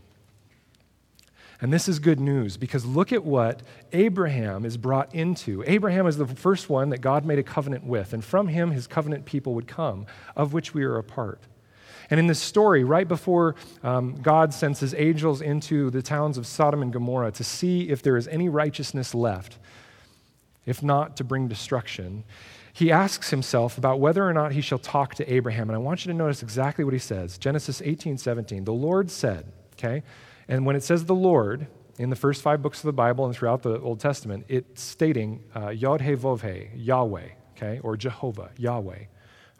And 1.61 1.71
this 1.71 1.87
is 1.87 1.99
good 1.99 2.19
news 2.19 2.57
because 2.57 2.83
look 2.85 3.13
at 3.13 3.23
what 3.23 3.61
Abraham 3.93 4.65
is 4.65 4.75
brought 4.75 5.13
into. 5.15 5.63
Abraham 5.65 6.05
is 6.05 6.17
the 6.17 6.27
first 6.27 6.69
one 6.69 6.89
that 6.89 6.99
God 6.99 7.23
made 7.23 7.39
a 7.39 7.43
covenant 7.43 7.85
with, 7.85 8.11
and 8.11 8.25
from 8.25 8.49
him 8.49 8.71
his 8.71 8.87
covenant 8.87 9.25
people 9.25 9.53
would 9.53 9.67
come, 9.67 10.05
of 10.35 10.51
which 10.51 10.73
we 10.73 10.83
are 10.83 10.97
a 10.97 11.03
part. 11.03 11.39
And 12.11 12.19
in 12.19 12.27
this 12.27 12.41
story, 12.41 12.83
right 12.83 13.07
before 13.07 13.55
um, 13.83 14.21
God 14.21 14.53
sends 14.53 14.81
his 14.81 14.93
angels 14.93 15.41
into 15.41 15.89
the 15.89 16.01
towns 16.01 16.37
of 16.37 16.45
Sodom 16.45 16.81
and 16.81 16.91
Gomorrah 16.91 17.31
to 17.31 17.43
see 17.43 17.89
if 17.89 18.03
there 18.03 18.17
is 18.17 18.27
any 18.27 18.49
righteousness 18.49 19.15
left, 19.15 19.57
if 20.65 20.83
not 20.83 21.15
to 21.17 21.23
bring 21.23 21.47
destruction, 21.47 22.25
he 22.73 22.91
asks 22.91 23.29
himself 23.29 23.77
about 23.77 23.99
whether 23.99 24.27
or 24.27 24.33
not 24.33 24.51
he 24.51 24.61
shall 24.61 24.77
talk 24.77 25.15
to 25.15 25.33
Abraham. 25.33 25.69
And 25.69 25.75
I 25.75 25.79
want 25.79 26.05
you 26.05 26.11
to 26.11 26.17
notice 26.17 26.43
exactly 26.43 26.83
what 26.83 26.93
he 26.93 26.99
says. 26.99 27.37
Genesis 27.37 27.81
18 27.83 28.17
17. 28.17 28.65
The 28.65 28.73
Lord 28.73 29.09
said, 29.09 29.51
okay? 29.73 30.03
And 30.47 30.65
when 30.65 30.75
it 30.75 30.83
says 30.83 31.05
the 31.05 31.15
Lord 31.15 31.67
in 31.97 32.09
the 32.09 32.15
first 32.15 32.41
five 32.41 32.61
books 32.61 32.79
of 32.79 32.83
the 32.83 32.93
Bible 32.93 33.25
and 33.25 33.33
throughout 33.33 33.63
the 33.63 33.79
Old 33.79 34.01
Testament, 34.01 34.45
it's 34.49 34.81
stating 34.81 35.43
uh, 35.55 35.69
Yod 35.69 36.01
He 36.01 36.11
Vov 36.11 36.41
He, 36.41 36.77
Yahweh, 36.77 37.29
okay, 37.55 37.79
or 37.83 37.95
Jehovah, 37.95 38.51
Yahweh. 38.57 39.05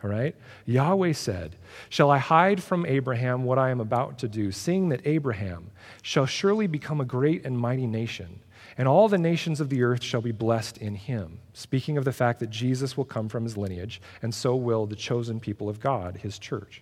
All 0.03 0.09
right? 0.09 0.35
Yahweh 0.65 1.13
said, 1.13 1.55
Shall 1.89 2.09
I 2.09 2.17
hide 2.17 2.63
from 2.63 2.85
Abraham 2.85 3.43
what 3.43 3.59
I 3.59 3.69
am 3.69 3.79
about 3.79 4.17
to 4.19 4.27
do, 4.27 4.51
seeing 4.51 4.89
that 4.89 5.05
Abraham 5.05 5.71
shall 6.01 6.25
surely 6.25 6.67
become 6.67 6.99
a 6.99 7.05
great 7.05 7.45
and 7.45 7.57
mighty 7.57 7.85
nation, 7.85 8.39
and 8.77 8.87
all 8.87 9.07
the 9.07 9.17
nations 9.17 9.61
of 9.61 9.69
the 9.69 9.83
earth 9.83 10.01
shall 10.01 10.21
be 10.21 10.31
blessed 10.31 10.77
in 10.77 10.95
him? 10.95 11.39
Speaking 11.53 11.97
of 11.97 12.05
the 12.05 12.11
fact 12.11 12.39
that 12.39 12.49
Jesus 12.49 12.97
will 12.97 13.05
come 13.05 13.29
from 13.29 13.43
his 13.43 13.57
lineage, 13.57 14.01
and 14.21 14.33
so 14.33 14.55
will 14.55 14.87
the 14.87 14.95
chosen 14.95 15.39
people 15.39 15.69
of 15.69 15.79
God, 15.79 16.17
his 16.17 16.39
church. 16.39 16.81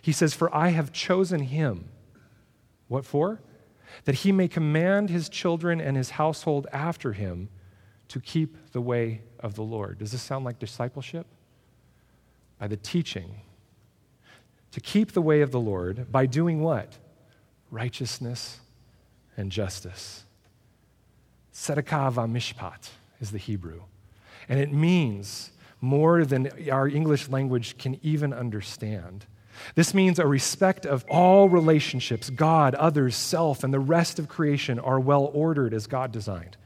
He 0.00 0.12
says, 0.12 0.32
For 0.32 0.54
I 0.54 0.68
have 0.68 0.92
chosen 0.92 1.40
him 1.40 1.88
what 2.88 3.04
for? 3.04 3.40
That 4.04 4.16
he 4.16 4.32
may 4.32 4.48
command 4.48 5.10
his 5.10 5.28
children 5.28 5.80
and 5.80 5.96
his 5.96 6.10
household 6.10 6.66
after 6.72 7.12
him 7.12 7.48
to 8.08 8.20
keep 8.20 8.72
the 8.72 8.80
way 8.80 9.22
of 9.38 9.54
the 9.54 9.62
Lord. 9.62 9.98
Does 9.98 10.12
this 10.12 10.22
sound 10.22 10.44
like 10.44 10.58
discipleship? 10.58 11.26
By 12.60 12.68
the 12.68 12.76
teaching. 12.76 13.40
To 14.72 14.80
keep 14.80 15.12
the 15.12 15.22
way 15.22 15.40
of 15.40 15.50
the 15.50 15.58
Lord 15.58 16.12
by 16.12 16.26
doing 16.26 16.60
what? 16.60 16.98
Righteousness 17.70 18.60
and 19.36 19.50
justice. 19.50 20.24
Tzedakah 21.52 22.12
mishpat 22.30 22.90
is 23.20 23.32
the 23.32 23.38
Hebrew. 23.38 23.82
And 24.48 24.60
it 24.60 24.72
means 24.72 25.50
more 25.80 26.24
than 26.24 26.50
our 26.70 26.86
English 26.86 27.28
language 27.28 27.78
can 27.78 27.98
even 28.02 28.32
understand. 28.32 29.26
This 29.74 29.94
means 29.94 30.18
a 30.18 30.26
respect 30.26 30.86
of 30.86 31.04
all 31.08 31.48
relationships, 31.48 32.30
God, 32.30 32.74
others, 32.74 33.16
self, 33.16 33.64
and 33.64 33.72
the 33.72 33.80
rest 33.80 34.18
of 34.18 34.28
creation 34.28 34.78
are 34.78 35.00
well 35.00 35.30
ordered 35.32 35.74
as 35.74 35.86
God 35.86 36.12
designed. 36.12 36.56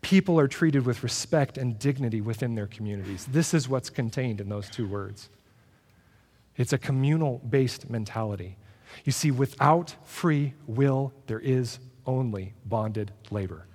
People 0.00 0.38
are 0.38 0.48
treated 0.48 0.86
with 0.86 1.02
respect 1.02 1.58
and 1.58 1.78
dignity 1.78 2.20
within 2.20 2.54
their 2.54 2.66
communities. 2.66 3.26
This 3.26 3.52
is 3.52 3.68
what's 3.68 3.90
contained 3.90 4.40
in 4.40 4.48
those 4.48 4.70
two 4.70 4.86
words. 4.86 5.28
It's 6.56 6.72
a 6.72 6.78
communal 6.78 7.38
based 7.48 7.90
mentality. 7.90 8.56
You 9.04 9.12
see, 9.12 9.30
without 9.30 9.94
free 10.04 10.54
will, 10.66 11.12
there 11.26 11.40
is 11.40 11.78
only 12.06 12.54
bonded 12.64 13.12
labor. 13.30 13.66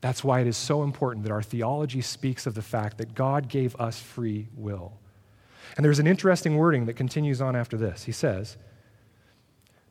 That's 0.00 0.24
why 0.24 0.40
it 0.40 0.46
is 0.46 0.56
so 0.56 0.82
important 0.82 1.24
that 1.24 1.32
our 1.32 1.42
theology 1.42 2.02
speaks 2.02 2.46
of 2.46 2.54
the 2.54 2.62
fact 2.62 2.98
that 2.98 3.14
God 3.14 3.48
gave 3.48 3.74
us 3.76 4.00
free 4.00 4.48
will. 4.56 4.92
And 5.76 5.84
there's 5.84 6.00
an 6.00 6.06
interesting 6.06 6.56
wording 6.56 6.86
that 6.86 6.94
continues 6.94 7.40
on 7.40 7.56
after 7.56 7.76
this. 7.76 8.04
He 8.04 8.12
says, 8.12 8.56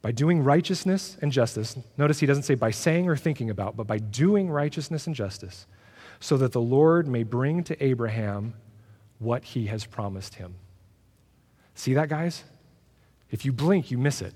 by 0.02 0.12
doing 0.12 0.44
righteousness 0.44 1.18
and 1.22 1.32
justice, 1.32 1.78
notice 1.98 2.20
he 2.20 2.26
doesn't 2.26 2.44
say 2.44 2.56
by 2.56 2.72
saying 2.72 3.08
or 3.08 3.16
thinking 3.16 3.50
about, 3.50 3.78
but 3.78 3.86
by 3.86 4.00
doing 4.00 4.50
righteousness 4.50 5.06
and 5.06 5.16
justice, 5.16 5.68
so 6.20 6.38
that 6.38 6.52
the 6.52 6.62
Lord 6.62 7.08
may 7.08 7.24
bring 7.24 7.64
to 7.66 7.84
Abraham 7.84 8.56
what 9.20 9.44
he 9.44 9.68
has 9.68 9.86
promised 9.86 10.36
him. 10.36 10.56
See 11.76 11.94
that, 11.94 12.10
guys? 12.10 12.44
If 13.30 13.46
you 13.46 13.54
blink, 13.54 13.92
you 13.92 13.98
miss 13.98 14.22
it. 14.22 14.34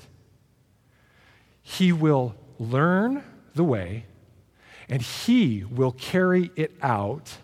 He 1.62 1.91
will 1.91 2.36
learn 2.60 3.23
the 3.56 3.63
way, 3.63 4.06
and 4.88 5.01
he 5.01 5.63
will 5.63 5.91
carry 5.91 6.51
it 6.56 6.75
out 6.82 7.38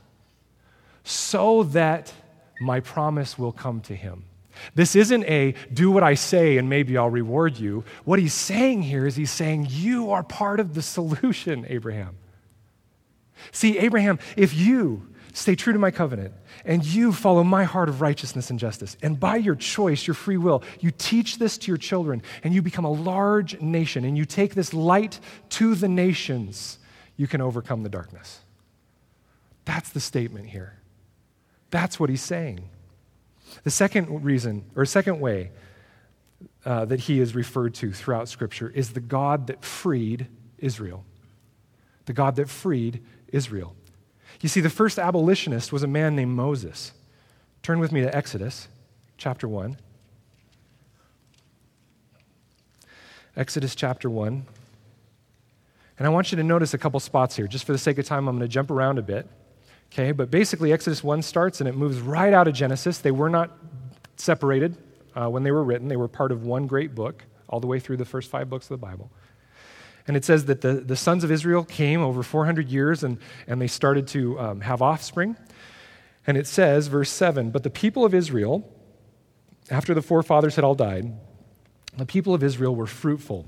so 1.03 1.63
that 1.63 2.13
my 2.62 2.79
promise 2.79 3.38
will 3.38 3.51
come 3.51 3.81
to 3.81 3.95
him. 3.95 4.25
This 4.76 4.95
isn't 4.95 5.24
a 5.26 5.54
do 5.74 5.91
what 5.91 6.04
I 6.04 6.13
say 6.13 6.58
and 6.58 6.69
maybe 6.69 6.97
I'll 6.97 7.10
reward 7.10 7.58
you. 7.58 7.84
What 8.04 8.19
he's 8.19 8.34
saying 8.34 8.84
here 8.84 9.06
is 9.06 9.15
he's 9.15 9.32
saying, 9.32 9.67
You 9.69 10.12
are 10.12 10.24
part 10.24 10.60
of 10.60 10.74
the 10.74 10.82
solution, 10.82 11.65
Abraham. 11.69 12.17
See, 13.52 13.78
Abraham, 13.80 14.19
if 14.38 14.54
you 14.54 15.08
stay 15.34 15.56
true 15.56 15.74
to 15.74 15.80
my 15.80 15.91
covenant 15.91 16.34
and 16.65 16.86
you 16.86 17.12
follow 17.12 17.43
my 17.43 17.63
heart 17.63 17.89
of 17.89 18.02
righteousness 18.02 18.50
and 18.50 18.60
justice, 18.60 18.97
and 19.02 19.19
by 19.19 19.38
your 19.38 19.56
choice, 19.56 20.06
your 20.06 20.13
free 20.13 20.38
will, 20.38 20.63
you 20.80 20.91
teach 20.91 21.38
this 21.38 21.58
to 21.58 21.71
your 21.71 21.78
children 21.78 22.21
and 22.43 22.54
you 22.54 22.62
become 22.62 22.86
a 22.86 22.91
large 22.91 23.60
nation 23.62 24.06
and 24.06 24.17
you 24.17 24.26
take 24.26 24.54
this 24.54 24.74
light 24.74 25.19
to 25.50 25.76
the 25.76 25.88
nations, 25.88 26.78
you 27.17 27.28
can 27.28 27.41
overcome 27.41 27.84
the 27.84 27.89
darkness. 27.89 28.41
That's 29.65 29.89
the 29.89 30.00
statement 30.00 30.47
here. 30.47 30.78
That's 31.69 32.00
what 32.00 32.10
he's 32.10 32.21
saying. 32.21 32.69
The 33.63 33.71
second 33.71 34.24
reason, 34.24 34.65
or 34.76 34.86
second 34.86 35.19
way 35.19 35.52
uh, 36.65 36.86
that 36.86 37.02
he 37.02 37.19
is 37.19 37.36
referred 37.36 37.74
to 37.76 37.91
throughout 37.91 38.28
Scripture 38.28 38.69
is 38.69 38.93
the 38.93 39.00
God 39.00 39.47
that 39.47 39.63
freed 39.63 40.28
Israel. 40.58 41.04
The 42.06 42.13
God 42.13 42.36
that 42.38 42.50
freed 42.50 43.04
Israel. 43.28 43.76
You 44.41 44.50
see, 44.50 44.62
the 44.62 44.69
first 44.69 44.97
abolitionist 44.97 45.71
was 45.71 45.84
a 45.84 45.88
man 45.88 46.15
named 46.15 46.32
Moses. 46.32 46.93
Turn 47.62 47.80
with 47.80 47.91
me 47.91 48.02
to 48.02 48.15
Exodus 48.15 48.67
chapter 49.17 49.47
1. 49.47 49.78
Exodus 53.38 53.76
chapter 53.76 54.10
1. 54.10 54.45
And 55.99 56.07
I 56.07 56.09
want 56.09 56.32
you 56.32 56.36
to 56.38 56.43
notice 56.43 56.74
a 56.74 56.80
couple 56.80 56.99
spots 56.99 57.36
here. 57.36 57.47
Just 57.47 57.66
for 57.66 57.72
the 57.72 57.78
sake 57.78 57.99
of 57.99 58.05
time, 58.05 58.28
I'm 58.28 58.38
going 58.38 58.47
to 58.47 58.51
jump 58.51 58.72
around 58.72 58.97
a 58.97 59.03
bit. 59.03 59.28
Okay, 59.91 60.13
but 60.13 60.31
basically, 60.31 60.71
Exodus 60.71 61.03
1 61.03 61.21
starts 61.21 61.59
and 61.59 61.67
it 61.67 61.75
moves 61.75 61.99
right 61.99 62.33
out 62.33 62.47
of 62.47 62.53
Genesis. 62.53 62.99
They 62.99 63.11
were 63.11 63.29
not 63.29 63.51
separated 64.15 64.77
uh, 65.15 65.27
when 65.27 65.43
they 65.43 65.51
were 65.51 65.63
written, 65.63 65.87
they 65.89 65.97
were 65.97 66.07
part 66.07 66.31
of 66.31 66.43
one 66.43 66.67
great 66.67 66.95
book, 66.95 67.25
all 67.49 67.59
the 67.59 67.67
way 67.67 67.79
through 67.79 67.97
the 67.97 68.05
first 68.05 68.29
five 68.29 68.49
books 68.49 68.65
of 68.65 68.79
the 68.79 68.85
Bible. 68.85 69.11
And 70.07 70.15
it 70.15 70.23
says 70.23 70.45
that 70.45 70.61
the, 70.61 70.75
the 70.75 70.95
sons 70.95 71.23
of 71.23 71.31
Israel 71.31 71.63
came 71.63 72.01
over 72.01 72.23
400 72.23 72.69
years 72.69 73.03
and, 73.03 73.17
and 73.47 73.61
they 73.61 73.67
started 73.67 74.07
to 74.09 74.39
um, 74.39 74.61
have 74.61 74.81
offspring. 74.81 75.35
And 76.25 76.37
it 76.37 76.47
says, 76.47 76.87
verse 76.87 77.09
7 77.09 77.51
But 77.51 77.63
the 77.63 77.69
people 77.69 78.05
of 78.05 78.13
Israel, 78.13 78.67
after 79.69 79.93
the 79.93 80.01
forefathers 80.01 80.55
had 80.55 80.63
all 80.63 80.75
died, 80.75 81.13
the 81.97 82.05
people 82.05 82.33
of 82.33 82.43
Israel 82.43 82.75
were 82.75 82.87
fruitful 82.87 83.45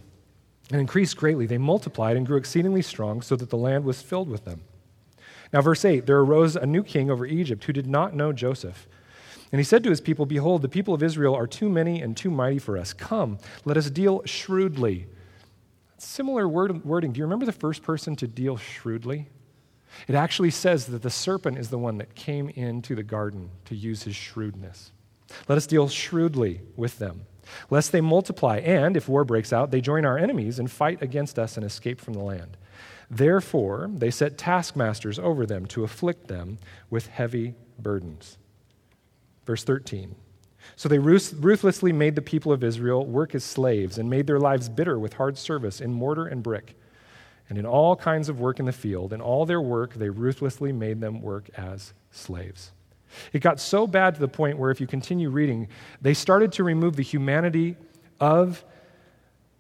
and 0.69 0.81
increased 0.81 1.17
greatly. 1.17 1.45
They 1.45 1.57
multiplied 1.57 2.17
and 2.17 2.25
grew 2.25 2.37
exceedingly 2.37 2.81
strong, 2.81 3.21
so 3.21 3.35
that 3.35 3.49
the 3.49 3.57
land 3.57 3.85
was 3.85 4.01
filled 4.01 4.29
with 4.29 4.43
them. 4.45 4.61
Now, 5.53 5.61
verse 5.61 5.85
8 5.85 6.05
there 6.05 6.19
arose 6.19 6.55
a 6.55 6.65
new 6.65 6.83
king 6.83 7.09
over 7.09 7.25
Egypt 7.25 7.63
who 7.63 7.73
did 7.73 7.87
not 7.87 8.15
know 8.15 8.33
Joseph. 8.33 8.87
And 9.51 9.59
he 9.59 9.63
said 9.63 9.83
to 9.83 9.91
his 9.91 10.01
people, 10.01 10.25
Behold, 10.25 10.63
the 10.63 10.67
people 10.67 10.95
of 10.95 11.03
Israel 11.03 11.35
are 11.35 11.45
too 11.45 11.69
many 11.69 12.01
and 12.01 12.17
too 12.17 12.31
mighty 12.31 12.57
for 12.57 12.75
us. 12.75 12.91
Come, 12.91 13.37
let 13.65 13.77
us 13.77 13.91
deal 13.91 14.23
shrewdly. 14.25 15.05
Similar 15.99 16.49
word, 16.49 16.83
wording. 16.83 17.13
Do 17.13 17.19
you 17.19 17.25
remember 17.25 17.45
the 17.45 17.51
first 17.51 17.83
person 17.83 18.15
to 18.15 18.27
deal 18.27 18.57
shrewdly? 18.57 19.29
It 20.07 20.15
actually 20.15 20.49
says 20.49 20.87
that 20.87 21.03
the 21.03 21.11
serpent 21.11 21.59
is 21.59 21.69
the 21.69 21.77
one 21.77 21.99
that 21.99 22.15
came 22.15 22.49
into 22.49 22.95
the 22.95 23.03
garden 23.03 23.51
to 23.65 23.75
use 23.75 24.01
his 24.01 24.15
shrewdness. 24.15 24.91
Let 25.47 25.57
us 25.57 25.67
deal 25.67 25.87
shrewdly 25.87 26.61
with 26.75 26.97
them, 26.97 27.27
lest 27.69 27.91
they 27.91 28.01
multiply, 28.01 28.57
and, 28.57 28.97
if 28.97 29.07
war 29.07 29.23
breaks 29.23 29.53
out, 29.53 29.69
they 29.69 29.81
join 29.81 30.03
our 30.03 30.17
enemies 30.17 30.57
and 30.57 30.69
fight 30.69 31.01
against 31.03 31.37
us 31.37 31.57
and 31.57 31.65
escape 31.65 32.01
from 32.01 32.15
the 32.15 32.23
land. 32.23 32.57
Therefore, 33.13 33.91
they 33.93 34.09
set 34.09 34.39
taskmasters 34.39 35.19
over 35.19 35.45
them 35.45 35.67
to 35.67 35.83
afflict 35.83 36.27
them 36.27 36.57
with 36.89 37.07
heavy 37.07 37.53
burdens. 37.77 38.37
Verse 39.45 39.63
13. 39.63 40.15
So 40.75 40.89
they 40.89 40.97
ruthlessly 40.97 41.91
made 41.91 42.15
the 42.15 42.21
people 42.21 42.51
of 42.51 42.63
Israel 42.63 43.05
work 43.05 43.35
as 43.35 43.43
slaves 43.43 43.97
and 43.99 44.09
made 44.09 44.25
their 44.25 44.39
lives 44.39 44.67
bitter 44.67 44.97
with 44.97 45.13
hard 45.13 45.37
service 45.37 45.79
in 45.79 45.93
mortar 45.93 46.25
and 46.25 46.41
brick 46.41 46.75
and 47.49 47.59
in 47.59 47.65
all 47.65 47.95
kinds 47.95 48.29
of 48.29 48.39
work 48.39 48.59
in 48.59 48.65
the 48.65 48.71
field. 48.71 49.13
In 49.13 49.21
all 49.21 49.45
their 49.45 49.61
work, 49.61 49.93
they 49.93 50.09
ruthlessly 50.09 50.71
made 50.71 50.99
them 50.99 51.21
work 51.21 51.49
as 51.55 51.93
slaves. 52.11 52.71
It 53.31 53.39
got 53.39 53.59
so 53.59 53.85
bad 53.85 54.15
to 54.15 54.21
the 54.21 54.27
point 54.27 54.57
where, 54.57 54.71
if 54.71 54.81
you 54.81 54.87
continue 54.87 55.29
reading, 55.29 55.67
they 56.01 56.15
started 56.15 56.51
to 56.53 56.63
remove 56.63 56.95
the 56.95 57.03
humanity 57.03 57.75
of 58.19 58.63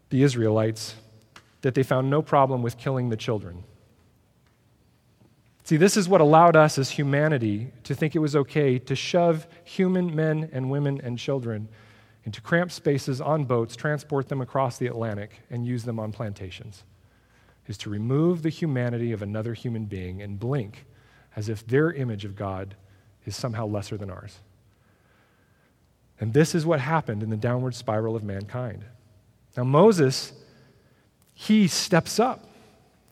the 0.09 0.23
Israelites 0.23 0.95
that 1.63 1.73
they 1.73 1.83
found 1.83 2.09
no 2.09 2.21
problem 2.21 2.61
with 2.61 2.77
killing 2.77 3.09
the 3.09 3.17
children. 3.17 3.63
See, 5.63 5.77
this 5.77 5.95
is 5.95 6.09
what 6.09 6.21
allowed 6.21 6.57
us 6.57 6.77
as 6.77 6.91
humanity 6.91 7.71
to 7.85 7.95
think 7.95 8.15
it 8.15 8.19
was 8.19 8.35
okay 8.35 8.77
to 8.79 8.95
shove 8.95 9.47
human 9.63 10.13
men 10.13 10.49
and 10.51 10.69
women 10.69 10.99
and 11.01 11.17
children 11.17 11.69
into 12.25 12.41
cramped 12.41 12.73
spaces 12.73 13.21
on 13.21 13.45
boats, 13.45 13.75
transport 13.75 14.27
them 14.27 14.41
across 14.41 14.77
the 14.77 14.87
Atlantic, 14.87 15.39
and 15.49 15.65
use 15.65 15.83
them 15.83 15.99
on 15.99 16.11
plantations. 16.11 16.83
Is 17.67 17.77
to 17.79 17.89
remove 17.89 18.43
the 18.43 18.49
humanity 18.49 19.13
of 19.13 19.21
another 19.21 19.53
human 19.53 19.85
being 19.85 20.21
and 20.21 20.37
blink 20.37 20.85
as 21.35 21.47
if 21.47 21.65
their 21.65 21.93
image 21.93 22.25
of 22.25 22.35
God 22.35 22.75
is 23.25 23.35
somehow 23.35 23.65
lesser 23.65 23.95
than 23.95 24.09
ours. 24.09 24.39
And 26.19 26.33
this 26.33 26.53
is 26.53 26.65
what 26.65 26.81
happened 26.81 27.23
in 27.23 27.29
the 27.29 27.37
downward 27.37 27.73
spiral 27.73 28.17
of 28.17 28.23
mankind. 28.23 28.83
Now, 29.55 29.63
Moses, 29.63 30.33
he 31.33 31.67
steps 31.67 32.19
up. 32.19 32.47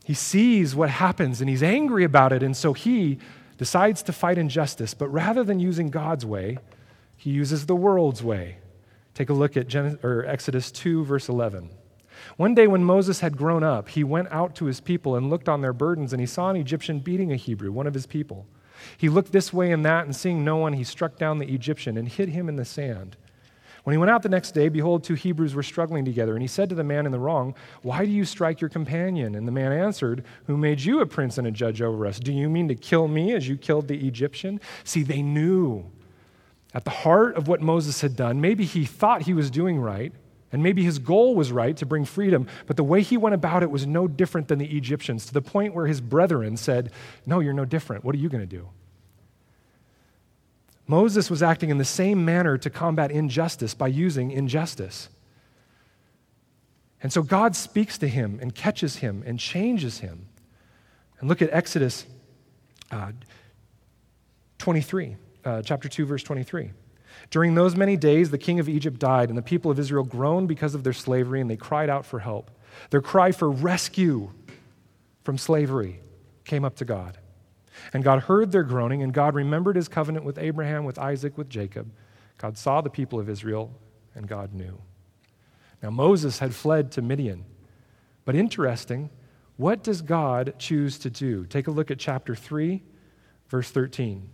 He 0.04 0.14
sees 0.14 0.74
what 0.74 0.90
happens 0.90 1.40
and 1.40 1.48
he's 1.48 1.62
angry 1.62 2.04
about 2.04 2.32
it, 2.32 2.42
and 2.42 2.56
so 2.56 2.72
he 2.72 3.18
decides 3.58 4.02
to 4.04 4.12
fight 4.12 4.38
injustice. 4.38 4.94
But 4.94 5.08
rather 5.08 5.44
than 5.44 5.60
using 5.60 5.90
God's 5.90 6.26
way, 6.26 6.58
he 7.16 7.30
uses 7.30 7.66
the 7.66 7.76
world's 7.76 8.22
way. 8.22 8.58
Take 9.14 9.30
a 9.30 9.34
look 9.34 9.56
at 9.56 9.74
or 9.74 10.24
Exodus 10.26 10.70
2, 10.72 11.04
verse 11.04 11.28
11. 11.28 11.70
One 12.36 12.54
day, 12.54 12.66
when 12.66 12.84
Moses 12.84 13.20
had 13.20 13.36
grown 13.36 13.62
up, 13.62 13.90
he 13.90 14.04
went 14.04 14.28
out 14.30 14.54
to 14.56 14.66
his 14.66 14.80
people 14.80 15.16
and 15.16 15.28
looked 15.28 15.48
on 15.48 15.60
their 15.60 15.72
burdens, 15.72 16.12
and 16.12 16.20
he 16.20 16.26
saw 16.26 16.50
an 16.50 16.56
Egyptian 16.56 17.00
beating 17.00 17.32
a 17.32 17.36
Hebrew, 17.36 17.72
one 17.72 17.86
of 17.86 17.94
his 17.94 18.06
people. 18.06 18.46
He 18.96 19.08
looked 19.08 19.32
this 19.32 19.52
way 19.52 19.70
and 19.70 19.84
that, 19.84 20.04
and 20.04 20.14
seeing 20.14 20.44
no 20.44 20.56
one, 20.56 20.72
he 20.72 20.84
struck 20.84 21.16
down 21.16 21.38
the 21.38 21.52
Egyptian 21.52 21.96
and 21.96 22.08
hid 22.08 22.30
him 22.30 22.48
in 22.48 22.56
the 22.56 22.64
sand. 22.64 23.16
When 23.84 23.94
he 23.94 23.98
went 23.98 24.10
out 24.10 24.22
the 24.22 24.28
next 24.28 24.52
day, 24.52 24.68
behold, 24.68 25.02
two 25.02 25.14
Hebrews 25.14 25.54
were 25.54 25.62
struggling 25.62 26.04
together. 26.04 26.34
And 26.34 26.42
he 26.42 26.46
said 26.46 26.68
to 26.68 26.74
the 26.74 26.84
man 26.84 27.04
in 27.04 27.10
the 27.10 27.18
wrong, 27.18 27.54
Why 27.82 28.04
do 28.04 28.12
you 28.12 28.24
strike 28.24 28.60
your 28.60 28.70
companion? 28.70 29.34
And 29.34 29.46
the 29.46 29.52
man 29.52 29.72
answered, 29.72 30.24
Who 30.46 30.56
made 30.56 30.80
you 30.80 31.00
a 31.00 31.06
prince 31.06 31.36
and 31.36 31.46
a 31.46 31.50
judge 31.50 31.82
over 31.82 32.06
us? 32.06 32.20
Do 32.20 32.32
you 32.32 32.48
mean 32.48 32.68
to 32.68 32.76
kill 32.76 33.08
me 33.08 33.34
as 33.34 33.48
you 33.48 33.56
killed 33.56 33.88
the 33.88 34.06
Egyptian? 34.06 34.60
See, 34.84 35.02
they 35.02 35.20
knew 35.20 35.90
at 36.74 36.84
the 36.84 36.90
heart 36.90 37.36
of 37.36 37.48
what 37.48 37.60
Moses 37.60 38.00
had 38.00 38.16
done, 38.16 38.40
maybe 38.40 38.64
he 38.64 38.84
thought 38.84 39.22
he 39.22 39.34
was 39.34 39.50
doing 39.50 39.78
right, 39.78 40.12
and 40.52 40.62
maybe 40.62 40.82
his 40.82 40.98
goal 40.98 41.34
was 41.34 41.50
right 41.50 41.76
to 41.76 41.86
bring 41.86 42.04
freedom, 42.04 42.46
but 42.66 42.76
the 42.76 42.84
way 42.84 43.02
he 43.02 43.16
went 43.16 43.34
about 43.34 43.62
it 43.62 43.70
was 43.70 43.86
no 43.86 44.06
different 44.06 44.48
than 44.48 44.58
the 44.58 44.76
Egyptians, 44.76 45.26
to 45.26 45.34
the 45.34 45.42
point 45.42 45.74
where 45.74 45.86
his 45.86 46.00
brethren 46.00 46.56
said, 46.56 46.92
No, 47.26 47.40
you're 47.40 47.52
no 47.52 47.64
different. 47.64 48.04
What 48.04 48.14
are 48.14 48.18
you 48.18 48.28
going 48.28 48.42
to 48.42 48.46
do? 48.46 48.68
Moses 50.86 51.30
was 51.30 51.42
acting 51.42 51.70
in 51.70 51.78
the 51.78 51.84
same 51.84 52.24
manner 52.24 52.58
to 52.58 52.70
combat 52.70 53.10
injustice 53.10 53.74
by 53.74 53.88
using 53.88 54.30
injustice. 54.30 55.08
And 57.02 57.12
so 57.12 57.22
God 57.22 57.56
speaks 57.56 57.98
to 57.98 58.08
him 58.08 58.38
and 58.40 58.54
catches 58.54 58.96
him 58.96 59.22
and 59.26 59.38
changes 59.38 59.98
him. 59.98 60.28
And 61.18 61.28
look 61.28 61.42
at 61.42 61.50
Exodus 61.52 62.06
uh, 62.90 63.12
23, 64.58 65.16
uh, 65.44 65.62
chapter 65.62 65.88
2, 65.88 66.06
verse 66.06 66.22
23. 66.22 66.72
During 67.30 67.54
those 67.54 67.76
many 67.76 67.96
days, 67.96 68.30
the 68.30 68.38
king 68.38 68.60
of 68.60 68.68
Egypt 68.68 68.98
died, 68.98 69.28
and 69.28 69.38
the 69.38 69.42
people 69.42 69.70
of 69.70 69.78
Israel 69.78 70.04
groaned 70.04 70.48
because 70.48 70.74
of 70.74 70.84
their 70.84 70.92
slavery, 70.92 71.40
and 71.40 71.50
they 71.50 71.56
cried 71.56 71.90
out 71.90 72.04
for 72.04 72.20
help. 72.20 72.50
Their 72.90 73.00
cry 73.00 73.32
for 73.32 73.50
rescue 73.50 74.30
from 75.24 75.38
slavery 75.38 76.00
came 76.44 76.64
up 76.64 76.76
to 76.76 76.84
God. 76.84 77.18
And 77.92 78.04
God 78.04 78.24
heard 78.24 78.52
their 78.52 78.62
groaning, 78.62 79.02
and 79.02 79.12
God 79.12 79.34
remembered 79.34 79.76
his 79.76 79.88
covenant 79.88 80.24
with 80.24 80.38
Abraham, 80.38 80.84
with 80.84 80.98
Isaac, 80.98 81.36
with 81.38 81.48
Jacob. 81.48 81.90
God 82.38 82.58
saw 82.58 82.80
the 82.80 82.90
people 82.90 83.18
of 83.18 83.28
Israel, 83.28 83.72
and 84.14 84.26
God 84.26 84.52
knew. 84.52 84.80
Now, 85.82 85.90
Moses 85.90 86.38
had 86.38 86.54
fled 86.54 86.92
to 86.92 87.02
Midian. 87.02 87.44
But 88.24 88.34
interesting, 88.34 89.10
what 89.56 89.82
does 89.82 90.02
God 90.02 90.54
choose 90.58 90.98
to 91.00 91.10
do? 91.10 91.44
Take 91.46 91.66
a 91.66 91.70
look 91.70 91.90
at 91.90 91.98
chapter 91.98 92.34
3, 92.34 92.82
verse 93.48 93.70
13. 93.70 94.28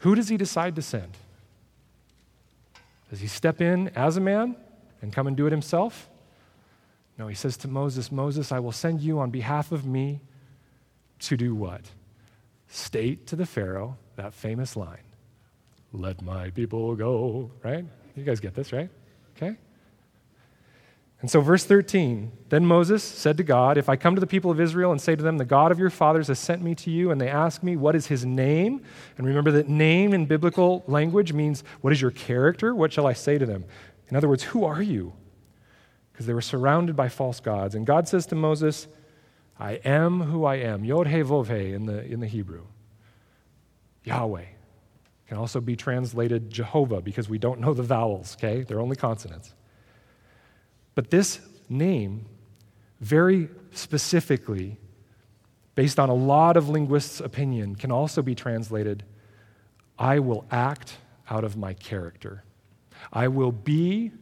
Who 0.00 0.14
does 0.14 0.28
he 0.28 0.36
decide 0.36 0.76
to 0.76 0.82
send? 0.82 1.16
Does 3.10 3.20
he 3.20 3.26
step 3.26 3.60
in 3.60 3.88
as 3.90 4.16
a 4.16 4.20
man 4.20 4.56
and 5.02 5.12
come 5.12 5.26
and 5.26 5.36
do 5.36 5.46
it 5.46 5.50
himself? 5.50 6.08
No, 7.18 7.26
he 7.26 7.34
says 7.34 7.56
to 7.58 7.68
Moses, 7.68 8.12
Moses, 8.12 8.52
I 8.52 8.60
will 8.60 8.72
send 8.72 9.00
you 9.00 9.18
on 9.18 9.30
behalf 9.30 9.72
of 9.72 9.84
me 9.84 10.20
to 11.20 11.36
do 11.36 11.54
what? 11.54 11.90
State 12.68 13.26
to 13.28 13.36
the 13.36 13.46
Pharaoh 13.46 13.96
that 14.16 14.34
famous 14.34 14.76
line 14.76 15.04
Let 15.92 16.22
my 16.22 16.50
people 16.50 16.94
go, 16.96 17.50
right? 17.62 17.84
You 18.14 18.24
guys 18.24 18.40
get 18.40 18.54
this, 18.54 18.72
right? 18.72 18.90
Okay? 19.36 19.56
And 21.20 21.30
so, 21.30 21.40
verse 21.40 21.64
13 21.64 22.30
Then 22.48 22.66
Moses 22.66 23.02
said 23.02 23.36
to 23.38 23.42
God, 23.42 23.78
If 23.78 23.88
I 23.88 23.96
come 23.96 24.14
to 24.14 24.20
the 24.20 24.26
people 24.26 24.50
of 24.50 24.60
Israel 24.60 24.92
and 24.92 25.00
say 25.00 25.16
to 25.16 25.22
them, 25.22 25.38
The 25.38 25.44
God 25.44 25.72
of 25.72 25.78
your 25.78 25.90
fathers 25.90 26.28
has 26.28 26.38
sent 26.38 26.62
me 26.62 26.74
to 26.76 26.90
you, 26.90 27.10
and 27.10 27.20
they 27.20 27.28
ask 27.28 27.62
me, 27.62 27.76
What 27.76 27.96
is 27.96 28.06
his 28.06 28.24
name? 28.24 28.82
And 29.16 29.26
remember 29.26 29.50
that 29.52 29.68
name 29.68 30.12
in 30.12 30.26
biblical 30.26 30.84
language 30.86 31.32
means, 31.32 31.64
What 31.80 31.92
is 31.92 32.00
your 32.00 32.10
character? 32.10 32.74
What 32.74 32.92
shall 32.92 33.06
I 33.06 33.14
say 33.14 33.38
to 33.38 33.46
them? 33.46 33.64
In 34.08 34.16
other 34.16 34.28
words, 34.28 34.42
who 34.42 34.64
are 34.64 34.82
you? 34.82 35.12
Because 36.12 36.26
they 36.26 36.34
were 36.34 36.40
surrounded 36.40 36.96
by 36.96 37.08
false 37.08 37.40
gods. 37.40 37.74
And 37.74 37.86
God 37.86 38.08
says 38.08 38.26
to 38.26 38.34
Moses, 38.34 38.88
I 39.58 39.72
am 39.84 40.20
who 40.20 40.44
I 40.44 40.56
am. 40.56 40.84
Yod 40.84 41.08
He 41.08 41.16
Vov 41.16 41.48
He 41.48 41.72
in 41.72 41.86
the, 41.86 42.04
in 42.04 42.20
the 42.20 42.26
Hebrew. 42.26 42.64
Yahweh. 44.04 44.44
Can 45.26 45.36
also 45.36 45.60
be 45.60 45.76
translated 45.76 46.50
Jehovah 46.50 47.02
because 47.02 47.28
we 47.28 47.38
don't 47.38 47.60
know 47.60 47.74
the 47.74 47.82
vowels, 47.82 48.36
okay? 48.38 48.62
They're 48.62 48.80
only 48.80 48.96
consonants. 48.96 49.52
But 50.94 51.10
this 51.10 51.40
name, 51.68 52.26
very 53.00 53.50
specifically, 53.72 54.78
based 55.74 55.98
on 55.98 56.08
a 56.08 56.14
lot 56.14 56.56
of 56.56 56.68
linguists' 56.68 57.20
opinion, 57.20 57.74
can 57.76 57.92
also 57.92 58.22
be 58.22 58.34
translated 58.34 59.04
I 59.98 60.20
will 60.20 60.46
act 60.50 60.96
out 61.28 61.44
of 61.44 61.56
my 61.56 61.74
character. 61.74 62.44
I 63.12 63.28
will 63.28 63.52
be 63.52 64.12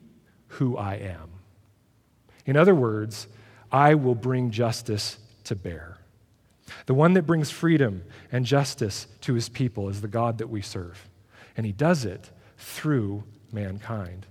who 0.49 0.76
I 0.76 0.95
am. 0.95 1.30
In 2.47 2.57
other 2.57 2.74
words, 2.74 3.28
I 3.70 3.95
will 3.95 4.14
bring 4.14 4.51
justice 4.51 5.18
to 5.47 5.57
bear. 5.57 5.99
The 6.86 6.94
one 6.94 7.14
that 7.14 7.26
brings 7.26 7.51
freedom 7.51 8.05
and 8.30 8.44
justice 8.44 9.07
to 9.22 9.34
his 9.34 9.49
people 9.49 9.88
is 9.88 10.01
the 10.01 10.09
God 10.09 10.38
that 10.38 10.51
we 10.51 10.62
serve. 10.62 11.09
And 11.57 11.64
he 11.64 11.72
does 11.72 12.05
it 12.05 12.30
through 12.59 13.24
mankind. 13.53 14.26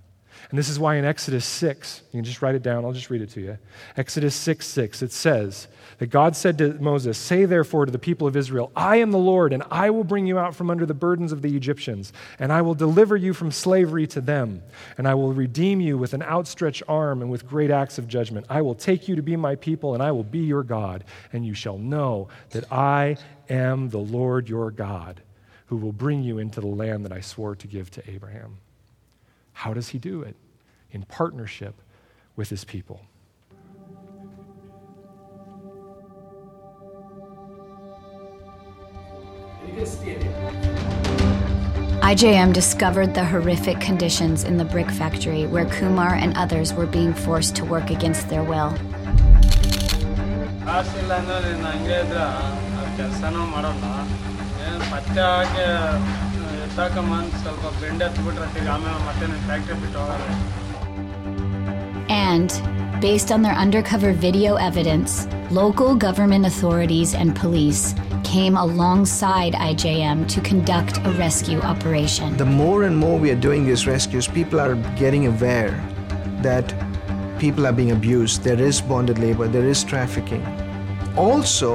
And 0.50 0.58
this 0.58 0.68
is 0.68 0.78
why 0.78 0.94
in 0.94 1.04
Exodus 1.04 1.44
6, 1.44 2.02
you 2.12 2.18
can 2.18 2.24
just 2.24 2.40
write 2.40 2.54
it 2.54 2.62
down, 2.62 2.84
I'll 2.84 2.92
just 2.92 3.10
read 3.10 3.20
it 3.20 3.30
to 3.30 3.40
you. 3.40 3.58
Exodus 3.96 4.34
6 4.36 4.64
6, 4.64 5.02
it 5.02 5.12
says 5.12 5.66
that 5.98 6.06
God 6.06 6.36
said 6.36 6.58
to 6.58 6.74
Moses, 6.74 7.18
Say 7.18 7.46
therefore 7.46 7.86
to 7.86 7.90
the 7.90 7.98
people 7.98 8.28
of 8.28 8.36
Israel, 8.36 8.70
I 8.76 8.96
am 8.96 9.10
the 9.10 9.18
Lord, 9.18 9.52
and 9.52 9.64
I 9.70 9.90
will 9.90 10.04
bring 10.04 10.26
you 10.26 10.38
out 10.38 10.54
from 10.54 10.70
under 10.70 10.86
the 10.86 10.94
burdens 10.94 11.32
of 11.32 11.42
the 11.42 11.56
Egyptians, 11.56 12.12
and 12.38 12.52
I 12.52 12.62
will 12.62 12.74
deliver 12.74 13.16
you 13.16 13.34
from 13.34 13.50
slavery 13.50 14.06
to 14.08 14.20
them, 14.20 14.62
and 14.98 15.08
I 15.08 15.14
will 15.14 15.32
redeem 15.32 15.80
you 15.80 15.98
with 15.98 16.14
an 16.14 16.22
outstretched 16.22 16.84
arm 16.86 17.22
and 17.22 17.30
with 17.30 17.48
great 17.48 17.72
acts 17.72 17.98
of 17.98 18.06
judgment. 18.06 18.46
I 18.48 18.62
will 18.62 18.74
take 18.74 19.08
you 19.08 19.16
to 19.16 19.22
be 19.22 19.34
my 19.34 19.56
people, 19.56 19.94
and 19.94 20.02
I 20.02 20.12
will 20.12 20.24
be 20.24 20.40
your 20.40 20.62
God, 20.62 21.04
and 21.32 21.44
you 21.44 21.54
shall 21.54 21.78
know 21.78 22.28
that 22.50 22.70
I 22.72 23.16
am 23.48 23.88
the 23.88 23.98
Lord 23.98 24.48
your 24.48 24.70
God, 24.70 25.22
who 25.66 25.76
will 25.76 25.92
bring 25.92 26.22
you 26.22 26.38
into 26.38 26.60
the 26.60 26.66
land 26.68 27.04
that 27.04 27.12
I 27.12 27.20
swore 27.20 27.56
to 27.56 27.66
give 27.66 27.90
to 27.92 28.10
Abraham. 28.10 28.58
How 29.56 29.72
does 29.72 29.88
he 29.88 29.98
do 29.98 30.20
it? 30.20 30.36
In 30.90 31.02
partnership 31.04 31.80
with 32.36 32.50
his 32.50 32.62
people. 32.62 33.00
IJM 42.02 42.52
discovered 42.52 43.14
the 43.14 43.24
horrific 43.24 43.80
conditions 43.80 44.44
in 44.44 44.58
the 44.58 44.64
brick 44.66 44.90
factory 44.90 45.46
where 45.46 45.64
Kumar 45.64 46.14
and 46.14 46.36
others 46.36 46.74
were 46.74 46.86
being 46.86 47.14
forced 47.14 47.56
to 47.56 47.64
work 47.64 47.88
against 47.88 48.28
their 48.28 48.44
will. 48.44 48.76
ಕಾಸು 56.75 56.75
ಇಲ್ಲ 56.75 56.81
ಅಂದ್ರೆ 56.81 56.99
ನೀನು 57.01 57.01
ಹಂಗೆ 57.01 57.01
ಇದ್ರೆ 57.01 57.01
ಆ 57.01 57.01
ಕೆಲಸನೂ 57.01 57.07
ಮಾಡೋಲ್ಲ 57.07 57.19
ಏನು 57.21 57.29
ಪತ್ತೆ 57.31 57.31
ಹಾಕಿ 57.31 57.31
ಎತ್ತಾಕೊಂಬಂದು 57.31 57.37
ಸ್ವಲ್ಪ 57.43 57.65
ಬೆಂಡ್ 57.81 58.03
ಎತ್ಬಿಟ್ರೆ 58.07 58.47
ತಿರ್ಗಿ 58.55 58.71
ಆಮೇಲೆ 58.75 58.99
ಮತ್ತೆ 59.07 59.25
ನೀನು 59.31 59.45
ಫ್ಯಾಕ್ಟ್ರಿ 59.49 59.77
ಬಿಟ್ಟು 59.83 59.99
ಹೋಗೋದು 59.99 60.59
And, 62.13 62.49
based 63.01 63.29
on 63.31 63.41
their 63.41 63.57
undercover 63.63 64.11
video 64.11 64.55
evidence, 64.69 65.11
local 65.51 65.95
government 65.95 66.45
authorities 66.45 67.13
and 67.13 67.29
police 67.35 67.83
came 68.23 68.57
alongside 68.57 69.53
IJM 69.53 70.27
to 70.33 70.41
conduct 70.41 70.97
a 71.09 71.11
rescue 71.11 71.61
operation. 71.61 72.35
The 72.37 72.45
more 72.45 72.83
and 72.83 72.97
more 72.97 73.17
we 73.17 73.31
are 73.31 73.41
doing 73.47 73.65
these 73.65 73.87
rescues, 73.87 74.27
people 74.27 74.59
are 74.59 74.75
getting 75.03 75.27
aware 75.27 75.73
that 76.41 76.73
people 77.39 77.65
are 77.65 77.73
being 77.73 77.91
abused, 77.91 78.43
there 78.43 78.61
is 78.61 78.81
bonded 78.81 79.19
labor, 79.19 79.47
there 79.47 79.65
is 79.65 79.83
trafficking. 79.83 80.45
Also, 81.17 81.71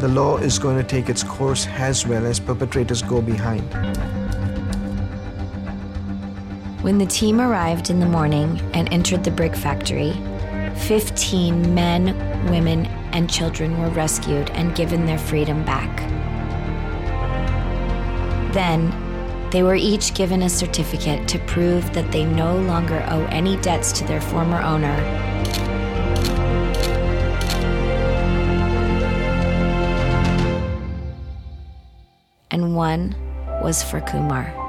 the 0.00 0.08
law 0.08 0.36
is 0.38 0.58
going 0.58 0.76
to 0.76 0.84
take 0.84 1.08
its 1.08 1.22
course 1.22 1.66
as 1.66 2.06
well 2.06 2.26
as 2.26 2.38
perpetrators 2.38 3.02
go 3.02 3.20
behind. 3.20 3.64
When 6.83 6.97
the 6.97 7.05
team 7.05 7.39
arrived 7.39 7.89
in 7.89 8.01
the 8.01 8.05
morning 8.05 8.59
and 8.73 8.91
entered 8.91 9.23
the 9.23 9.31
brick 9.31 9.55
factory, 9.55 10.11
15 10.75 11.73
men, 11.73 12.07
women, 12.51 12.87
and 13.13 13.29
children 13.29 13.79
were 13.79 13.87
rescued 13.91 14.49
and 14.49 14.75
given 14.75 15.05
their 15.05 15.17
freedom 15.17 15.63
back. 15.63 15.97
Then, 18.51 18.91
they 19.51 19.63
were 19.63 19.75
each 19.75 20.13
given 20.13 20.41
a 20.41 20.49
certificate 20.49 21.25
to 21.29 21.39
prove 21.45 21.93
that 21.93 22.11
they 22.11 22.25
no 22.25 22.57
longer 22.57 23.01
owe 23.07 23.27
any 23.27 23.55
debts 23.61 23.93
to 23.93 24.03
their 24.03 24.19
former 24.19 24.61
owner. 24.61 24.91
And 32.51 32.75
one 32.75 33.15
was 33.61 33.81
for 33.81 34.01
Kumar. 34.01 34.62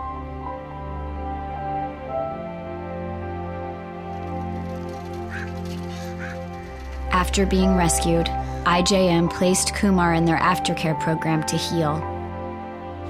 after 7.35 7.47
being 7.47 7.75
rescued, 7.75 8.27
IJM 8.65 9.29
placed 9.29 9.75
Kumar 9.75 10.15
in 10.15 10.25
their 10.25 10.37
aftercare 10.37 10.95
program 11.01 11.43
to 11.47 11.57
heal. 11.57 11.99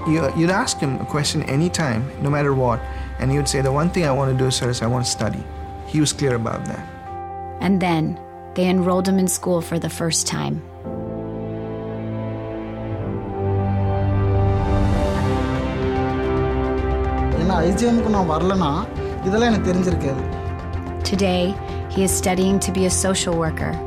You'd 0.07 0.49
ask 0.49 0.79
him 0.79 0.99
a 0.99 1.05
question 1.05 1.43
anytime, 1.43 2.09
no 2.23 2.31
matter 2.31 2.55
what, 2.55 2.79
and 3.19 3.29
he 3.29 3.37
would 3.37 3.47
say, 3.47 3.61
The 3.61 3.71
one 3.71 3.91
thing 3.91 4.03
I 4.03 4.11
want 4.11 4.35
to 4.35 4.43
do, 4.43 4.49
sir, 4.49 4.71
is 4.71 4.81
I 4.81 4.87
want 4.87 5.05
to 5.05 5.11
study. 5.11 5.43
He 5.85 5.99
was 5.99 6.11
clear 6.11 6.33
about 6.33 6.65
that. 6.65 6.83
And 7.61 7.79
then 7.79 8.19
they 8.55 8.67
enrolled 8.67 9.07
him 9.07 9.19
in 9.19 9.27
school 9.27 9.61
for 9.61 9.77
the 9.77 9.89
first 9.89 10.25
time. 10.25 10.59
Today, 21.03 21.53
he 21.91 22.03
is 22.03 22.09
studying 22.09 22.59
to 22.61 22.71
be 22.71 22.87
a 22.87 22.89
social 22.89 23.37
worker 23.37 23.79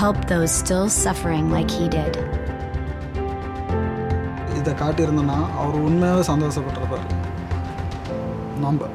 help 0.00 0.26
those 0.26 0.50
still 0.50 0.88
suffering 0.88 1.50
like 1.50 1.70
he 1.70 1.88
did. 1.88 2.16
இதை 4.58 4.72
காட்டியிருந்தேன்னா 4.82 5.38
அவர் 5.62 5.82
உண்மையாகவே 5.88 6.22
சந்தோஷப்பட்டிருப்பார் 6.32 7.08
நம்ம 8.64 8.88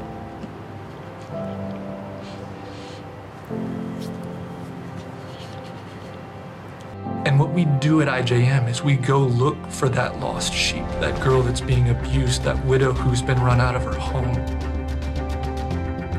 And 7.23 7.39
what 7.39 7.51
we 7.53 7.65
do 7.65 8.01
at 8.01 8.07
IJM 8.07 8.67
is 8.67 8.83
we 8.83 8.95
go 8.95 9.19
look 9.19 9.59
for 9.69 9.87
that 9.89 10.19
lost 10.19 10.53
sheep, 10.53 10.87
that 10.99 11.21
girl 11.21 11.41
that's 11.43 11.61
being 11.61 11.89
abused, 11.89 12.43
that 12.43 12.65
widow 12.65 12.93
who's 12.93 13.21
been 13.21 13.39
run 13.39 13.61
out 13.61 13.75
of 13.75 13.83
her 13.83 13.93
home. 13.93 14.35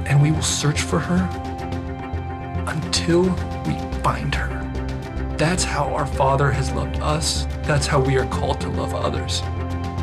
And 0.07 0.23
we 0.23 0.31
will 0.31 0.43
search 0.43 0.83
for 0.83 1.01
her 1.01 1.23
until 2.69 3.23
we 3.67 3.75
find 4.03 4.33
her. 4.35 4.46
That's 5.38 5.64
how 5.64 5.94
our 5.94 6.08
Father 6.08 6.50
has 6.50 6.72
loved 6.72 7.00
us. 7.00 7.46
That's 7.62 7.86
how 7.86 8.00
we 8.00 8.18
are 8.18 8.26
called 8.26 8.60
to 8.62 8.70
love 8.70 8.96
others. 8.96 9.44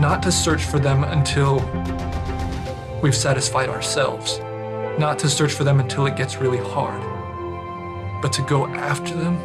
Not 0.01 0.23
to 0.23 0.31
search 0.31 0.63
for 0.63 0.79
them 0.79 1.03
until 1.03 1.59
we've 3.03 3.17
satisfied 3.17 3.69
ourselves. 3.69 4.39
Not 4.97 5.19
to 5.19 5.29
search 5.29 5.53
for 5.53 5.65
them 5.65 5.81
until 5.81 6.07
it 6.07 6.15
gets 6.15 6.37
really 6.37 6.59
hard. 6.59 7.03
But 8.23 8.33
to 8.35 8.43
go 8.43 8.69
after 8.69 9.13
them 9.13 9.37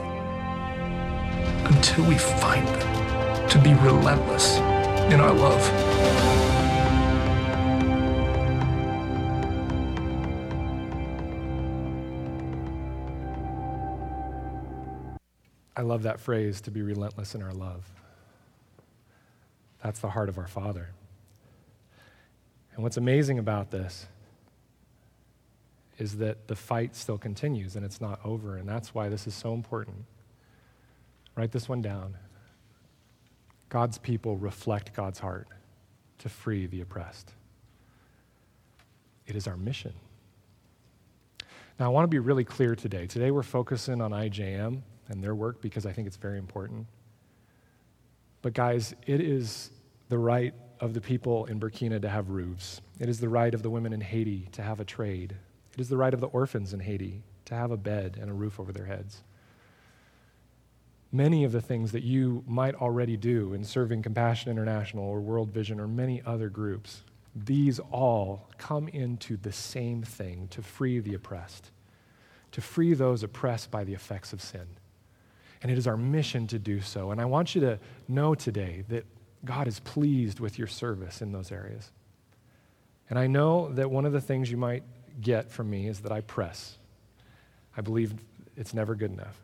until 1.65 2.05
we 2.05 2.19
find 2.19 2.67
them, 2.67 3.49
to 3.49 3.59
be 3.59 3.73
relentless 3.73 4.57
in 5.11 5.19
our 5.19 5.33
love. 5.33 6.49
I 15.80 15.82
love 15.82 16.03
that 16.03 16.19
phrase 16.19 16.59
to 16.61 16.71
be 16.71 16.82
relentless 16.82 17.36
in 17.36 17.41
our 17.41 17.53
love. 17.53 17.89
That's 19.82 20.01
the 20.01 20.09
heart 20.09 20.27
of 20.27 20.38
our 20.38 20.45
Father. 20.45 20.89
And 22.73 22.84
what's 22.84 22.97
amazing 22.97 23.39
about 23.39 23.71
this 23.71 24.05
is 25.97 26.17
that 26.17 26.49
the 26.49 26.55
fight 26.57 26.97
still 26.97 27.17
continues 27.17 27.77
and 27.77 27.86
it's 27.86 28.01
not 28.01 28.19
over. 28.25 28.57
And 28.57 28.67
that's 28.67 28.93
why 28.93 29.07
this 29.07 29.25
is 29.25 29.34
so 29.34 29.53
important. 29.53 30.03
Write 31.38 31.53
this 31.53 31.69
one 31.69 31.82
down. 31.82 32.17
God's 33.69 33.97
people 33.97 34.36
reflect 34.36 34.93
God's 34.93 35.19
heart 35.19 35.47
to 36.17 36.27
free 36.27 36.65
the 36.65 36.82
oppressed. 36.82 37.32
It 39.27 39.38
is 39.38 39.47
our 39.47 39.55
mission. 39.55 39.93
Now, 41.80 41.86
I 41.86 41.88
want 41.88 42.03
to 42.03 42.09
be 42.09 42.19
really 42.19 42.43
clear 42.43 42.75
today. 42.75 43.07
Today, 43.07 43.32
we're 43.32 43.43
focusing 43.43 44.01
on 44.01 44.11
IJM 44.11 44.82
and 45.10 45.24
their 45.24 45.36
work 45.36 45.62
because 45.62 45.86
I 45.86 45.91
think 45.91 46.07
it's 46.07 46.18
very 46.18 46.38
important. 46.38 46.88
But, 48.41 48.53
guys, 48.53 48.95
it 49.05 49.20
is 49.20 49.72
the 50.07 50.18
right 50.18 50.53
of 50.80 50.93
the 50.93 51.01
people 51.01 51.45
in 51.45 51.60
Burkina 51.60 52.01
to 52.01 52.10
have 52.10 52.30
roofs. 52.30 52.82
It 52.99 53.10
is 53.10 53.20
the 53.20 53.30
right 53.30 53.53
of 53.53 53.64
the 53.64 53.70
women 53.70 53.91
in 53.91 54.01
Haiti 54.01 54.47
to 54.53 54.62
have 54.62 54.80
a 54.80 54.86
trade. 54.86 55.36
It 55.74 55.82
is 55.82 55.89
the 55.89 55.97
right 55.97 56.14
of 56.14 56.22
the 56.22 56.28
orphans 56.28 56.74
in 56.74 56.80
Haiti 56.80 57.22
to 57.45 57.55
have 57.55 57.72
a 57.72 57.78
bed 57.78 58.18
and 58.20 58.30
a 58.30 58.34
roof 58.34 58.60
over 58.60 58.72
their 58.72 58.86
heads. 58.86 59.24
Many 61.12 61.43
of 61.43 61.51
the 61.51 61.62
things 61.62 61.91
that 61.91 62.03
you 62.03 62.43
might 62.47 62.76
already 62.76 63.18
do 63.18 63.53
in 63.53 63.64
serving 63.64 64.03
Compassion 64.03 64.51
International 64.51 65.05
or 65.05 65.20
World 65.20 65.49
Vision 65.51 65.80
or 65.80 65.88
many 65.88 66.22
other 66.26 66.49
groups, 66.49 67.01
these 67.36 67.80
all 67.91 68.47
come 68.57 68.88
into 68.88 69.36
the 69.38 69.51
same 69.51 70.03
thing 70.03 70.47
to 70.49 70.62
free 70.62 70.99
the 70.99 71.16
oppressed, 71.16 71.72
to 72.51 72.62
free 72.62 72.93
those 72.93 73.24
oppressed 73.24 73.72
by 73.72 73.84
the 73.84 73.93
effects 73.93 74.34
of 74.34 74.41
sin. 74.41 74.68
And 75.62 75.72
it 75.72 75.78
is 75.78 75.88
our 75.88 75.97
mission 75.97 76.47
to 76.47 76.60
do 76.60 76.80
so. 76.82 77.12
And 77.12 77.20
I 77.20 77.26
want 77.26 77.53
you 77.53 77.62
to 77.62 77.80
know 78.07 78.34
today 78.34 78.84
that 78.89 79.05
God 79.45 79.68
is 79.68 79.80
pleased 79.80 80.39
with 80.39 80.57
your 80.57 80.68
service 80.68 81.22
in 81.22 81.32
those 81.32 81.51
areas. 81.51 81.91
And 83.10 83.18
I 83.18 83.28
know 83.28 83.72
that 83.74 83.89
one 83.89 84.05
of 84.05 84.14
the 84.14 84.22
things 84.22 84.51
you 84.51 84.57
might 84.57 84.84
get 85.20 85.51
from 85.51 85.70
me 85.70 85.88
is 85.88 86.01
that 86.01 86.12
I 86.12 86.22
press. 86.22 86.78
I 87.76 87.82
believe 87.82 88.14
it's 88.55 88.74
never 88.74 88.95
good 88.95 89.12
enough. 89.12 89.39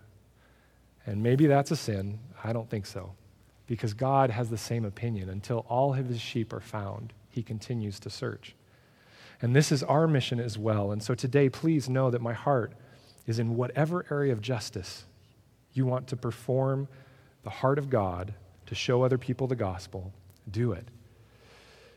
And 1.06 1.22
maybe 1.22 1.48
that's 1.48 1.72
a 1.72 1.76
sin. 1.76 2.20
I 2.44 2.54
don't 2.54 2.70
think 2.70 2.86
so. 2.86 3.14
Because 3.68 3.94
God 3.94 4.30
has 4.30 4.50
the 4.50 4.58
same 4.58 4.86
opinion. 4.86 5.30
Until 5.30 5.66
all 5.68 5.94
of 5.94 6.06
his 6.06 6.22
sheep 6.22 6.54
are 6.54 6.60
found, 6.60 7.14
he 7.30 7.44
continues 7.44 8.00
to 8.02 8.10
search. 8.10 8.56
And 9.42 9.56
this 9.56 9.72
is 9.72 9.84
our 9.84 10.08
mission 10.08 10.40
as 10.40 10.58
well. 10.58 10.92
And 10.92 11.04
so 11.04 11.14
today, 11.14 11.50
please 11.50 11.90
know 11.90 12.10
that 12.10 12.22
my 12.22 12.34
heart 12.34 12.74
is 13.28 13.40
in 13.40 13.56
whatever 13.56 14.06
area 14.10 14.32
of 14.32 14.42
justice 14.42 15.06
you 15.76 15.86
want 15.86 16.08
to 16.08 16.16
perform 16.16 16.88
the 17.44 17.50
heart 17.50 17.78
of 17.78 17.90
God 17.90 18.34
to 18.66 18.76
show 18.76 19.04
other 19.04 19.18
people 19.18 19.48
the 19.48 19.56
gospel, 19.56 20.14
do 20.50 20.72
it. 20.72 20.88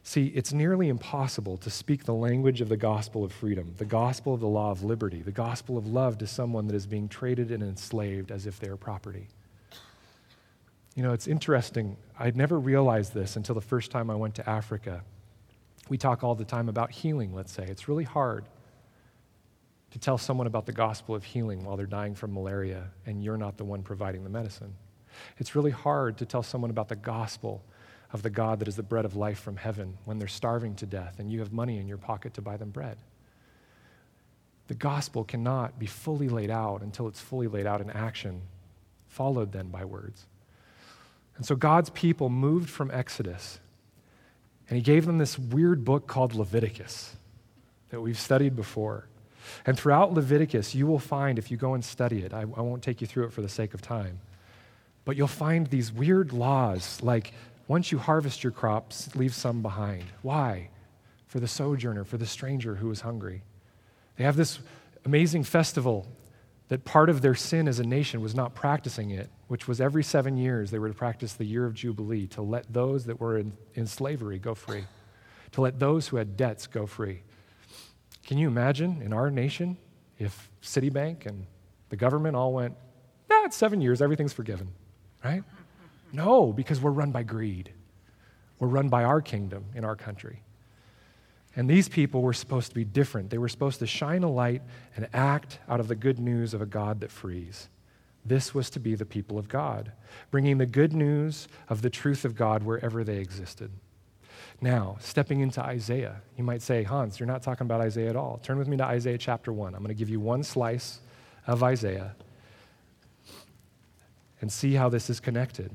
See, 0.03 0.27
it's 0.29 0.53
nearly 0.53 0.89
impossible 0.89 1.59
to 1.59 1.71
speak 1.71 2.05
the 2.05 2.15
language 2.15 2.61
of 2.61 2.69
the 2.69 2.77
gospel 2.77 3.25
of 3.25 3.33
freedom, 3.33 3.75
the 3.77 3.85
gospel 3.85 4.33
of 4.35 4.41
the 4.41 4.49
law 4.49 4.71
of 4.71 4.83
liberty, 4.83 5.21
the 5.21 5.33
gospel 5.33 5.77
of 5.77 5.87
love 5.87 6.19
to 6.19 6.27
someone 6.27 6.67
that 6.69 6.75
is 6.75 6.87
being 6.87 7.09
traded 7.09 7.51
and 7.51 7.63
enslaved 7.63 8.31
as 8.31 8.47
if 8.47 8.59
they 8.59 8.69
are 8.69 8.77
property. 8.77 9.29
You 10.95 11.03
know, 11.03 11.13
it's 11.13 11.27
interesting. 11.27 11.97
I'd 12.19 12.37
never 12.37 12.59
realized 12.59 13.13
this 13.13 13.37
until 13.37 13.55
the 13.55 13.61
first 13.61 13.91
time 13.91 14.11
I 14.11 14.15
went 14.15 14.35
to 14.37 14.49
Africa. 14.49 15.03
We 15.89 15.99
talk 15.99 16.25
all 16.25 16.35
the 16.35 16.45
time 16.45 16.69
about 16.69 16.91
healing, 16.91 17.35
let's 17.35 17.53
say. 17.53 17.65
It's 17.65 17.87
really 17.87 18.05
hard 18.05 18.47
to 19.99 20.05
tell 20.05 20.19
someone 20.19 20.47
about 20.47 20.67
the 20.67 20.73
gospel 20.73 21.15
of 21.15 21.25
healing 21.25 21.65
while 21.65 21.77
they're 21.77 21.87
dying 21.87 22.15
from 22.15 22.33
malaria 22.33 22.85
and 23.05 23.23
you're 23.23 23.37
not 23.37 23.57
the 23.57 23.65
one 23.65 23.83
providing 23.83 24.23
the 24.23 24.31
medicine. 24.31 24.75
It's 25.39 25.57
really 25.57 25.73
hard 25.73 26.19
to 26.19 26.27
tell 26.27 26.43
someone 26.43 26.71
about 26.71 26.89
the 26.89 26.97
gospel 26.97 27.65
of 28.13 28.23
the 28.23 28.31
God 28.31 28.61
that 28.61 28.69
is 28.69 28.77
the 28.77 28.83
bread 28.83 29.05
of 29.05 29.17
life 29.17 29.41
from 29.41 29.57
heaven 29.57 29.99
when 30.05 30.19
they're 30.19 30.29
starving 30.29 30.77
to 30.77 30.87
death 30.87 31.17
and 31.19 31.33
you 31.33 31.41
have 31.41 31.53
money 31.53 31.79
in 31.79 31.89
your 31.89 31.99
pocket 31.99 32.35
to 32.35 32.41
buy 32.41 32.57
them 32.57 32.71
bread. 32.71 32.97
The 34.69 34.75
gospel 34.75 35.25
cannot 35.25 35.79
be 35.79 35.87
fully 35.87 36.29
laid 36.29 36.51
out 36.51 36.83
until 36.83 37.09
it's 37.09 37.21
fully 37.21 37.49
laid 37.49 37.67
out 37.67 37.81
in 37.81 37.91
action, 37.91 38.43
followed 39.09 39.51
then 39.51 39.69
by 39.69 39.85
words. 39.85 40.27
And 41.37 41.45
so 41.45 41.57
God's 41.57 41.91
people 41.91 42.29
moved 42.29 42.69
from 42.69 42.91
Exodus, 42.91 43.59
and 44.69 44.77
He 44.77 44.83
gave 44.83 45.07
them 45.07 45.19
this 45.19 45.39
weird 45.39 45.85
book 45.85 46.07
called 46.07 46.35
Leviticus 46.35 47.17
that 47.91 48.01
we've 48.01 48.19
studied 48.19 48.55
before. 48.55 49.09
And 49.67 49.79
throughout 49.79 50.13
Leviticus, 50.13 50.75
you 50.75 50.87
will 50.87 50.99
find, 50.99 51.39
if 51.39 51.51
you 51.51 51.57
go 51.57 51.75
and 51.75 51.85
study 51.85 52.23
it, 52.23 52.33
I, 52.33 52.41
I 52.41 52.61
won't 52.61 52.83
take 52.83 53.01
you 53.01 53.07
through 53.07 53.25
it 53.25 53.33
for 53.33 53.43
the 53.43 53.49
sake 53.49 53.75
of 53.75 53.83
time, 53.83 54.21
but 55.05 55.17
you'll 55.17 55.27
find 55.27 55.67
these 55.67 55.93
weird 55.93 56.33
laws 56.33 57.01
like 57.03 57.33
once 57.67 57.93
you 57.93 57.99
harvest 57.99 58.43
your 58.43 58.51
crops, 58.51 59.15
leave 59.15 59.35
some 59.35 59.61
behind. 59.63 60.05
Why? 60.23 60.71
For 61.27 61.39
the 61.39 61.49
sojourner, 61.49 62.05
for 62.05 62.17
the 62.17 62.27
stranger 62.27 62.77
who 62.77 62.91
is 62.91 63.03
hungry. 63.03 63.43
They 64.17 64.25
have 64.25 64.37
this 64.37 64.59
amazing 65.05 65.45
festival 65.45 66.07
that 66.69 66.85
part 66.85 67.09
of 67.09 67.23
their 67.23 67.35
sin 67.35 67.69
as 67.69 67.79
a 67.79 67.85
nation 67.85 68.21
was 68.21 68.35
not 68.35 68.55
practicing 68.55 69.11
it, 69.11 69.31
which 69.49 69.69
was 69.69 69.81
every 69.81 70.03
seven 70.03 70.37
years 70.37 70.71
they 70.71 70.79
were 70.79 70.89
to 70.89 70.95
practice 70.95 71.35
the 71.35 71.45
year 71.45 71.65
of 71.65 71.75
Jubilee 71.75 72.27
to 72.29 72.43
let 72.43 72.71
those 72.73 73.05
that 73.05 73.21
were 73.21 73.39
in, 73.39 73.53
in 73.75 73.87
slavery 73.87 74.39
go 74.39 74.55
free, 74.55 74.85
to 75.53 75.61
let 75.61 75.79
those 75.79 76.09
who 76.09 76.17
had 76.17 76.37
debts 76.37 76.67
go 76.67 76.87
free. 76.87 77.23
Can 78.29 78.37
you 78.37 78.47
imagine 78.47 79.01
in 79.01 79.15
our 79.15 79.31
nation 79.31 79.79
if 80.19 80.51
Citibank 80.63 81.25
and 81.25 81.47
the 81.89 81.97
government 81.97 82.37
all 82.37 82.53
went, 82.53 82.75
nah, 83.31 83.45
it's 83.45 83.57
seven 83.57 83.81
years, 83.81 84.03
everything's 84.03 84.35
forgiven, 84.35 84.69
right? 85.25 85.43
No, 86.13 86.53
because 86.53 86.79
we're 86.79 86.91
run 86.91 87.11
by 87.11 87.23
greed. 87.23 87.73
We're 88.59 88.69
run 88.69 88.91
by 88.91 89.05
our 89.05 89.23
kingdom 89.23 89.65
in 89.75 89.83
our 89.83 89.97
country. 89.97 90.43
And 91.57 91.71
these 91.71 91.89
people 91.89 92.21
were 92.21 92.35
supposed 92.35 92.69
to 92.69 92.75
be 92.75 92.85
different. 92.85 93.31
They 93.31 93.39
were 93.39 93.49
supposed 93.49 93.79
to 93.79 93.87
shine 93.87 94.25
a 94.25 94.31
light 94.31 94.61
and 94.95 95.09
act 95.15 95.59
out 95.67 95.81
of 95.81 95.89
the 95.89 95.97
good 95.97 96.19
news 96.19 96.53
of 96.53 96.61
a 96.61 96.67
God 96.67 97.01
that 97.01 97.11
frees. 97.11 97.71
This 98.27 98.53
was 98.55 98.69
to 98.71 98.79
be 98.79 98.95
the 98.95 99.07
people 99.07 99.39
of 99.39 99.49
God, 99.49 99.93
bringing 100.31 100.59
the 100.59 100.67
good 100.67 100.93
news 100.93 101.49
of 101.71 101.81
the 101.81 101.89
truth 101.89 102.27
of 102.27 102.35
God 102.37 102.63
wherever 102.63 103.05
they 103.05 103.17
existed. 103.17 103.71
Now, 104.61 104.97
stepping 105.01 105.41
into 105.41 105.63
Isaiah, 105.63 106.21
you 106.37 106.43
might 106.43 106.63
say, 106.63 106.83
Hans, 106.83 107.21
you're 107.21 107.29
not 107.29 107.43
talking 107.43 107.65
about 107.65 107.81
Isaiah 107.81 108.11
at 108.11 108.17
all. 108.17 108.41
Turn 108.43 108.59
with 108.59 108.67
me 108.67 108.77
to 108.79 108.85
Isaiah 108.85 109.19
chapter 109.19 109.53
1. 109.53 109.75
I'm 109.75 109.81
going 109.81 109.89
to 109.89 109.99
give 109.99 110.09
you 110.09 110.19
one 110.19 110.43
slice 110.43 110.99
of 111.47 111.63
Isaiah 111.63 112.17
and 114.41 114.51
see 114.51 114.75
how 114.75 114.89
this 114.89 115.09
is 115.09 115.21
connected. 115.21 115.71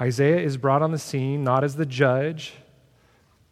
Isaiah 0.00 0.40
is 0.40 0.56
brought 0.56 0.82
on 0.82 0.90
the 0.90 0.98
scene 0.98 1.44
not 1.44 1.62
as 1.62 1.76
the 1.76 1.86
judge, 1.86 2.54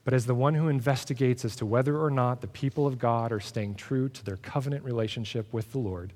but 0.04 0.12
as 0.12 0.26
the 0.26 0.34
one 0.34 0.54
who 0.54 0.68
investigates 0.68 1.44
as 1.44 1.54
to 1.56 1.66
whether 1.66 1.96
or 1.96 2.10
not 2.10 2.40
the 2.40 2.46
people 2.48 2.86
of 2.86 2.98
God 2.98 3.30
are 3.30 3.40
staying 3.40 3.76
true 3.76 4.08
to 4.08 4.24
their 4.24 4.38
covenant 4.38 4.84
relationship 4.84 5.52
with 5.52 5.70
the 5.70 5.78
Lord. 5.78 6.12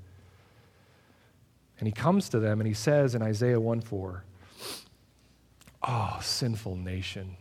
And 1.78 1.86
he 1.86 1.92
comes 1.92 2.28
to 2.30 2.40
them 2.40 2.60
and 2.60 2.66
he 2.66 2.74
says 2.74 3.14
in 3.14 3.22
Isaiah 3.22 3.60
1 3.60 3.80
4, 3.82 4.24
Oh, 5.84 6.18
sinful 6.22 6.76
nation 6.76 7.36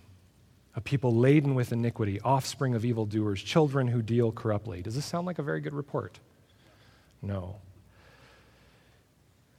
a 0.75 0.81
people 0.81 1.15
laden 1.15 1.53
with 1.55 1.71
iniquity, 1.71 2.19
offspring 2.21 2.75
of 2.75 2.85
evildoers, 2.85 3.41
children 3.41 3.87
who 3.87 4.01
deal 4.01 4.31
corruptly. 4.31 4.81
Does 4.81 4.95
this 4.95 5.05
sound 5.05 5.27
like 5.27 5.39
a 5.39 5.43
very 5.43 5.59
good 5.59 5.73
report? 5.73 6.19
No. 7.21 7.57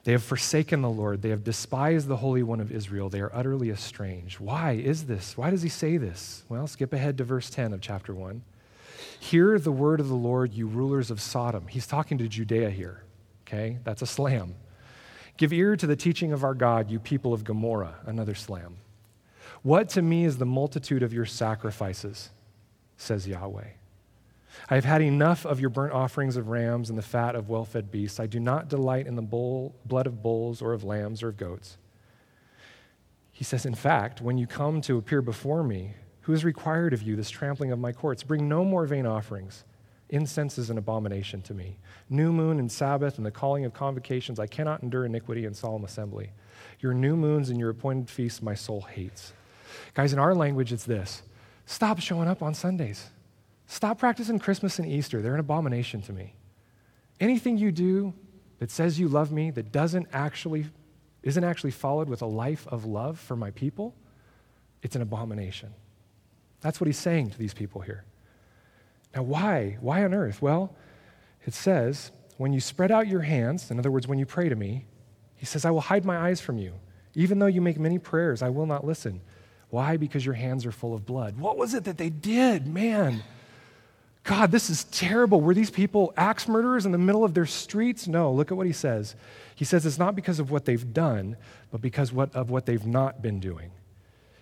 They 0.04 0.12
have 0.12 0.22
forsaken 0.22 0.82
the 0.82 0.90
Lord. 0.90 1.22
They 1.22 1.28
have 1.28 1.44
despised 1.44 2.08
the 2.08 2.16
Holy 2.16 2.42
One 2.42 2.60
of 2.60 2.72
Israel. 2.72 3.08
They 3.08 3.20
are 3.20 3.34
utterly 3.34 3.70
estranged. 3.70 4.40
Why 4.40 4.72
is 4.72 5.06
this? 5.06 5.36
Why 5.36 5.50
does 5.50 5.62
he 5.62 5.68
say 5.68 5.96
this? 5.96 6.42
Well, 6.48 6.66
skip 6.66 6.92
ahead 6.92 7.18
to 7.18 7.24
verse 7.24 7.50
10 7.50 7.72
of 7.72 7.80
chapter 7.80 8.14
1. 8.14 8.42
Hear 9.20 9.58
the 9.58 9.70
word 9.70 10.00
of 10.00 10.08
the 10.08 10.14
Lord, 10.14 10.52
you 10.54 10.66
rulers 10.66 11.10
of 11.10 11.20
Sodom. 11.20 11.68
He's 11.68 11.86
talking 11.86 12.18
to 12.18 12.26
Judea 12.26 12.70
here, 12.70 13.04
okay? 13.46 13.78
That's 13.84 14.02
a 14.02 14.06
slam. 14.06 14.54
Give 15.36 15.52
ear 15.52 15.76
to 15.76 15.86
the 15.86 15.96
teaching 15.96 16.32
of 16.32 16.42
our 16.42 16.54
God, 16.54 16.90
you 16.90 16.98
people 16.98 17.32
of 17.32 17.44
Gomorrah, 17.44 17.94
another 18.06 18.34
slam. 18.34 18.76
What 19.62 19.88
to 19.90 20.02
me 20.02 20.24
is 20.24 20.38
the 20.38 20.46
multitude 20.46 21.02
of 21.02 21.12
your 21.12 21.26
sacrifices, 21.26 22.30
says 22.96 23.28
Yahweh. 23.28 23.68
I 24.68 24.74
have 24.74 24.84
had 24.84 25.02
enough 25.02 25.46
of 25.46 25.60
your 25.60 25.70
burnt 25.70 25.92
offerings 25.92 26.36
of 26.36 26.48
rams 26.48 26.90
and 26.90 26.98
the 26.98 27.02
fat 27.02 27.34
of 27.34 27.48
well 27.48 27.64
fed 27.64 27.90
beasts. 27.90 28.20
I 28.20 28.26
do 28.26 28.40
not 28.40 28.68
delight 28.68 29.06
in 29.06 29.16
the 29.16 29.22
bull, 29.22 29.74
blood 29.86 30.06
of 30.06 30.22
bulls 30.22 30.60
or 30.60 30.72
of 30.72 30.84
lambs 30.84 31.22
or 31.22 31.28
of 31.28 31.36
goats. 31.36 31.78
He 33.30 33.44
says, 33.44 33.64
In 33.64 33.74
fact, 33.74 34.20
when 34.20 34.36
you 34.36 34.46
come 34.46 34.80
to 34.82 34.98
appear 34.98 35.22
before 35.22 35.62
me, 35.62 35.94
who 36.22 36.32
has 36.32 36.44
required 36.44 36.92
of 36.92 37.02
you 37.02 37.16
this 37.16 37.30
trampling 37.30 37.72
of 37.72 37.78
my 37.78 37.92
courts? 37.92 38.22
Bring 38.22 38.48
no 38.48 38.64
more 38.64 38.86
vain 38.86 39.06
offerings. 39.06 39.64
Incense 40.10 40.58
is 40.58 40.70
an 40.70 40.76
abomination 40.76 41.40
to 41.42 41.54
me. 41.54 41.78
New 42.10 42.32
moon 42.32 42.58
and 42.58 42.70
Sabbath 42.70 43.16
and 43.16 43.24
the 43.24 43.30
calling 43.30 43.64
of 43.64 43.72
convocations, 43.72 44.38
I 44.38 44.46
cannot 44.46 44.82
endure 44.82 45.06
iniquity 45.06 45.46
and 45.46 45.56
solemn 45.56 45.84
assembly. 45.84 46.30
Your 46.80 46.92
new 46.92 47.16
moons 47.16 47.48
and 47.48 47.58
your 47.58 47.70
appointed 47.70 48.10
feasts, 48.10 48.42
my 48.42 48.54
soul 48.54 48.82
hates. 48.82 49.32
Guys, 49.94 50.12
in 50.12 50.18
our 50.18 50.34
language, 50.34 50.72
it's 50.72 50.84
this 50.84 51.22
stop 51.66 52.00
showing 52.00 52.28
up 52.28 52.42
on 52.42 52.54
Sundays. 52.54 53.10
Stop 53.66 53.98
practicing 53.98 54.38
Christmas 54.38 54.78
and 54.78 54.88
Easter. 54.88 55.22
They're 55.22 55.34
an 55.34 55.40
abomination 55.40 56.02
to 56.02 56.12
me. 56.12 56.34
Anything 57.20 57.56
you 57.56 57.72
do 57.72 58.12
that 58.58 58.70
says 58.70 58.98
you 58.98 59.08
love 59.08 59.32
me 59.32 59.50
that 59.50 59.72
doesn't 59.72 60.08
actually 60.12 60.66
isn't 61.22 61.44
actually 61.44 61.70
followed 61.70 62.08
with 62.08 62.20
a 62.22 62.26
life 62.26 62.66
of 62.66 62.84
love 62.84 63.18
for 63.18 63.36
my 63.36 63.50
people, 63.52 63.94
it's 64.82 64.96
an 64.96 65.02
abomination. 65.02 65.72
That's 66.60 66.80
what 66.80 66.86
he's 66.86 66.98
saying 66.98 67.30
to 67.30 67.38
these 67.38 67.54
people 67.54 67.80
here. 67.80 68.04
Now, 69.14 69.22
why? 69.22 69.78
Why 69.80 70.04
on 70.04 70.14
earth? 70.14 70.42
Well, 70.42 70.74
it 71.46 71.54
says, 71.54 72.10
when 72.38 72.52
you 72.52 72.60
spread 72.60 72.90
out 72.90 73.06
your 73.06 73.20
hands, 73.20 73.70
in 73.70 73.78
other 73.78 73.90
words, 73.90 74.08
when 74.08 74.18
you 74.18 74.26
pray 74.26 74.48
to 74.48 74.56
me, 74.56 74.86
he 75.36 75.46
says, 75.46 75.64
I 75.64 75.70
will 75.70 75.80
hide 75.80 76.04
my 76.04 76.16
eyes 76.16 76.40
from 76.40 76.58
you. 76.58 76.74
Even 77.14 77.38
though 77.38 77.46
you 77.46 77.60
make 77.60 77.78
many 77.78 77.98
prayers, 77.98 78.42
I 78.42 78.48
will 78.48 78.66
not 78.66 78.86
listen. 78.86 79.20
Why? 79.72 79.96
Because 79.96 80.26
your 80.26 80.34
hands 80.34 80.66
are 80.66 80.70
full 80.70 80.92
of 80.92 81.06
blood. 81.06 81.38
What 81.38 81.56
was 81.56 81.72
it 81.72 81.84
that 81.84 81.96
they 81.96 82.10
did? 82.10 82.66
Man, 82.66 83.22
God, 84.22 84.50
this 84.52 84.68
is 84.68 84.84
terrible. 84.84 85.40
Were 85.40 85.54
these 85.54 85.70
people 85.70 86.12
axe 86.14 86.46
murderers 86.46 86.84
in 86.84 86.92
the 86.92 86.98
middle 86.98 87.24
of 87.24 87.32
their 87.32 87.46
streets? 87.46 88.06
No, 88.06 88.30
look 88.30 88.50
at 88.50 88.56
what 88.58 88.66
he 88.66 88.74
says. 88.74 89.16
He 89.54 89.64
says 89.64 89.86
it's 89.86 89.98
not 89.98 90.14
because 90.14 90.38
of 90.38 90.50
what 90.50 90.66
they've 90.66 90.92
done, 90.92 91.38
but 91.70 91.80
because 91.80 92.12
what, 92.12 92.34
of 92.34 92.50
what 92.50 92.66
they've 92.66 92.84
not 92.84 93.22
been 93.22 93.40
doing. 93.40 93.70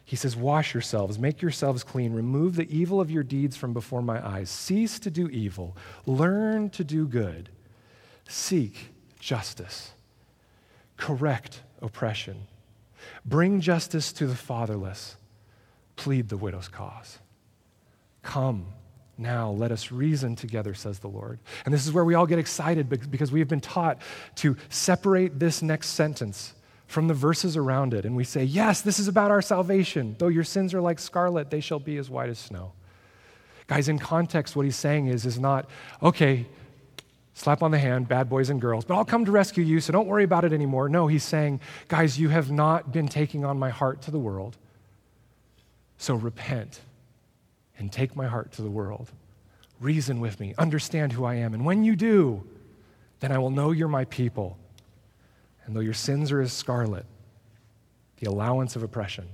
He 0.05 0.17
says, 0.17 0.35
Wash 0.35 0.75
yourselves, 0.75 1.17
make 1.17 1.41
yourselves 1.41 1.85
clean, 1.85 2.13
remove 2.13 2.57
the 2.57 2.69
evil 2.69 3.01
of 3.01 3.09
your 3.09 3.23
deeds 3.23 3.57
from 3.57 3.73
before 3.73 4.03
my 4.03 4.27
eyes, 4.27 4.51
cease 4.51 4.99
to 4.99 5.13
do 5.13 5.29
evil, 5.29 5.77
learn 6.07 6.71
to 6.71 6.83
do 6.83 7.07
good, 7.07 7.51
seek 8.29 8.89
justice, 9.21 9.93
correct 10.97 11.61
oppression, 11.81 12.49
bring 13.25 13.61
justice 13.61 14.13
to 14.15 14.27
the 14.27 14.35
fatherless 14.35 15.15
plead 16.01 16.29
the 16.29 16.37
widow's 16.37 16.69
cause. 16.69 17.19
Come 18.23 18.67
now, 19.21 19.51
let 19.51 19.71
us 19.71 19.93
reason 19.93 20.35
together, 20.35 20.73
says 20.73 20.99
the 20.99 21.09
Lord. 21.09 21.41
And 21.67 21.75
this 21.75 21.87
is 21.87 21.93
where 21.93 22.07
we 22.07 22.15
all 22.15 22.27
get 22.27 22.39
excited 22.39 22.89
because 22.89 23.31
we 23.31 23.41
have 23.41 23.49
been 23.49 23.61
taught 23.61 24.01
to 24.37 24.57
separate 24.71 25.39
this 25.39 25.61
next 25.61 25.91
sentence 25.91 26.55
from 26.87 27.07
the 27.07 27.13
verses 27.13 27.55
around 27.55 27.93
it. 27.93 28.07
And 28.07 28.17
we 28.17 28.25
say, 28.25 28.45
yes, 28.45 28.81
this 28.81 28.99
is 28.99 29.09
about 29.09 29.31
our 29.31 29.43
salvation. 29.43 30.17
Though 30.19 30.29
your 30.29 30.43
sins 30.43 30.73
are 30.73 30.81
like 30.81 30.99
scarlet, 30.99 31.51
they 31.51 31.61
shall 31.61 31.79
be 31.79 31.99
as 31.99 32.09
white 32.09 32.31
as 32.31 32.39
snow. 32.39 32.73
Guys, 33.67 33.91
in 33.91 33.99
context, 33.99 34.57
what 34.57 34.65
he's 34.65 34.75
saying 34.75 35.09
is, 35.09 35.27
is 35.27 35.39
not, 35.39 35.69
okay, 36.03 36.47
slap 37.35 37.63
on 37.63 37.73
the 37.73 37.79
hand, 37.79 38.09
bad 38.09 38.31
boys 38.31 38.49
and 38.49 38.59
girls, 38.59 38.87
but 38.87 38.95
I'll 38.95 39.05
come 39.05 39.27
to 39.27 39.31
rescue 39.31 39.63
you, 39.63 39.81
so 39.81 39.93
don't 39.93 40.09
worry 40.09 40.25
about 40.25 40.47
it 40.47 40.55
anymore. 40.55 40.89
No, 40.89 41.09
he's 41.09 41.25
saying, 41.25 41.61
guys, 41.89 42.19
you 42.19 42.31
have 42.31 42.51
not 42.51 42.91
been 42.91 43.07
taking 43.07 43.45
on 43.45 43.59
my 43.59 43.69
heart 43.69 44.01
to 44.03 44.11
the 44.11 44.19
world. 44.19 44.57
So 46.01 46.15
repent 46.15 46.81
and 47.79 47.93
take 47.93 48.17
my 48.17 48.27
heart 48.27 48.53
to 48.53 48.63
the 48.63 48.71
world. 48.71 49.11
Reason 49.81 50.19
with 50.19 50.41
me, 50.41 50.55
understand 50.57 51.13
who 51.13 51.27
I 51.27 51.35
am. 51.35 51.53
And 51.53 51.63
when 51.63 51.85
you 51.85 51.95
do, 51.95 52.43
then 53.21 53.31
I 53.33 53.37
will 53.37 53.51
know 53.51 53.71
you're 53.71 53.87
my 53.87 54.07
people. 54.07 54.57
And 55.67 55.77
though 55.77 55.81
your 55.81 55.93
sins 55.93 56.33
are 56.33 56.41
as 56.41 56.55
scarlet, 56.55 57.05
the 58.17 58.31
allowance 58.31 58.77
of 58.77 58.83
oppression, 58.83 59.29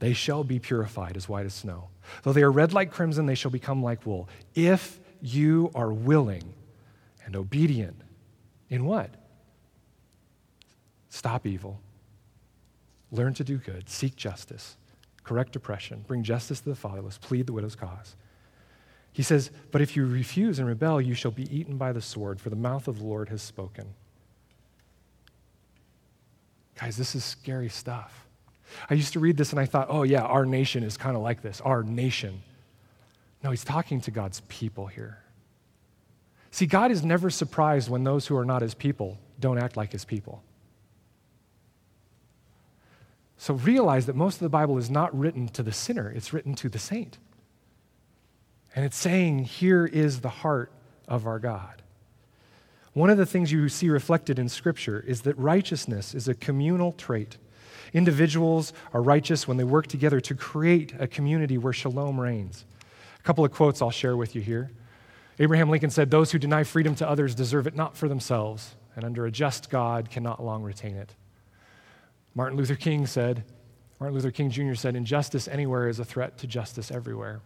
they 0.00 0.12
shall 0.12 0.42
be 0.42 0.58
purified 0.58 1.16
as 1.16 1.28
white 1.28 1.46
as 1.46 1.54
snow. 1.54 1.86
Though 2.24 2.32
they 2.32 2.42
are 2.42 2.50
red 2.50 2.72
like 2.72 2.90
crimson, 2.90 3.26
they 3.26 3.36
shall 3.36 3.52
become 3.52 3.80
like 3.80 4.04
wool. 4.04 4.28
If 4.56 4.98
you 5.22 5.70
are 5.76 5.92
willing 5.92 6.52
and 7.24 7.36
obedient, 7.36 8.00
in 8.70 8.86
what? 8.86 9.10
Stop 11.10 11.46
evil, 11.46 11.80
learn 13.12 13.34
to 13.34 13.44
do 13.44 13.56
good, 13.56 13.88
seek 13.88 14.16
justice 14.16 14.76
correct 15.30 15.54
oppression, 15.54 16.04
bring 16.08 16.24
justice 16.24 16.58
to 16.58 16.68
the 16.68 16.74
fatherless, 16.74 17.16
plead 17.16 17.46
the 17.46 17.52
widow's 17.52 17.76
cause. 17.76 18.16
He 19.12 19.22
says, 19.22 19.52
But 19.70 19.80
if 19.80 19.94
you 19.94 20.04
refuse 20.04 20.58
and 20.58 20.66
rebel, 20.66 21.00
you 21.00 21.14
shall 21.14 21.30
be 21.30 21.46
eaten 21.56 21.76
by 21.76 21.92
the 21.92 22.02
sword, 22.02 22.40
for 22.40 22.50
the 22.50 22.56
mouth 22.56 22.88
of 22.88 22.98
the 22.98 23.04
Lord 23.04 23.28
has 23.28 23.40
spoken. 23.40 23.94
Guys, 26.80 26.96
this 26.96 27.14
is 27.14 27.24
scary 27.24 27.68
stuff. 27.68 28.26
I 28.88 28.94
used 28.94 29.12
to 29.12 29.20
read 29.20 29.36
this 29.36 29.52
and 29.52 29.60
I 29.60 29.66
thought, 29.66 29.86
oh, 29.88 30.02
yeah, 30.02 30.22
our 30.22 30.44
nation 30.44 30.82
is 30.82 30.96
kind 30.96 31.14
of 31.14 31.22
like 31.22 31.42
this. 31.42 31.60
Our 31.60 31.84
nation. 31.84 32.42
No, 33.44 33.50
he's 33.50 33.62
talking 33.62 34.00
to 34.00 34.10
God's 34.10 34.40
people 34.48 34.88
here. 34.88 35.22
See, 36.50 36.66
God 36.66 36.90
is 36.90 37.04
never 37.04 37.30
surprised 37.30 37.88
when 37.88 38.02
those 38.02 38.26
who 38.26 38.36
are 38.36 38.44
not 38.44 38.62
his 38.62 38.74
people 38.74 39.16
don't 39.38 39.58
act 39.58 39.76
like 39.76 39.92
his 39.92 40.04
people. 40.04 40.42
So 43.40 43.54
realize 43.54 44.04
that 44.04 44.14
most 44.14 44.34
of 44.34 44.40
the 44.40 44.50
Bible 44.50 44.76
is 44.76 44.90
not 44.90 45.18
written 45.18 45.48
to 45.48 45.62
the 45.62 45.72
sinner, 45.72 46.10
it's 46.10 46.34
written 46.34 46.54
to 46.56 46.68
the 46.68 46.78
saint. 46.78 47.16
And 48.76 48.84
it's 48.84 48.98
saying, 48.98 49.44
here 49.44 49.86
is 49.86 50.20
the 50.20 50.28
heart 50.28 50.70
of 51.08 51.26
our 51.26 51.38
God. 51.38 51.80
One 52.92 53.08
of 53.08 53.16
the 53.16 53.24
things 53.24 53.50
you 53.50 53.70
see 53.70 53.88
reflected 53.88 54.38
in 54.38 54.50
Scripture 54.50 55.02
is 55.06 55.22
that 55.22 55.38
righteousness 55.38 56.14
is 56.14 56.28
a 56.28 56.34
communal 56.34 56.92
trait. 56.92 57.38
Individuals 57.94 58.74
are 58.92 59.00
righteous 59.00 59.48
when 59.48 59.56
they 59.56 59.64
work 59.64 59.86
together 59.86 60.20
to 60.20 60.34
create 60.34 60.92
a 60.98 61.06
community 61.06 61.56
where 61.56 61.72
shalom 61.72 62.20
reigns. 62.20 62.66
A 63.18 63.22
couple 63.22 63.42
of 63.42 63.52
quotes 63.52 63.80
I'll 63.80 63.90
share 63.90 64.18
with 64.18 64.34
you 64.34 64.42
here. 64.42 64.70
Abraham 65.38 65.70
Lincoln 65.70 65.88
said, 65.88 66.10
Those 66.10 66.30
who 66.30 66.38
deny 66.38 66.62
freedom 66.62 66.94
to 66.96 67.08
others 67.08 67.34
deserve 67.34 67.66
it 67.66 67.74
not 67.74 67.96
for 67.96 68.06
themselves, 68.06 68.76
and 68.94 69.02
under 69.02 69.24
a 69.24 69.30
just 69.30 69.70
God 69.70 70.10
cannot 70.10 70.44
long 70.44 70.62
retain 70.62 70.96
it. 70.96 71.14
Martin 72.34 72.56
Luther 72.56 72.76
King 72.76 73.06
said, 73.06 73.44
Martin 73.98 74.14
Luther 74.14 74.30
King 74.30 74.50
Jr. 74.50 74.74
said, 74.74 74.96
Injustice 74.96 75.48
anywhere 75.48 75.88
is 75.88 75.98
a 75.98 76.04
threat 76.04 76.38
to 76.38 76.46
justice 76.46 76.90
everywhere. 76.90 77.40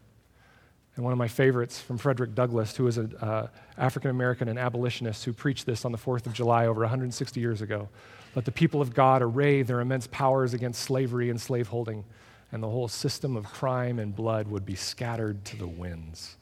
And 0.96 1.04
one 1.04 1.12
of 1.12 1.18
my 1.18 1.26
favorites 1.26 1.80
from 1.80 1.98
Frederick 1.98 2.34
Douglass, 2.34 2.76
who 2.76 2.84
was 2.84 2.98
an 2.98 3.16
uh, 3.16 3.48
African 3.76 4.10
American 4.10 4.48
and 4.48 4.58
abolitionist 4.58 5.24
who 5.24 5.32
preached 5.32 5.66
this 5.66 5.84
on 5.84 5.90
the 5.90 5.98
4th 5.98 6.26
of 6.26 6.32
July 6.32 6.66
over 6.66 6.80
160 6.80 7.40
years 7.40 7.62
ago. 7.62 7.88
Let 8.36 8.44
the 8.44 8.52
people 8.52 8.80
of 8.80 8.94
God 8.94 9.22
array 9.22 9.62
their 9.62 9.80
immense 9.80 10.06
powers 10.06 10.54
against 10.54 10.82
slavery 10.82 11.30
and 11.30 11.40
slaveholding, 11.40 12.04
and 12.52 12.62
the 12.62 12.68
whole 12.68 12.88
system 12.88 13.36
of 13.36 13.44
crime 13.46 13.98
and 13.98 14.14
blood 14.14 14.46
would 14.48 14.64
be 14.64 14.76
scattered 14.76 15.44
to 15.46 15.56
the 15.56 15.66
winds. 15.66 16.36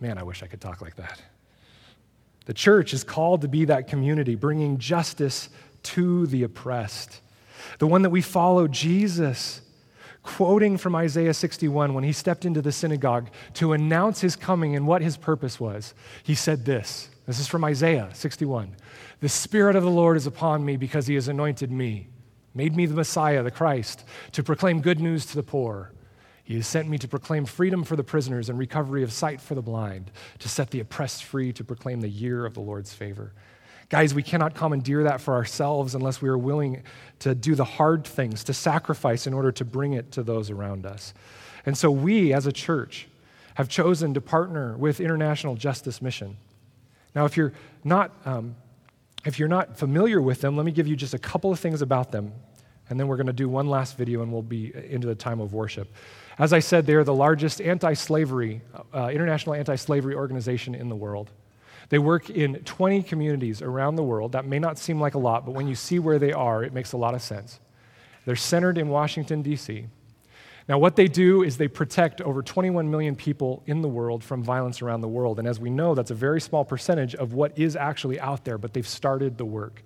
Man, 0.00 0.18
I 0.18 0.24
wish 0.24 0.42
I 0.42 0.46
could 0.46 0.60
talk 0.60 0.80
like 0.80 0.96
that. 0.96 1.22
The 2.46 2.54
church 2.54 2.92
is 2.92 3.04
called 3.04 3.40
to 3.42 3.48
be 3.48 3.64
that 3.66 3.88
community, 3.88 4.34
bringing 4.34 4.78
justice 4.78 5.48
to 5.84 6.26
the 6.26 6.42
oppressed. 6.42 7.20
The 7.78 7.86
one 7.86 8.02
that 8.02 8.10
we 8.10 8.20
follow, 8.22 8.68
Jesus, 8.68 9.60
quoting 10.22 10.78
from 10.78 10.96
Isaiah 10.96 11.34
61 11.34 11.94
when 11.94 12.04
he 12.04 12.12
stepped 12.12 12.44
into 12.44 12.62
the 12.62 12.72
synagogue 12.72 13.28
to 13.54 13.72
announce 13.72 14.20
his 14.20 14.36
coming 14.36 14.74
and 14.74 14.86
what 14.86 15.02
his 15.02 15.16
purpose 15.16 15.60
was. 15.60 15.94
He 16.22 16.34
said 16.34 16.64
this 16.64 17.10
this 17.26 17.38
is 17.38 17.48
from 17.48 17.64
Isaiah 17.64 18.10
61 18.12 18.76
The 19.20 19.28
Spirit 19.28 19.76
of 19.76 19.82
the 19.82 19.90
Lord 19.90 20.16
is 20.16 20.26
upon 20.26 20.64
me 20.64 20.76
because 20.76 21.06
he 21.06 21.14
has 21.14 21.28
anointed 21.28 21.70
me, 21.70 22.08
made 22.54 22.76
me 22.76 22.86
the 22.86 22.94
Messiah, 22.94 23.42
the 23.42 23.50
Christ, 23.50 24.04
to 24.32 24.42
proclaim 24.42 24.80
good 24.80 25.00
news 25.00 25.26
to 25.26 25.36
the 25.36 25.42
poor. 25.42 25.92
He 26.42 26.56
has 26.56 26.66
sent 26.66 26.90
me 26.90 26.98
to 26.98 27.08
proclaim 27.08 27.46
freedom 27.46 27.84
for 27.84 27.96
the 27.96 28.04
prisoners 28.04 28.50
and 28.50 28.58
recovery 28.58 29.02
of 29.02 29.12
sight 29.12 29.40
for 29.40 29.54
the 29.54 29.62
blind, 29.62 30.10
to 30.40 30.48
set 30.48 30.70
the 30.70 30.80
oppressed 30.80 31.24
free, 31.24 31.54
to 31.54 31.64
proclaim 31.64 32.02
the 32.02 32.08
year 32.08 32.44
of 32.44 32.52
the 32.52 32.60
Lord's 32.60 32.92
favor. 32.92 33.32
Guys, 33.88 34.14
we 34.14 34.22
cannot 34.22 34.54
commandeer 34.54 35.04
that 35.04 35.20
for 35.20 35.34
ourselves 35.34 35.94
unless 35.94 36.22
we 36.22 36.28
are 36.28 36.38
willing 36.38 36.82
to 37.20 37.34
do 37.34 37.54
the 37.54 37.64
hard 37.64 38.04
things, 38.04 38.44
to 38.44 38.54
sacrifice 38.54 39.26
in 39.26 39.34
order 39.34 39.52
to 39.52 39.64
bring 39.64 39.92
it 39.92 40.12
to 40.12 40.22
those 40.22 40.50
around 40.50 40.86
us. 40.86 41.14
And 41.66 41.76
so 41.76 41.90
we, 41.90 42.32
as 42.32 42.46
a 42.46 42.52
church, 42.52 43.08
have 43.54 43.68
chosen 43.68 44.14
to 44.14 44.20
partner 44.20 44.76
with 44.76 45.00
International 45.00 45.54
Justice 45.54 46.02
Mission. 46.02 46.36
Now, 47.14 47.24
if 47.24 47.36
you're 47.36 47.52
not, 47.84 48.12
um, 48.24 48.56
if 49.24 49.38
you're 49.38 49.48
not 49.48 49.78
familiar 49.78 50.20
with 50.20 50.40
them, 50.40 50.56
let 50.56 50.66
me 50.66 50.72
give 50.72 50.86
you 50.86 50.96
just 50.96 51.14
a 51.14 51.18
couple 51.18 51.52
of 51.52 51.60
things 51.60 51.80
about 51.80 52.10
them, 52.10 52.32
and 52.90 52.98
then 52.98 53.06
we're 53.06 53.16
going 53.16 53.28
to 53.28 53.32
do 53.32 53.48
one 53.48 53.68
last 53.68 53.96
video 53.96 54.22
and 54.22 54.32
we'll 54.32 54.42
be 54.42 54.72
into 54.90 55.06
the 55.06 55.14
time 55.14 55.40
of 55.40 55.54
worship. 55.54 55.92
As 56.38 56.52
I 56.52 56.58
said, 56.58 56.84
they 56.84 56.94
are 56.94 57.04
the 57.04 57.14
largest 57.14 57.60
anti 57.60 57.94
slavery, 57.94 58.60
uh, 58.92 59.08
international 59.12 59.54
anti 59.54 59.76
slavery 59.76 60.14
organization 60.14 60.74
in 60.74 60.88
the 60.88 60.96
world. 60.96 61.30
They 61.88 61.98
work 61.98 62.30
in 62.30 62.56
20 62.64 63.02
communities 63.02 63.62
around 63.62 63.96
the 63.96 64.02
world. 64.02 64.32
That 64.32 64.46
may 64.46 64.58
not 64.58 64.78
seem 64.78 65.00
like 65.00 65.14
a 65.14 65.18
lot, 65.18 65.44
but 65.44 65.52
when 65.52 65.68
you 65.68 65.74
see 65.74 65.98
where 65.98 66.18
they 66.18 66.32
are, 66.32 66.62
it 66.62 66.72
makes 66.72 66.92
a 66.92 66.96
lot 66.96 67.14
of 67.14 67.22
sense. 67.22 67.60
They're 68.24 68.36
centered 68.36 68.78
in 68.78 68.88
Washington, 68.88 69.42
D.C. 69.42 69.86
Now, 70.66 70.78
what 70.78 70.96
they 70.96 71.08
do 71.08 71.42
is 71.42 71.58
they 71.58 71.68
protect 71.68 72.22
over 72.22 72.42
21 72.42 72.90
million 72.90 73.16
people 73.16 73.62
in 73.66 73.82
the 73.82 73.88
world 73.88 74.24
from 74.24 74.42
violence 74.42 74.80
around 74.80 75.02
the 75.02 75.08
world. 75.08 75.38
And 75.38 75.46
as 75.46 75.60
we 75.60 75.68
know, 75.68 75.94
that's 75.94 76.10
a 76.10 76.14
very 76.14 76.40
small 76.40 76.64
percentage 76.64 77.14
of 77.14 77.34
what 77.34 77.58
is 77.58 77.76
actually 77.76 78.18
out 78.18 78.44
there, 78.44 78.56
but 78.56 78.72
they've 78.72 78.88
started 78.88 79.36
the 79.36 79.44
work. 79.44 79.82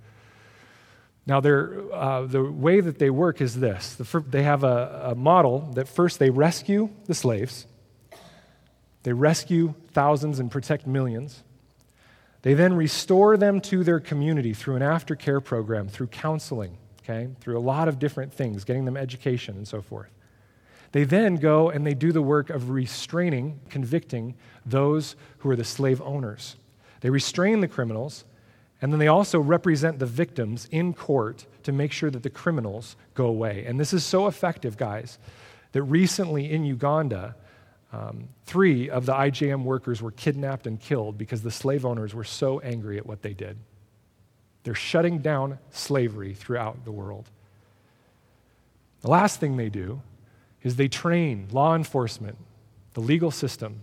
Now, 1.26 1.38
uh, 1.40 2.26
the 2.26 2.42
way 2.42 2.80
that 2.80 2.98
they 2.98 3.10
work 3.10 3.42
is 3.42 3.58
this 3.58 3.96
the, 3.96 4.20
they 4.20 4.44
have 4.44 4.64
a, 4.64 5.10
a 5.10 5.14
model 5.14 5.70
that 5.74 5.86
first 5.86 6.18
they 6.18 6.30
rescue 6.30 6.88
the 7.04 7.14
slaves, 7.14 7.66
they 9.02 9.12
rescue 9.12 9.74
thousands 9.92 10.38
and 10.38 10.50
protect 10.50 10.86
millions. 10.86 11.42
They 12.42 12.54
then 12.54 12.74
restore 12.74 13.36
them 13.36 13.60
to 13.62 13.82
their 13.82 14.00
community 14.00 14.54
through 14.54 14.76
an 14.76 14.82
aftercare 14.82 15.42
program, 15.42 15.88
through 15.88 16.08
counseling, 16.08 16.78
okay, 17.02 17.28
through 17.40 17.58
a 17.58 17.60
lot 17.60 17.88
of 17.88 17.98
different 17.98 18.32
things, 18.32 18.64
getting 18.64 18.84
them 18.84 18.96
education 18.96 19.56
and 19.56 19.66
so 19.66 19.82
forth. 19.82 20.10
They 20.92 21.04
then 21.04 21.36
go 21.36 21.70
and 21.70 21.86
they 21.86 21.94
do 21.94 22.12
the 22.12 22.22
work 22.22 22.50
of 22.50 22.70
restraining, 22.70 23.60
convicting 23.68 24.34
those 24.64 25.16
who 25.38 25.50
are 25.50 25.56
the 25.56 25.64
slave 25.64 26.00
owners. 26.00 26.56
They 27.00 27.10
restrain 27.10 27.60
the 27.60 27.68
criminals, 27.68 28.24
and 28.80 28.92
then 28.92 28.98
they 28.98 29.08
also 29.08 29.40
represent 29.40 29.98
the 29.98 30.06
victims 30.06 30.68
in 30.70 30.94
court 30.94 31.46
to 31.64 31.72
make 31.72 31.92
sure 31.92 32.10
that 32.10 32.22
the 32.22 32.30
criminals 32.30 32.96
go 33.14 33.26
away. 33.26 33.64
And 33.66 33.78
this 33.78 33.92
is 33.92 34.04
so 34.04 34.28
effective, 34.28 34.76
guys, 34.76 35.18
that 35.72 35.82
recently 35.82 36.50
in 36.50 36.64
Uganda, 36.64 37.36
um, 37.92 38.28
three 38.44 38.90
of 38.90 39.06
the 39.06 39.12
IJM 39.14 39.62
workers 39.62 40.02
were 40.02 40.10
kidnapped 40.10 40.66
and 40.66 40.78
killed 40.78 41.16
because 41.16 41.42
the 41.42 41.50
slave 41.50 41.86
owners 41.86 42.14
were 42.14 42.24
so 42.24 42.60
angry 42.60 42.98
at 42.98 43.06
what 43.06 43.22
they 43.22 43.32
did. 43.32 43.56
They're 44.64 44.74
shutting 44.74 45.18
down 45.18 45.58
slavery 45.70 46.34
throughout 46.34 46.84
the 46.84 46.92
world. 46.92 47.30
The 49.00 49.08
last 49.08 49.40
thing 49.40 49.56
they 49.56 49.70
do 49.70 50.02
is 50.62 50.76
they 50.76 50.88
train 50.88 51.48
law 51.50 51.74
enforcement, 51.74 52.36
the 52.94 53.00
legal 53.00 53.30
system. 53.30 53.80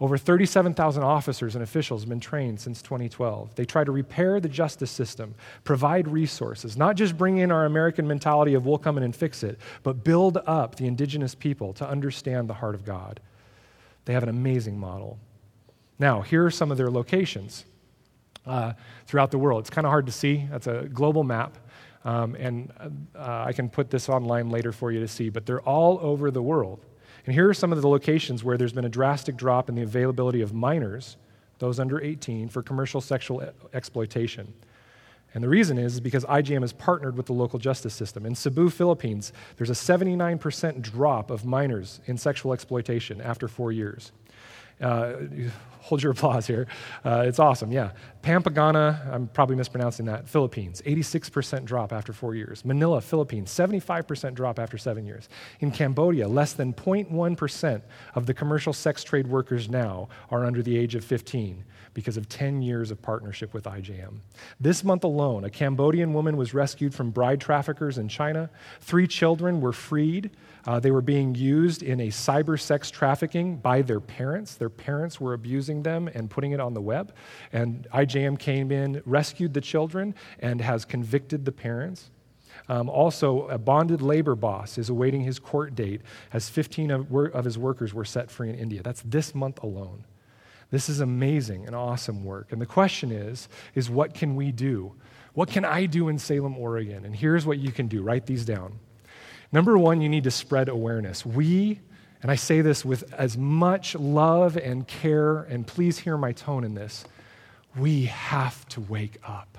Over 0.00 0.16
37,000 0.16 1.02
officers 1.02 1.54
and 1.54 1.62
officials 1.62 2.02
have 2.02 2.08
been 2.08 2.20
trained 2.20 2.60
since 2.60 2.80
2012. 2.82 3.54
They 3.54 3.64
try 3.64 3.84
to 3.84 3.92
repair 3.92 4.40
the 4.40 4.48
justice 4.48 4.90
system, 4.90 5.34
provide 5.62 6.08
resources, 6.08 6.76
not 6.76 6.96
just 6.96 7.16
bring 7.16 7.38
in 7.38 7.52
our 7.52 7.64
American 7.64 8.06
mentality 8.06 8.54
of 8.54 8.64
we'll 8.66 8.78
come 8.78 8.96
in 8.96 9.02
and 9.02 9.14
fix 9.14 9.42
it, 9.42 9.58
but 9.82 10.02
build 10.02 10.38
up 10.46 10.76
the 10.76 10.86
indigenous 10.86 11.34
people 11.34 11.72
to 11.74 11.88
understand 11.88 12.48
the 12.48 12.54
heart 12.54 12.74
of 12.74 12.84
God. 12.84 13.20
They 14.04 14.12
have 14.12 14.22
an 14.22 14.28
amazing 14.28 14.78
model. 14.78 15.18
Now, 15.98 16.22
here 16.22 16.44
are 16.44 16.50
some 16.50 16.70
of 16.70 16.76
their 16.76 16.90
locations 16.90 17.64
uh, 18.46 18.72
throughout 19.06 19.30
the 19.30 19.38
world. 19.38 19.60
It's 19.60 19.70
kind 19.70 19.86
of 19.86 19.90
hard 19.90 20.06
to 20.06 20.12
see. 20.12 20.46
That's 20.50 20.66
a 20.66 20.88
global 20.92 21.24
map. 21.24 21.56
Um, 22.04 22.34
and 22.34 22.72
uh, 23.16 23.44
I 23.46 23.52
can 23.52 23.70
put 23.70 23.90
this 23.90 24.08
online 24.08 24.50
later 24.50 24.72
for 24.72 24.92
you 24.92 25.00
to 25.00 25.08
see, 25.08 25.30
but 25.30 25.46
they're 25.46 25.62
all 25.62 25.98
over 26.02 26.30
the 26.30 26.42
world. 26.42 26.84
And 27.24 27.34
here 27.34 27.48
are 27.48 27.54
some 27.54 27.72
of 27.72 27.80
the 27.80 27.88
locations 27.88 28.44
where 28.44 28.58
there's 28.58 28.74
been 28.74 28.84
a 28.84 28.90
drastic 28.90 29.36
drop 29.36 29.70
in 29.70 29.74
the 29.74 29.82
availability 29.82 30.42
of 30.42 30.52
minors, 30.52 31.16
those 31.58 31.80
under 31.80 32.00
18, 32.00 32.50
for 32.50 32.62
commercial 32.62 33.00
sexual 33.00 33.42
exploitation. 33.72 34.52
And 35.34 35.42
the 35.42 35.48
reason 35.48 35.78
is, 35.78 36.00
because 36.00 36.24
IJM 36.24 36.60
has 36.62 36.72
partnered 36.72 37.16
with 37.16 37.26
the 37.26 37.32
local 37.32 37.58
justice 37.58 37.92
system. 37.92 38.24
In 38.24 38.36
Cebu, 38.36 38.70
Philippines, 38.70 39.32
there's 39.56 39.70
a 39.70 39.74
79% 39.74 40.80
drop 40.80 41.30
of 41.30 41.44
minors 41.44 42.00
in 42.06 42.16
sexual 42.16 42.52
exploitation 42.52 43.20
after 43.20 43.48
four 43.48 43.72
years. 43.72 44.12
Uh, 44.80 45.14
hold 45.80 46.02
your 46.02 46.12
applause 46.12 46.46
here. 46.46 46.66
Uh, 47.04 47.24
it's 47.26 47.38
awesome, 47.38 47.70
yeah. 47.70 47.90
Pampanga, 48.22 49.10
I'm 49.12 49.26
probably 49.26 49.54
mispronouncing 49.54 50.06
that, 50.06 50.26
Philippines, 50.26 50.80
86% 50.86 51.66
drop 51.66 51.92
after 51.92 52.14
four 52.14 52.34
years. 52.34 52.64
Manila, 52.64 53.02
Philippines, 53.02 53.50
75% 53.50 54.34
drop 54.34 54.58
after 54.58 54.78
seven 54.78 55.04
years. 55.04 55.28
In 55.60 55.70
Cambodia, 55.70 56.26
less 56.26 56.54
than 56.54 56.72
0.1% 56.72 57.82
of 58.14 58.24
the 58.24 58.32
commercial 58.32 58.72
sex 58.72 59.04
trade 59.04 59.26
workers 59.26 59.68
now 59.68 60.08
are 60.30 60.44
under 60.46 60.62
the 60.62 60.78
age 60.78 60.94
of 60.94 61.04
15 61.04 61.64
because 61.94 62.16
of 62.16 62.28
10 62.28 62.60
years 62.60 62.90
of 62.90 63.00
partnership 63.00 63.54
with 63.54 63.64
IJM. 63.64 64.18
This 64.60 64.84
month 64.84 65.04
alone, 65.04 65.44
a 65.44 65.50
Cambodian 65.50 66.12
woman 66.12 66.36
was 66.36 66.52
rescued 66.52 66.94
from 66.94 67.10
bride 67.10 67.40
traffickers 67.40 67.98
in 67.98 68.08
China. 68.08 68.50
Three 68.80 69.06
children 69.06 69.60
were 69.60 69.72
freed 69.72 70.30
uh, 70.66 70.80
they 70.80 70.90
were 70.90 71.02
being 71.02 71.34
used 71.34 71.82
in 71.82 72.00
a 72.00 72.08
cyber 72.08 72.58
sex 72.58 72.90
trafficking 72.90 73.56
by 73.56 73.82
their 73.82 74.00
parents. 74.00 74.54
Their 74.54 74.70
parents 74.70 75.20
were 75.20 75.34
abusing 75.34 75.82
them 75.82 76.08
and 76.08 76.30
putting 76.30 76.52
it 76.52 76.60
on 76.60 76.74
the 76.74 76.80
web. 76.80 77.14
And 77.52 77.86
IJM 77.92 78.38
came 78.38 78.72
in, 78.72 79.02
rescued 79.04 79.52
the 79.52 79.60
children, 79.60 80.14
and 80.38 80.60
has 80.60 80.84
convicted 80.84 81.44
the 81.44 81.52
parents. 81.52 82.10
Um, 82.68 82.88
also, 82.88 83.46
a 83.48 83.58
bonded 83.58 84.00
labor 84.00 84.34
boss 84.34 84.78
is 84.78 84.88
awaiting 84.88 85.22
his 85.22 85.38
court 85.38 85.74
date 85.74 86.00
as 86.32 86.48
15 86.48 86.90
of, 86.90 87.12
of 87.12 87.44
his 87.44 87.58
workers 87.58 87.92
were 87.92 88.04
set 88.04 88.30
free 88.30 88.48
in 88.48 88.54
India. 88.54 88.82
That's 88.82 89.02
this 89.02 89.34
month 89.34 89.62
alone. 89.62 90.04
This 90.70 90.88
is 90.88 91.00
amazing 91.00 91.66
and 91.66 91.74
awesome 91.74 92.24
work. 92.24 92.52
And 92.52 92.60
the 92.60 92.66
question 92.66 93.12
is, 93.12 93.48
is 93.74 93.88
what 93.90 94.14
can 94.14 94.36
we 94.36 94.52
do? 94.52 94.92
What 95.34 95.48
can 95.48 95.64
I 95.64 95.86
do 95.86 96.08
in 96.08 96.18
Salem, 96.18 96.56
Oregon? 96.56 97.04
And 97.04 97.14
here's 97.14 97.44
what 97.44 97.58
you 97.58 97.72
can 97.72 97.88
do. 97.88 98.02
Write 98.02 98.26
these 98.26 98.44
down. 98.44 98.78
Number 99.52 99.76
one, 99.78 100.00
you 100.00 100.08
need 100.08 100.24
to 100.24 100.30
spread 100.30 100.68
awareness. 100.68 101.24
We, 101.24 101.80
and 102.22 102.30
I 102.30 102.36
say 102.36 102.60
this 102.60 102.84
with 102.84 103.12
as 103.12 103.36
much 103.36 103.94
love 103.94 104.56
and 104.56 104.86
care, 104.86 105.40
and 105.40 105.66
please 105.66 105.98
hear 105.98 106.16
my 106.16 106.32
tone 106.32 106.64
in 106.64 106.74
this, 106.74 107.04
we 107.76 108.04
have 108.06 108.66
to 108.70 108.80
wake 108.80 109.18
up. 109.24 109.58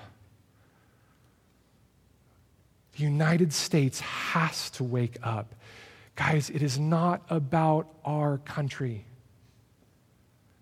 The 2.96 3.04
United 3.04 3.52
States 3.52 4.00
has 4.00 4.70
to 4.70 4.84
wake 4.84 5.18
up. 5.22 5.54
Guys, 6.14 6.48
it 6.48 6.62
is 6.62 6.78
not 6.78 7.22
about 7.28 7.88
our 8.04 8.38
country. 8.38 9.04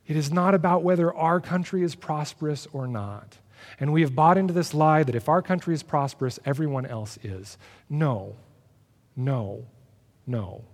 It 0.06 0.16
is 0.16 0.32
not 0.32 0.54
about 0.54 0.82
whether 0.82 1.14
our 1.14 1.40
country 1.40 1.82
is 1.82 1.94
prosperous 1.94 2.66
or 2.72 2.86
not. 2.86 3.38
And 3.80 3.92
we 3.92 4.02
have 4.02 4.14
bought 4.14 4.36
into 4.36 4.52
this 4.52 4.74
lie 4.74 5.02
that 5.02 5.14
if 5.14 5.28
our 5.28 5.42
country 5.42 5.74
is 5.74 5.82
prosperous, 5.82 6.38
everyone 6.44 6.86
else 6.86 7.18
is. 7.22 7.56
No, 7.88 8.36
no, 9.16 9.64
no. 10.26 10.64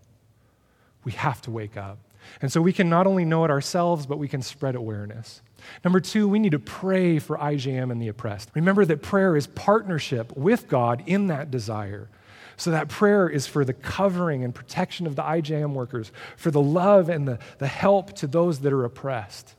We 1.05 1.13
have 1.13 1.41
to 1.43 1.51
wake 1.51 1.77
up. 1.77 1.99
And 2.43 2.53
so 2.53 2.61
we 2.61 2.73
can 2.73 2.89
not 2.89 3.07
only 3.07 3.25
know 3.25 3.45
it 3.45 3.51
ourselves, 3.51 4.07
but 4.07 4.19
we 4.19 4.29
can 4.29 4.43
spread 4.43 4.75
awareness. 4.75 5.41
Number 5.85 6.01
two, 6.01 6.29
we 6.29 6.39
need 6.39 6.53
to 6.53 6.59
pray 6.59 7.19
for 7.19 7.39
IJM 7.39 7.91
and 7.91 8.01
the 8.01 8.09
oppressed. 8.09 8.51
Remember 8.55 8.85
that 8.85 9.03
prayer 9.03 9.37
is 9.37 9.47
partnership 9.47 10.37
with 10.37 10.69
God 10.69 11.03
in 11.07 11.29
that 11.29 11.51
desire. 11.51 12.09
So 12.61 12.73
that 12.73 12.91
prayer 12.91 13.27
is 13.27 13.47
for 13.47 13.65
the 13.65 13.73
covering 13.73 14.45
and 14.45 14.55
protection 14.55 15.07
of 15.07 15.17
the 15.17 15.23
IJM 15.23 15.73
workers, 15.73 16.13
for 16.37 16.51
the 16.51 16.61
love 16.61 17.09
and 17.09 17.27
the, 17.27 17.39
the 17.57 17.67
help 17.67 18.13
to 18.17 18.27
those 18.27 18.59
that 18.61 18.71
are 18.71 18.85
oppressed. 18.85 19.55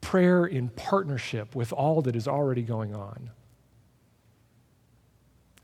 Prayer 0.00 0.46
in 0.46 0.70
partnership 0.70 1.54
with 1.54 1.70
all 1.74 2.00
that 2.00 2.16
is 2.16 2.26
already 2.26 2.62
going 2.62 2.94
on. 2.94 3.28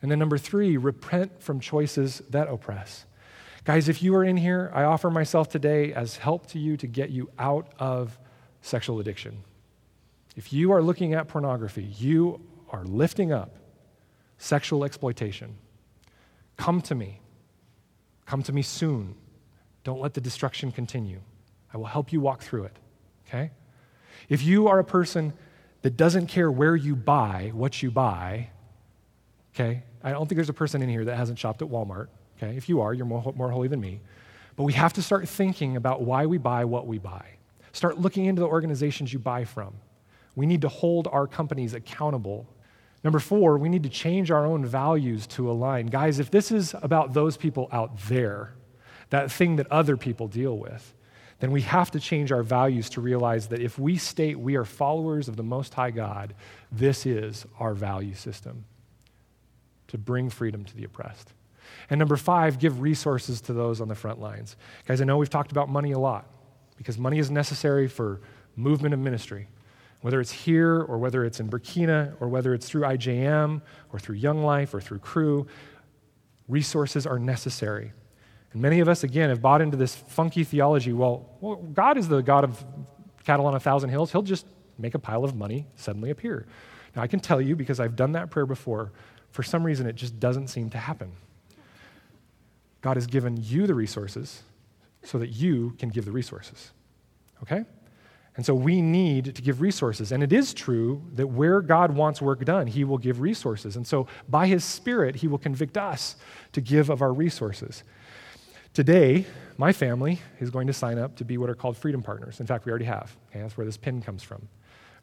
And 0.02 0.10
then 0.10 0.18
number 0.18 0.36
three, 0.36 0.76
repent 0.76 1.42
from 1.42 1.58
choices 1.58 2.20
that 2.28 2.48
oppress. 2.48 3.06
Guys, 3.64 3.88
if 3.88 4.02
you 4.02 4.14
are 4.14 4.24
in 4.24 4.36
here, 4.36 4.70
I 4.74 4.82
offer 4.82 5.08
myself 5.08 5.48
today 5.48 5.94
as 5.94 6.18
help 6.18 6.48
to 6.48 6.58
you 6.58 6.76
to 6.76 6.86
get 6.86 7.08
you 7.08 7.30
out 7.38 7.72
of 7.78 8.18
sexual 8.60 9.00
addiction. 9.00 9.42
If 10.36 10.52
you 10.52 10.70
are 10.72 10.82
looking 10.82 11.14
at 11.14 11.28
pornography, 11.28 11.84
you 11.96 12.42
are 12.68 12.84
lifting 12.84 13.32
up 13.32 13.56
sexual 14.36 14.84
exploitation. 14.84 15.56
Come 16.56 16.80
to 16.82 16.94
me. 16.94 17.20
Come 18.26 18.42
to 18.44 18.52
me 18.52 18.62
soon. 18.62 19.14
Don't 19.82 20.00
let 20.00 20.14
the 20.14 20.20
destruction 20.20 20.72
continue. 20.72 21.20
I 21.72 21.76
will 21.76 21.86
help 21.86 22.12
you 22.12 22.20
walk 22.20 22.42
through 22.42 22.64
it. 22.64 22.76
Okay? 23.28 23.50
If 24.28 24.42
you 24.42 24.68
are 24.68 24.78
a 24.78 24.84
person 24.84 25.32
that 25.82 25.96
doesn't 25.96 26.28
care 26.28 26.50
where 26.50 26.76
you 26.76 26.96
buy 26.96 27.50
what 27.52 27.82
you 27.82 27.90
buy, 27.90 28.48
okay? 29.54 29.82
I 30.02 30.10
don't 30.10 30.26
think 30.26 30.36
there's 30.36 30.48
a 30.48 30.54
person 30.54 30.82
in 30.82 30.88
here 30.88 31.04
that 31.04 31.16
hasn't 31.16 31.38
shopped 31.38 31.62
at 31.62 31.68
Walmart. 31.68 32.08
Okay? 32.38 32.56
If 32.56 32.68
you 32.68 32.80
are, 32.80 32.94
you're 32.94 33.06
more, 33.06 33.32
more 33.36 33.50
holy 33.50 33.68
than 33.68 33.80
me. 33.80 34.00
But 34.56 34.64
we 34.64 34.72
have 34.74 34.92
to 34.94 35.02
start 35.02 35.28
thinking 35.28 35.76
about 35.76 36.02
why 36.02 36.26
we 36.26 36.38
buy 36.38 36.64
what 36.64 36.86
we 36.86 36.98
buy. 36.98 37.26
Start 37.72 37.98
looking 37.98 38.26
into 38.26 38.40
the 38.40 38.46
organizations 38.46 39.12
you 39.12 39.18
buy 39.18 39.44
from. 39.44 39.74
We 40.36 40.46
need 40.46 40.62
to 40.62 40.68
hold 40.68 41.08
our 41.08 41.26
companies 41.26 41.74
accountable. 41.74 42.46
Number 43.04 43.18
four, 43.18 43.58
we 43.58 43.68
need 43.68 43.82
to 43.82 43.90
change 43.90 44.30
our 44.30 44.46
own 44.46 44.64
values 44.64 45.26
to 45.28 45.50
align. 45.50 45.86
Guys, 45.86 46.18
if 46.18 46.30
this 46.30 46.50
is 46.50 46.74
about 46.82 47.12
those 47.12 47.36
people 47.36 47.68
out 47.70 47.96
there, 48.08 48.54
that 49.10 49.30
thing 49.30 49.56
that 49.56 49.70
other 49.70 49.98
people 49.98 50.26
deal 50.26 50.56
with, 50.56 50.94
then 51.40 51.50
we 51.50 51.60
have 51.60 51.90
to 51.90 52.00
change 52.00 52.32
our 52.32 52.42
values 52.42 52.88
to 52.90 53.02
realize 53.02 53.48
that 53.48 53.60
if 53.60 53.78
we 53.78 53.98
state 53.98 54.38
we 54.38 54.56
are 54.56 54.64
followers 54.64 55.28
of 55.28 55.36
the 55.36 55.42
Most 55.42 55.74
High 55.74 55.90
God, 55.90 56.34
this 56.72 57.04
is 57.04 57.44
our 57.60 57.74
value 57.74 58.14
system 58.14 58.64
to 59.88 59.98
bring 59.98 60.30
freedom 60.30 60.64
to 60.64 60.74
the 60.74 60.84
oppressed. 60.84 61.34
And 61.90 61.98
number 61.98 62.16
five, 62.16 62.58
give 62.58 62.80
resources 62.80 63.42
to 63.42 63.52
those 63.52 63.82
on 63.82 63.88
the 63.88 63.94
front 63.94 64.20
lines. 64.20 64.56
Guys, 64.86 65.02
I 65.02 65.04
know 65.04 65.18
we've 65.18 65.28
talked 65.28 65.52
about 65.52 65.68
money 65.68 65.92
a 65.92 65.98
lot 65.98 66.26
because 66.78 66.96
money 66.96 67.18
is 67.18 67.30
necessary 67.30 67.88
for 67.88 68.20
movement 68.56 68.94
of 68.94 69.00
ministry. 69.00 69.48
Whether 70.04 70.20
it's 70.20 70.32
here 70.32 70.82
or 70.82 70.98
whether 70.98 71.24
it's 71.24 71.40
in 71.40 71.48
Burkina 71.48 72.12
or 72.20 72.28
whether 72.28 72.52
it's 72.52 72.68
through 72.68 72.82
IJM 72.82 73.62
or 73.90 73.98
through 73.98 74.16
Young 74.16 74.42
Life 74.44 74.74
or 74.74 74.80
through 74.82 74.98
Cru, 74.98 75.46
resources 76.46 77.06
are 77.06 77.18
necessary. 77.18 77.94
And 78.52 78.60
many 78.60 78.80
of 78.80 78.88
us, 78.90 79.02
again, 79.02 79.30
have 79.30 79.40
bought 79.40 79.62
into 79.62 79.78
this 79.78 79.96
funky 79.96 80.44
theology 80.44 80.92
well, 80.92 81.30
well, 81.40 81.56
God 81.56 81.96
is 81.96 82.06
the 82.06 82.20
God 82.20 82.44
of 82.44 82.62
cattle 83.24 83.46
on 83.46 83.54
a 83.54 83.60
thousand 83.60 83.88
hills. 83.88 84.12
He'll 84.12 84.20
just 84.20 84.44
make 84.76 84.94
a 84.94 84.98
pile 84.98 85.24
of 85.24 85.34
money 85.36 85.68
suddenly 85.74 86.10
appear. 86.10 86.46
Now, 86.94 87.00
I 87.00 87.06
can 87.06 87.18
tell 87.18 87.40
you, 87.40 87.56
because 87.56 87.80
I've 87.80 87.96
done 87.96 88.12
that 88.12 88.28
prayer 88.28 88.44
before, 88.44 88.92
for 89.30 89.42
some 89.42 89.64
reason 89.64 89.86
it 89.86 89.96
just 89.96 90.20
doesn't 90.20 90.48
seem 90.48 90.68
to 90.68 90.78
happen. 90.78 91.12
God 92.82 92.98
has 92.98 93.06
given 93.06 93.38
you 93.42 93.66
the 93.66 93.74
resources 93.74 94.42
so 95.02 95.16
that 95.16 95.28
you 95.28 95.74
can 95.78 95.88
give 95.88 96.04
the 96.04 96.12
resources. 96.12 96.72
Okay? 97.42 97.64
And 98.36 98.44
so 98.44 98.54
we 98.54 98.82
need 98.82 99.36
to 99.36 99.42
give 99.42 99.60
resources. 99.60 100.10
And 100.10 100.22
it 100.22 100.32
is 100.32 100.52
true 100.52 101.02
that 101.14 101.28
where 101.28 101.60
God 101.60 101.92
wants 101.92 102.20
work 102.20 102.44
done, 102.44 102.66
He 102.66 102.82
will 102.82 102.98
give 102.98 103.20
resources. 103.20 103.76
And 103.76 103.86
so 103.86 104.08
by 104.28 104.48
His 104.48 104.64
Spirit, 104.64 105.16
He 105.16 105.28
will 105.28 105.38
convict 105.38 105.76
us 105.76 106.16
to 106.52 106.60
give 106.60 106.90
of 106.90 107.00
our 107.00 107.12
resources. 107.12 107.84
Today, 108.72 109.24
my 109.56 109.72
family 109.72 110.20
is 110.40 110.50
going 110.50 110.66
to 110.66 110.72
sign 110.72 110.98
up 110.98 111.14
to 111.16 111.24
be 111.24 111.38
what 111.38 111.48
are 111.48 111.54
called 111.54 111.76
freedom 111.76 112.02
partners. 112.02 112.40
In 112.40 112.46
fact, 112.46 112.64
we 112.64 112.70
already 112.70 112.86
have. 112.86 113.16
Okay? 113.30 113.40
That's 113.40 113.56
where 113.56 113.64
this 113.64 113.76
pin 113.76 114.02
comes 114.02 114.24
from. 114.24 114.48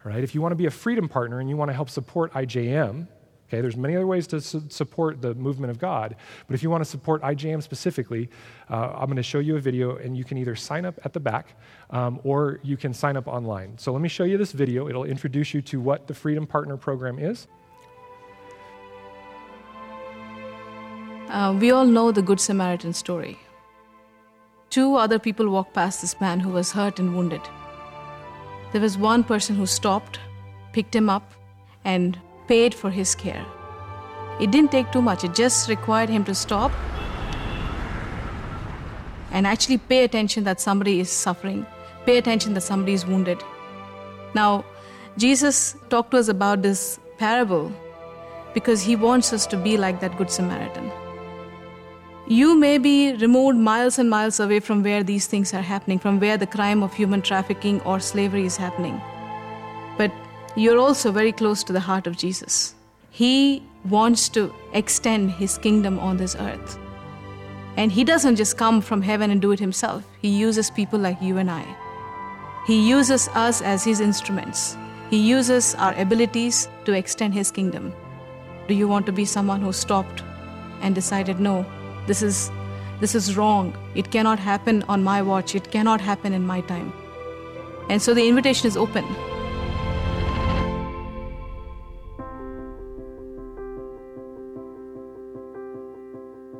All 0.06 0.12
right? 0.12 0.24
If 0.24 0.36
you 0.36 0.42
want 0.42 0.52
to 0.52 0.58
be 0.58 0.66
a 0.66 0.72
freedom 0.72 1.08
partner 1.08 1.40
and 1.40 1.50
you 1.50 1.56
want 1.56 1.70
to 1.70 1.74
help 1.74 1.90
support 1.90 2.34
IJM, 2.34 3.08
Okay, 3.52 3.60
there's 3.60 3.76
many 3.76 3.98
other 3.98 4.08
ways 4.08 4.28
to 4.28 4.40
su- 4.40 4.64
support 4.70 5.22
the 5.22 5.36
movement 5.36 5.72
of 5.72 5.78
God, 5.78 6.16
but 6.48 6.54
if 6.54 6.64
you 6.64 6.70
want 6.70 6.86
to 6.86 6.90
support 6.90 7.22
IJM 7.22 7.62
specifically, 7.62 8.30
uh, 8.70 8.94
I'm 8.96 9.08
going 9.08 9.18
to 9.18 9.24
show 9.24 9.40
you 9.40 9.58
a 9.58 9.60
video, 9.60 9.98
and 9.98 10.16
you 10.16 10.24
can 10.24 10.38
either 10.38 10.56
sign 10.56 10.86
up 10.86 10.98
at 11.04 11.12
the 11.12 11.20
back 11.20 11.58
um, 11.90 12.22
or 12.24 12.62
you 12.64 12.78
can 12.78 12.94
sign 12.94 13.18
up 13.18 13.28
online. 13.28 13.78
So 13.78 13.92
let 13.92 14.02
me 14.02 14.08
show 14.08 14.24
you 14.24 14.38
this 14.38 14.54
video. 14.54 14.88
It'll 14.88 15.04
introduce 15.04 15.54
you 15.54 15.62
to 15.64 15.82
what 15.82 16.08
the 16.08 16.14
Freedom 16.14 16.48
Partner 16.48 16.78
Program 16.78 17.20
is. 17.20 17.50
Uh, 21.28 21.54
we 21.60 21.72
all 21.72 21.86
know 21.86 22.14
the 22.14 22.22
Good 22.22 22.40
Samaritan 22.40 22.94
story. 22.94 23.38
Two 24.70 24.96
other 24.96 25.20
people 25.20 25.50
walked 25.50 25.74
past 25.74 26.00
this 26.00 26.22
man 26.22 26.40
who 26.40 26.52
was 26.52 26.72
hurt 26.72 27.00
and 27.00 27.14
wounded. 27.14 27.42
There 28.72 28.80
was 28.80 28.98
one 28.98 29.26
person 29.26 29.58
who 29.58 29.66
stopped, 29.66 30.22
picked 30.72 30.96
him 30.96 31.10
up, 31.10 31.34
and 31.84 32.18
paid 32.48 32.74
for 32.74 32.90
his 32.90 33.16
care. 33.16 33.46
It 34.40 34.52
didn't 34.52 34.72
take 34.72 34.92
too 34.92 35.02
much, 35.02 35.24
it 35.24 35.34
just 35.36 35.70
required 35.70 36.10
him 36.10 36.24
to 36.26 36.36
stop 36.36 36.72
and 39.32 39.48
actually 39.48 39.78
pay 39.78 40.04
attention 40.04 40.44
that 40.44 40.60
somebody 40.60 41.00
is 41.00 41.10
suffering, 41.10 41.66
pay 42.06 42.18
attention 42.18 42.54
that 42.54 42.62
somebody 42.62 42.94
is 42.94 43.06
wounded. 43.06 43.42
Now, 44.34 44.66
Jesus 45.18 45.76
talked 45.90 46.12
to 46.12 46.18
us 46.18 46.28
about 46.28 46.62
this 46.62 47.00
parable 47.18 47.72
because 48.54 48.82
he 48.82 48.96
wants 48.96 49.34
us 49.34 49.46
to 49.48 49.58
be 49.58 49.78
like 49.78 50.00
that 50.02 50.18
Good 50.18 50.32
Samaritan. 50.32 50.92
You 52.28 52.56
may 52.56 52.78
be 52.78 53.14
removed 53.14 53.58
miles 53.58 54.00
and 54.00 54.10
miles 54.10 54.40
away 54.40 54.60
from 54.60 54.84
where 54.84 55.04
these 55.04 55.28
things 55.28 55.54
are 55.54 55.62
happening, 55.62 56.00
from 56.00 56.20
where 56.20 56.38
the 56.38 56.48
crime 56.48 56.84
of 56.84 56.94
human 56.94 57.22
trafficking 57.22 57.82
or 57.82 58.00
slavery 58.00 58.46
is 58.46 58.56
happening. 58.58 59.02
But 59.98 60.12
you're 60.56 60.80
also 60.80 61.12
very 61.12 61.32
close 61.32 61.64
to 61.64 61.74
the 61.74 61.80
heart 61.80 62.08
of 62.08 62.18
Jesus. 62.18 62.76
He 63.10 63.64
wants 63.86 64.30
to 64.30 64.54
extend 64.74 65.32
his 65.32 65.58
kingdom 65.58 66.00
on 66.00 66.18
this 66.18 66.36
earth. 66.36 66.78
And 67.78 67.92
he 67.92 68.04
doesn't 68.04 68.36
just 68.36 68.58
come 68.58 68.82
from 68.82 69.02
heaven 69.02 69.32
and 69.32 69.42
do 69.42 69.52
it 69.52 69.60
himself, 69.60 70.04
he 70.22 70.30
uses 70.30 70.70
people 70.70 71.00
like 71.00 71.22
you 71.22 71.38
and 71.38 71.50
I. 71.50 71.66
He 72.68 72.88
uses 72.88 73.28
us 73.30 73.62
as 73.62 73.84
his 73.84 74.02
instruments. 74.02 74.78
He 75.10 75.18
uses 75.18 75.74
our 75.76 75.94
abilities 75.96 76.70
to 76.86 76.94
extend 76.94 77.34
his 77.34 77.50
kingdom. 77.50 77.94
Do 78.68 78.74
you 78.74 78.88
want 78.88 79.06
to 79.08 79.12
be 79.12 79.26
someone 79.26 79.62
who 79.62 79.74
stopped 79.74 80.24
and 80.82 80.94
decided, 80.94 81.40
no, 81.40 81.66
this 82.08 82.22
is, 82.22 82.52
this 83.00 83.16
is 83.16 83.36
wrong. 83.36 83.76
It 83.96 84.12
cannot 84.12 84.38
happen 84.38 84.84
on 84.84 85.04
my 85.04 85.22
watch. 85.22 85.56
It 85.56 85.72
cannot 85.72 86.02
happen 86.02 86.34
in 86.34 86.46
my 86.46 86.62
time. 86.62 86.94
And 87.90 88.02
so 88.02 88.14
the 88.14 88.28
invitation 88.28 88.68
is 88.68 88.78
open. 88.78 89.06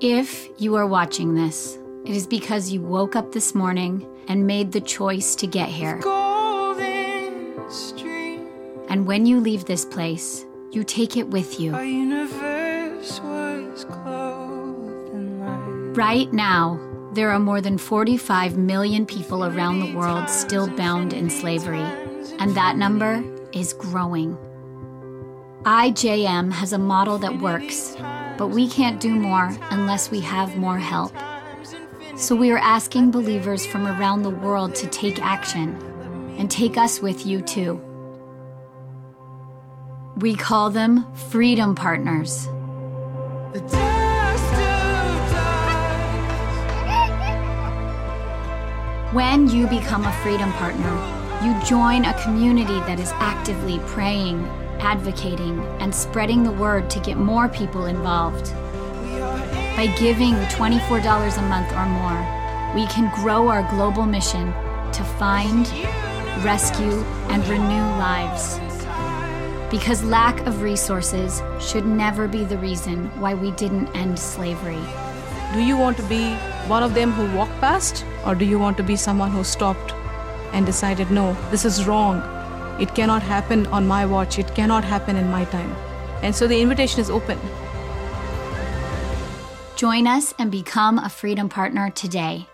If 0.02 0.50
you 0.58 0.74
are 0.78 0.88
watching 0.88 1.36
this, 1.36 1.78
it 2.06 2.16
is 2.16 2.26
because 2.26 2.72
you 2.72 2.82
woke 2.82 3.16
up 3.16 3.34
this 3.34 3.54
morning 3.54 4.04
and 4.28 4.48
made 4.48 4.72
the 4.72 4.82
choice 4.82 5.36
to 5.36 5.46
get 5.46 5.70
here. 5.70 6.02
And 8.90 9.06
when 9.06 9.28
you 9.28 9.40
leave 9.40 9.66
this 9.66 9.86
place, 9.86 10.44
you 10.72 10.84
take 10.84 11.18
it 11.18 11.28
with 11.28 11.60
you. 11.60 11.74
Right 15.94 16.34
now, 16.34 16.80
there 17.14 17.30
are 17.30 17.40
more 17.40 17.62
than 17.62 17.78
45 17.78 18.58
million 18.58 19.06
people 19.06 19.46
around 19.46 19.82
the 19.82 19.96
world 19.96 20.32
still 20.32 20.68
bound 20.68 21.14
in 21.14 21.30
slavery, 21.30 21.86
and 22.40 22.56
that 22.56 22.76
number 22.76 23.24
is 23.54 23.74
growing. 23.74 24.36
IJM 25.62 26.54
has 26.54 26.74
a 26.74 26.80
model 26.80 27.20
that 27.20 27.40
works 27.40 27.96
but 28.42 28.48
we 28.48 28.68
can't 28.68 29.00
do 29.00 29.14
more 29.14 29.56
unless 29.70 30.10
we 30.10 30.20
have 30.20 30.58
more 30.58 30.80
help. 30.80 31.16
So 32.16 32.36
we 32.36 32.50
are 32.50 32.58
asking 32.58 33.12
believers 33.12 33.68
from 33.68 33.86
around 33.86 34.24
the 34.24 34.32
world 34.32 34.74
to 34.78 34.88
take 34.88 35.22
action 35.22 35.80
and 36.40 36.50
take 36.50 36.76
us 36.76 37.04
with 37.04 37.24
you 37.24 37.42
too. 37.42 37.80
We 40.18 40.36
call 40.36 40.72
them 40.72 41.06
Freedom 41.14 41.76
Partners. 41.76 42.48
When 49.14 49.50
you 49.50 49.68
become 49.68 50.06
a 50.06 50.14
Freedom 50.24 50.52
Partner, 50.54 51.46
you 51.46 51.54
join 51.64 52.06
a 52.06 52.24
community 52.24 52.80
that 52.88 53.00
is 53.00 53.12
actively 53.18 53.78
praying, 53.86 54.42
advocating, 54.82 55.60
and 55.80 55.94
spreading 55.94 56.44
the 56.44 56.52
word 56.52 56.90
to 56.90 57.00
get 57.00 57.18
more 57.18 57.48
people 57.48 57.86
involved. 57.86 58.52
By 59.76 59.94
giving 59.98 60.34
$24 60.34 61.38
a 61.38 61.42
month 61.44 61.72
or 61.74 61.86
more, 61.86 62.76
we 62.76 62.86
can 62.88 63.14
grow 63.22 63.48
our 63.48 63.64
global 63.70 64.06
mission 64.06 64.48
to 64.92 65.04
find, 65.18 65.68
rescue, 66.44 67.04
and 67.30 67.48
renew 67.48 67.86
lives. 67.98 68.60
Because 69.70 70.04
lack 70.04 70.40
of 70.42 70.62
resources 70.62 71.42
should 71.60 71.86
never 71.86 72.28
be 72.28 72.44
the 72.44 72.58
reason 72.58 73.06
why 73.22 73.34
we 73.34 73.52
didn't 73.52 73.88
end 73.96 74.20
slavery. 74.20 74.84
Do 75.54 75.62
you 75.62 75.78
want 75.78 75.98
to 75.98 76.04
be 76.04 76.34
one 76.68 76.84
of 76.84 76.94
them 76.94 77.12
who 77.12 77.38
walked 77.38 77.60
past, 77.62 78.06
or 78.26 78.36
do 78.36 78.46
you 78.46 78.60
want 78.60 78.78
to 78.78 78.84
be 78.84 78.96
someone 78.96 79.32
who 79.32 79.44
stopped 79.44 79.94
and 80.54 80.66
decided, 80.66 81.12
no, 81.12 81.34
this 81.52 81.66
is 81.66 81.88
wrong? 81.88 82.41
It 82.82 82.96
cannot 82.96 83.22
happen 83.22 83.68
on 83.68 83.88
my 83.88 84.08
watch, 84.08 84.40
it 84.40 84.56
cannot 84.56 84.84
happen 84.84 85.16
in 85.16 85.30
my 85.30 85.46
time. 85.46 85.76
And 86.24 86.36
so 86.36 86.48
the 86.48 86.60
invitation 86.60 87.00
is 87.00 87.12
open. 87.12 87.38
Join 89.76 90.08
us 90.08 90.34
and 90.40 90.50
become 90.50 90.98
a 90.98 91.08
Freedom 91.08 91.48
Partner 91.48 91.92
today. 91.92 92.48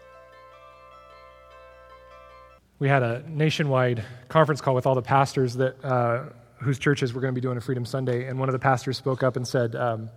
We 2.78 2.89
had 2.89 3.03
a 3.03 3.23
nationwide 3.30 4.03
conference 4.28 4.59
call 4.59 4.75
with 4.75 4.86
all 4.86 4.95
the 4.95 5.01
pastors 5.01 5.55
that, 5.55 5.84
uh, 5.84 6.25
whose 6.57 6.78
churches 6.78 7.13
were 7.13 7.21
going 7.21 7.34
to 7.34 7.36
be 7.36 7.41
doing 7.41 7.57
a 7.57 7.61
Freedom 7.61 7.86
Sunday, 7.86 8.28
and 8.28 8.38
one 8.38 8.49
of 8.49 8.53
the 8.53 8.59
pastors 8.59 8.97
spoke 8.97 9.23
up 9.23 9.38
and 9.38 9.47
said, 9.47 9.78
um, 9.78 10.09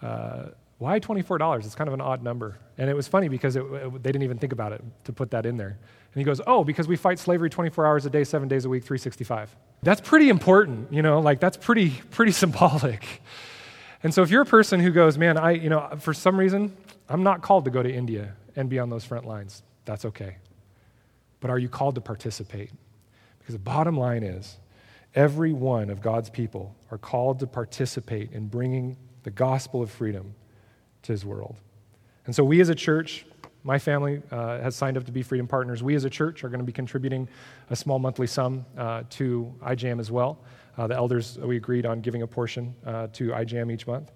uh, 0.00 0.46
why 0.78 0.98
$24? 0.98 1.64
It's 1.64 1.74
kind 1.74 1.88
of 1.88 1.94
an 1.94 2.00
odd 2.00 2.22
number. 2.22 2.56
And 2.78 2.88
it 2.88 2.94
was 2.94 3.06
funny 3.06 3.28
because 3.28 3.56
it, 3.56 3.64
it, 3.64 4.02
they 4.02 4.12
didn't 4.12 4.22
even 4.22 4.38
think 4.38 4.52
about 4.52 4.72
it 4.72 4.82
to 5.04 5.12
put 5.12 5.30
that 5.32 5.44
in 5.44 5.58
there. 5.58 5.78
And 6.16 6.22
he 6.22 6.24
goes, 6.24 6.40
Oh, 6.46 6.64
because 6.64 6.88
we 6.88 6.96
fight 6.96 7.18
slavery 7.18 7.50
24 7.50 7.84
hours 7.84 8.06
a 8.06 8.10
day, 8.10 8.24
seven 8.24 8.48
days 8.48 8.64
a 8.64 8.70
week, 8.70 8.84
365. 8.84 9.54
That's 9.82 10.00
pretty 10.00 10.30
important, 10.30 10.90
you 10.90 11.02
know, 11.02 11.20
like 11.20 11.40
that's 11.40 11.58
pretty, 11.58 11.90
pretty 12.10 12.32
symbolic. 12.42 13.20
And 14.02 14.14
so 14.14 14.22
if 14.22 14.30
you're 14.30 14.40
a 14.40 14.46
person 14.46 14.80
who 14.80 14.92
goes, 14.92 15.18
Man, 15.18 15.36
I, 15.36 15.50
you 15.50 15.68
know, 15.68 15.94
for 15.98 16.14
some 16.14 16.38
reason, 16.38 16.74
I'm 17.10 17.22
not 17.22 17.42
called 17.42 17.66
to 17.66 17.70
go 17.70 17.82
to 17.82 17.92
India 17.92 18.32
and 18.56 18.70
be 18.70 18.78
on 18.78 18.88
those 18.88 19.04
front 19.04 19.26
lines, 19.26 19.62
that's 19.84 20.06
okay. 20.06 20.38
But 21.40 21.50
are 21.50 21.58
you 21.58 21.68
called 21.68 21.96
to 21.96 22.00
participate? 22.00 22.70
Because 23.38 23.54
the 23.54 23.58
bottom 23.58 23.98
line 23.98 24.22
is, 24.22 24.56
every 25.14 25.52
one 25.52 25.90
of 25.90 26.00
God's 26.00 26.30
people 26.30 26.74
are 26.90 26.96
called 26.96 27.40
to 27.40 27.46
participate 27.46 28.32
in 28.32 28.46
bringing 28.46 28.96
the 29.22 29.30
gospel 29.30 29.82
of 29.82 29.90
freedom 29.90 30.34
to 31.02 31.12
his 31.12 31.26
world. 31.26 31.56
And 32.24 32.34
so 32.34 32.42
we 32.42 32.62
as 32.62 32.70
a 32.70 32.74
church, 32.74 33.26
my 33.66 33.80
family 33.80 34.22
uh, 34.30 34.60
has 34.60 34.76
signed 34.76 34.96
up 34.96 35.04
to 35.04 35.12
be 35.12 35.24
Freedom 35.24 35.48
Partners. 35.48 35.82
We 35.82 35.96
as 35.96 36.04
a 36.04 36.10
church 36.10 36.44
are 36.44 36.48
going 36.48 36.60
to 36.60 36.64
be 36.64 36.72
contributing 36.72 37.28
a 37.68 37.74
small 37.74 37.98
monthly 37.98 38.28
sum 38.28 38.64
uh, 38.78 39.02
to 39.10 39.52
IJM 39.60 39.98
as 39.98 40.08
well. 40.08 40.38
Uh, 40.78 40.86
the 40.86 40.94
elders, 40.94 41.36
we 41.38 41.56
agreed 41.56 41.84
on 41.84 42.00
giving 42.00 42.22
a 42.22 42.28
portion 42.28 42.76
uh, 42.86 43.08
to 43.14 43.30
IJM 43.30 43.72
each 43.72 43.88
month 43.88 44.12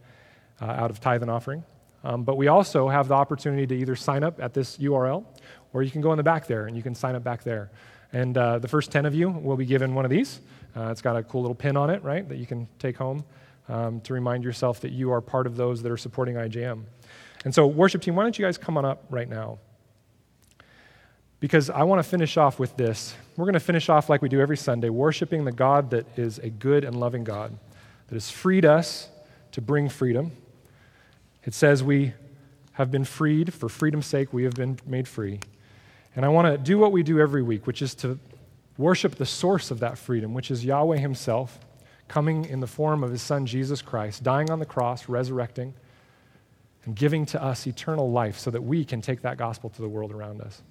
uh, 0.60 0.66
out 0.66 0.88
of 0.88 1.00
tithe 1.00 1.22
and 1.22 1.30
offering. 1.30 1.64
Um, 2.04 2.22
but 2.22 2.36
we 2.36 2.46
also 2.46 2.88
have 2.88 3.08
the 3.08 3.14
opportunity 3.14 3.66
to 3.66 3.74
either 3.74 3.96
sign 3.96 4.22
up 4.22 4.40
at 4.40 4.54
this 4.54 4.78
URL 4.78 5.24
or 5.72 5.82
you 5.82 5.90
can 5.90 6.00
go 6.00 6.12
in 6.12 6.16
the 6.16 6.22
back 6.22 6.46
there 6.46 6.66
and 6.66 6.76
you 6.76 6.82
can 6.84 6.94
sign 6.94 7.16
up 7.16 7.24
back 7.24 7.42
there. 7.42 7.72
And 8.12 8.38
uh, 8.38 8.60
the 8.60 8.68
first 8.68 8.92
10 8.92 9.04
of 9.04 9.16
you 9.16 9.30
will 9.30 9.56
be 9.56 9.66
given 9.66 9.94
one 9.96 10.04
of 10.04 10.12
these. 10.12 10.40
it's 10.76 11.02
got 11.02 11.16
a 11.16 11.24
cool 11.24 11.42
little 11.42 11.56
pin 11.56 11.76
on 11.76 11.90
it, 11.90 12.04
right, 12.04 12.28
that 12.28 12.38
you 12.38 12.46
can 12.46 12.68
take 12.78 12.96
home 12.96 13.24
um, 13.68 14.00
to 14.02 14.14
remind 14.14 14.44
yourself 14.44 14.80
that 14.80 14.92
you 14.92 15.10
are 15.10 15.20
part 15.20 15.48
of 15.48 15.56
those 15.56 15.82
that 15.82 15.90
are 15.90 15.96
supporting 15.96 16.36
IJM. 16.36 16.84
And 17.44 17.54
so, 17.54 17.66
worship 17.66 18.02
team, 18.02 18.16
why 18.16 18.22
don't 18.22 18.38
you 18.38 18.44
guys 18.44 18.58
come 18.58 18.76
on 18.76 18.84
up 18.84 19.04
right 19.10 19.28
now? 19.28 19.58
Because 21.38 21.70
I 21.70 21.84
want 21.84 22.02
to 22.02 22.08
finish 22.08 22.36
off 22.36 22.58
with 22.58 22.76
this. 22.76 23.14
We're 23.36 23.46
going 23.46 23.54
to 23.54 23.60
finish 23.60 23.88
off 23.88 24.10
like 24.10 24.20
we 24.20 24.28
do 24.28 24.40
every 24.40 24.58
Sunday, 24.58 24.90
worshiping 24.90 25.44
the 25.44 25.52
God 25.52 25.90
that 25.90 26.06
is 26.18 26.38
a 26.38 26.50
good 26.50 26.84
and 26.84 26.94
loving 27.00 27.24
God, 27.24 27.56
that 28.08 28.14
has 28.14 28.30
freed 28.30 28.66
us 28.66 29.08
to 29.52 29.62
bring 29.62 29.88
freedom. 29.88 30.32
It 31.44 31.54
says 31.54 31.82
we 31.82 32.12
have 32.72 32.90
been 32.90 33.04
freed. 33.04 33.54
For 33.54 33.70
freedom's 33.70 34.06
sake, 34.06 34.32
we 34.32 34.44
have 34.44 34.54
been 34.54 34.78
made 34.84 35.08
free. 35.08 35.40
And 36.14 36.26
I 36.26 36.28
want 36.28 36.46
to 36.46 36.58
do 36.58 36.78
what 36.78 36.92
we 36.92 37.02
do 37.02 37.20
every 37.20 37.42
week, 37.42 37.66
which 37.66 37.80
is 37.80 37.94
to 37.96 38.18
worship 38.76 39.14
the 39.14 39.26
source 39.26 39.70
of 39.70 39.80
that 39.80 39.96
freedom, 39.96 40.34
which 40.34 40.50
is 40.50 40.64
Yahweh 40.64 40.98
Himself 40.98 41.58
coming 42.10 42.44
in 42.44 42.58
the 42.58 42.66
form 42.66 43.04
of 43.04 43.12
his 43.12 43.22
son 43.22 43.46
Jesus 43.46 43.80
Christ, 43.80 44.24
dying 44.24 44.50
on 44.50 44.58
the 44.58 44.66
cross, 44.66 45.08
resurrecting, 45.08 45.74
and 46.84 46.96
giving 46.96 47.26
to 47.26 47.42
us 47.42 47.66
eternal 47.66 48.10
life 48.10 48.38
so 48.38 48.50
that 48.50 48.62
we 48.62 48.84
can 48.84 49.02
take 49.02 49.22
that 49.22 49.36
gospel 49.36 49.70
to 49.70 49.82
the 49.82 49.88
world 49.88 50.12
around 50.12 50.40
us. 50.40 50.62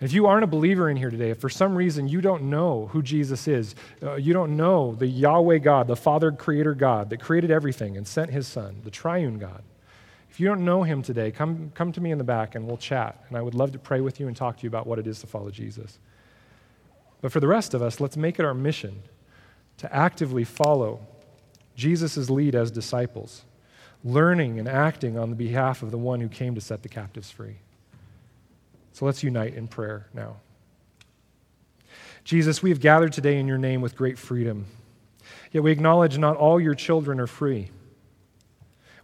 if 0.00 0.12
you 0.12 0.26
aren't 0.26 0.44
a 0.44 0.48
believer 0.48 0.90
in 0.90 0.96
here 0.96 1.10
today, 1.10 1.30
if 1.30 1.40
for 1.40 1.48
some 1.48 1.74
reason 1.74 2.08
you 2.08 2.20
don't 2.20 2.42
know 2.42 2.86
who 2.92 3.02
Jesus 3.02 3.48
is, 3.48 3.74
uh, 4.02 4.16
you 4.16 4.32
don't 4.32 4.56
know 4.56 4.94
the 4.94 5.06
Yahweh 5.06 5.58
God, 5.58 5.86
the 5.86 5.96
Father 5.96 6.32
creator 6.32 6.74
God 6.74 7.10
that 7.10 7.20
created 7.20 7.50
everything 7.50 7.96
and 7.96 8.06
sent 8.06 8.30
his 8.30 8.46
son, 8.46 8.80
the 8.84 8.90
triune 8.90 9.38
God, 9.38 9.62
if 10.36 10.40
you 10.40 10.48
don't 10.48 10.66
know 10.66 10.82
him 10.82 11.02
today, 11.02 11.30
come, 11.30 11.72
come 11.74 11.92
to 11.92 12.00
me 12.02 12.10
in 12.10 12.18
the 12.18 12.24
back 12.24 12.54
and 12.54 12.66
we'll 12.66 12.76
chat. 12.76 13.24
And 13.28 13.38
I 13.38 13.40
would 13.40 13.54
love 13.54 13.72
to 13.72 13.78
pray 13.78 14.02
with 14.02 14.20
you 14.20 14.28
and 14.28 14.36
talk 14.36 14.58
to 14.58 14.64
you 14.64 14.68
about 14.68 14.86
what 14.86 14.98
it 14.98 15.06
is 15.06 15.20
to 15.20 15.26
follow 15.26 15.50
Jesus. 15.50 15.98
But 17.22 17.32
for 17.32 17.40
the 17.40 17.46
rest 17.46 17.72
of 17.72 17.80
us, 17.80 18.00
let's 18.00 18.18
make 18.18 18.38
it 18.38 18.44
our 18.44 18.52
mission 18.52 19.02
to 19.78 19.90
actively 19.94 20.44
follow 20.44 21.00
Jesus' 21.74 22.28
lead 22.28 22.54
as 22.54 22.70
disciples, 22.70 23.46
learning 24.04 24.58
and 24.58 24.68
acting 24.68 25.18
on 25.18 25.30
the 25.30 25.36
behalf 25.36 25.82
of 25.82 25.90
the 25.90 25.98
one 25.98 26.20
who 26.20 26.28
came 26.28 26.54
to 26.54 26.60
set 26.60 26.82
the 26.82 26.88
captives 26.88 27.30
free. 27.30 27.56
So 28.92 29.04
let's 29.04 29.22
unite 29.22 29.54
in 29.54 29.68
prayer 29.68 30.06
now. 30.14 30.36
Jesus, 32.24 32.62
we 32.62 32.70
have 32.70 32.80
gathered 32.80 33.12
today 33.12 33.38
in 33.38 33.46
your 33.46 33.58
name 33.58 33.80
with 33.80 33.94
great 33.94 34.18
freedom. 34.18 34.66
Yet 35.52 35.62
we 35.62 35.70
acknowledge 35.70 36.18
not 36.18 36.36
all 36.36 36.60
your 36.60 36.74
children 36.74 37.20
are 37.20 37.26
free. 37.26 37.70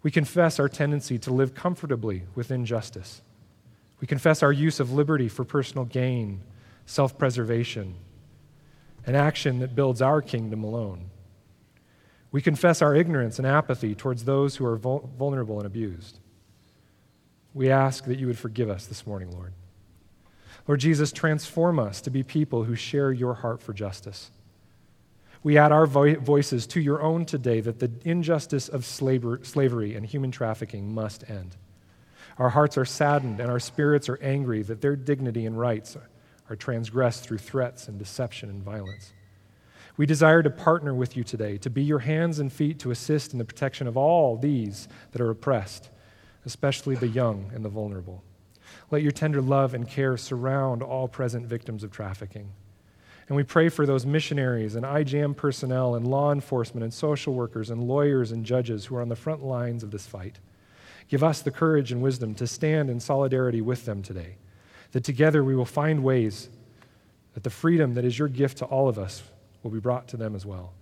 We 0.02 0.10
confess 0.10 0.58
our 0.58 0.68
tendency 0.68 1.18
to 1.20 1.32
live 1.32 1.54
comfortably 1.54 2.24
with 2.34 2.50
injustice. 2.50 3.22
We 4.00 4.08
confess 4.08 4.42
our 4.42 4.52
use 4.52 4.80
of 4.80 4.92
liberty 4.92 5.28
for 5.28 5.44
personal 5.44 5.84
gain, 5.84 6.40
self 6.84 7.16
preservation, 7.16 7.94
an 9.06 9.14
action 9.14 9.60
that 9.60 9.76
builds 9.76 10.02
our 10.02 10.20
kingdom 10.20 10.64
alone. 10.64 11.11
We 12.32 12.40
confess 12.40 12.80
our 12.80 12.94
ignorance 12.94 13.38
and 13.38 13.46
apathy 13.46 13.94
towards 13.94 14.24
those 14.24 14.56
who 14.56 14.64
are 14.64 14.76
vulnerable 14.76 15.58
and 15.58 15.66
abused. 15.66 16.18
We 17.54 17.70
ask 17.70 18.06
that 18.06 18.18
you 18.18 18.26
would 18.26 18.38
forgive 18.38 18.70
us 18.70 18.86
this 18.86 19.06
morning, 19.06 19.30
Lord. 19.30 19.52
Lord 20.66 20.80
Jesus, 20.80 21.12
transform 21.12 21.78
us 21.78 22.00
to 22.00 22.10
be 22.10 22.22
people 22.22 22.64
who 22.64 22.74
share 22.74 23.12
your 23.12 23.34
heart 23.34 23.60
for 23.60 23.74
justice. 23.74 24.30
We 25.42 25.58
add 25.58 25.72
our 25.72 25.86
vo- 25.86 26.20
voices 26.20 26.66
to 26.68 26.80
your 26.80 27.02
own 27.02 27.26
today 27.26 27.60
that 27.60 27.80
the 27.80 27.90
injustice 28.04 28.68
of 28.68 28.86
slavery 28.86 29.94
and 29.94 30.06
human 30.06 30.30
trafficking 30.30 30.94
must 30.94 31.28
end. 31.28 31.56
Our 32.38 32.50
hearts 32.50 32.78
are 32.78 32.84
saddened 32.86 33.40
and 33.40 33.50
our 33.50 33.60
spirits 33.60 34.08
are 34.08 34.22
angry 34.22 34.62
that 34.62 34.80
their 34.80 34.96
dignity 34.96 35.44
and 35.44 35.58
rights 35.58 35.96
are 36.48 36.56
transgressed 36.56 37.24
through 37.24 37.38
threats 37.38 37.88
and 37.88 37.98
deception 37.98 38.48
and 38.48 38.62
violence. 38.62 39.12
We 39.96 40.06
desire 40.06 40.42
to 40.42 40.50
partner 40.50 40.94
with 40.94 41.16
you 41.16 41.24
today, 41.24 41.58
to 41.58 41.70
be 41.70 41.82
your 41.82 41.98
hands 41.98 42.38
and 42.38 42.52
feet 42.52 42.78
to 42.80 42.90
assist 42.90 43.32
in 43.32 43.38
the 43.38 43.44
protection 43.44 43.86
of 43.86 43.96
all 43.96 44.36
these 44.36 44.88
that 45.12 45.20
are 45.20 45.30
oppressed, 45.30 45.90
especially 46.46 46.94
the 46.94 47.08
young 47.08 47.50
and 47.54 47.64
the 47.64 47.68
vulnerable. 47.68 48.22
Let 48.90 49.02
your 49.02 49.12
tender 49.12 49.42
love 49.42 49.74
and 49.74 49.86
care 49.86 50.16
surround 50.16 50.82
all 50.82 51.08
present 51.08 51.46
victims 51.46 51.84
of 51.84 51.90
trafficking. 51.90 52.52
And 53.28 53.36
we 53.36 53.42
pray 53.44 53.68
for 53.68 53.86
those 53.86 54.04
missionaries 54.04 54.74
and 54.74 54.84
IJM 54.84 55.36
personnel 55.36 55.94
and 55.94 56.06
law 56.06 56.32
enforcement 56.32 56.84
and 56.84 56.92
social 56.92 57.34
workers 57.34 57.70
and 57.70 57.84
lawyers 57.84 58.32
and 58.32 58.44
judges 58.44 58.86
who 58.86 58.96
are 58.96 59.02
on 59.02 59.08
the 59.08 59.16
front 59.16 59.44
lines 59.44 59.82
of 59.82 59.90
this 59.90 60.06
fight. 60.06 60.38
Give 61.08 61.22
us 61.22 61.42
the 61.42 61.50
courage 61.50 61.92
and 61.92 62.02
wisdom 62.02 62.34
to 62.36 62.46
stand 62.46 62.90
in 62.90 62.98
solidarity 62.98 63.60
with 63.60 63.84
them 63.84 64.02
today 64.02 64.36
that 64.92 65.04
together 65.04 65.42
we 65.42 65.54
will 65.54 65.64
find 65.64 66.02
ways 66.02 66.48
that 67.34 67.42
the 67.42 67.50
freedom 67.50 67.94
that 67.94 68.04
is 68.04 68.18
your 68.18 68.28
gift 68.28 68.58
to 68.58 68.64
all 68.66 68.88
of 68.88 68.98
us 68.98 69.22
will 69.62 69.70
be 69.70 69.80
brought 69.80 70.08
to 70.08 70.16
them 70.16 70.34
as 70.34 70.44
well. 70.44 70.72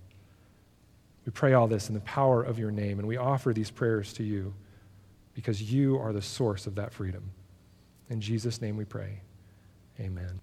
We 1.27 1.33
pray 1.33 1.53
all 1.53 1.69
this 1.69 1.89
in 1.89 1.95
the 1.95 2.01
power 2.01 2.43
of 2.43 2.59
your 2.59 2.71
name, 2.71 2.99
and 2.99 3.07
we 3.07 3.17
offer 3.17 3.53
these 3.53 3.71
prayers 3.71 4.13
to 4.15 4.23
you 4.23 4.55
because 5.35 5.73
you 5.73 5.99
are 5.99 6.13
the 6.13 6.23
source 6.23 6.67
of 6.67 6.75
that 6.77 6.93
freedom. 6.93 7.31
In 8.09 8.21
Jesus' 8.21 8.61
name 8.61 8.77
we 8.77 8.85
pray. 8.85 9.21
Amen. 10.01 10.41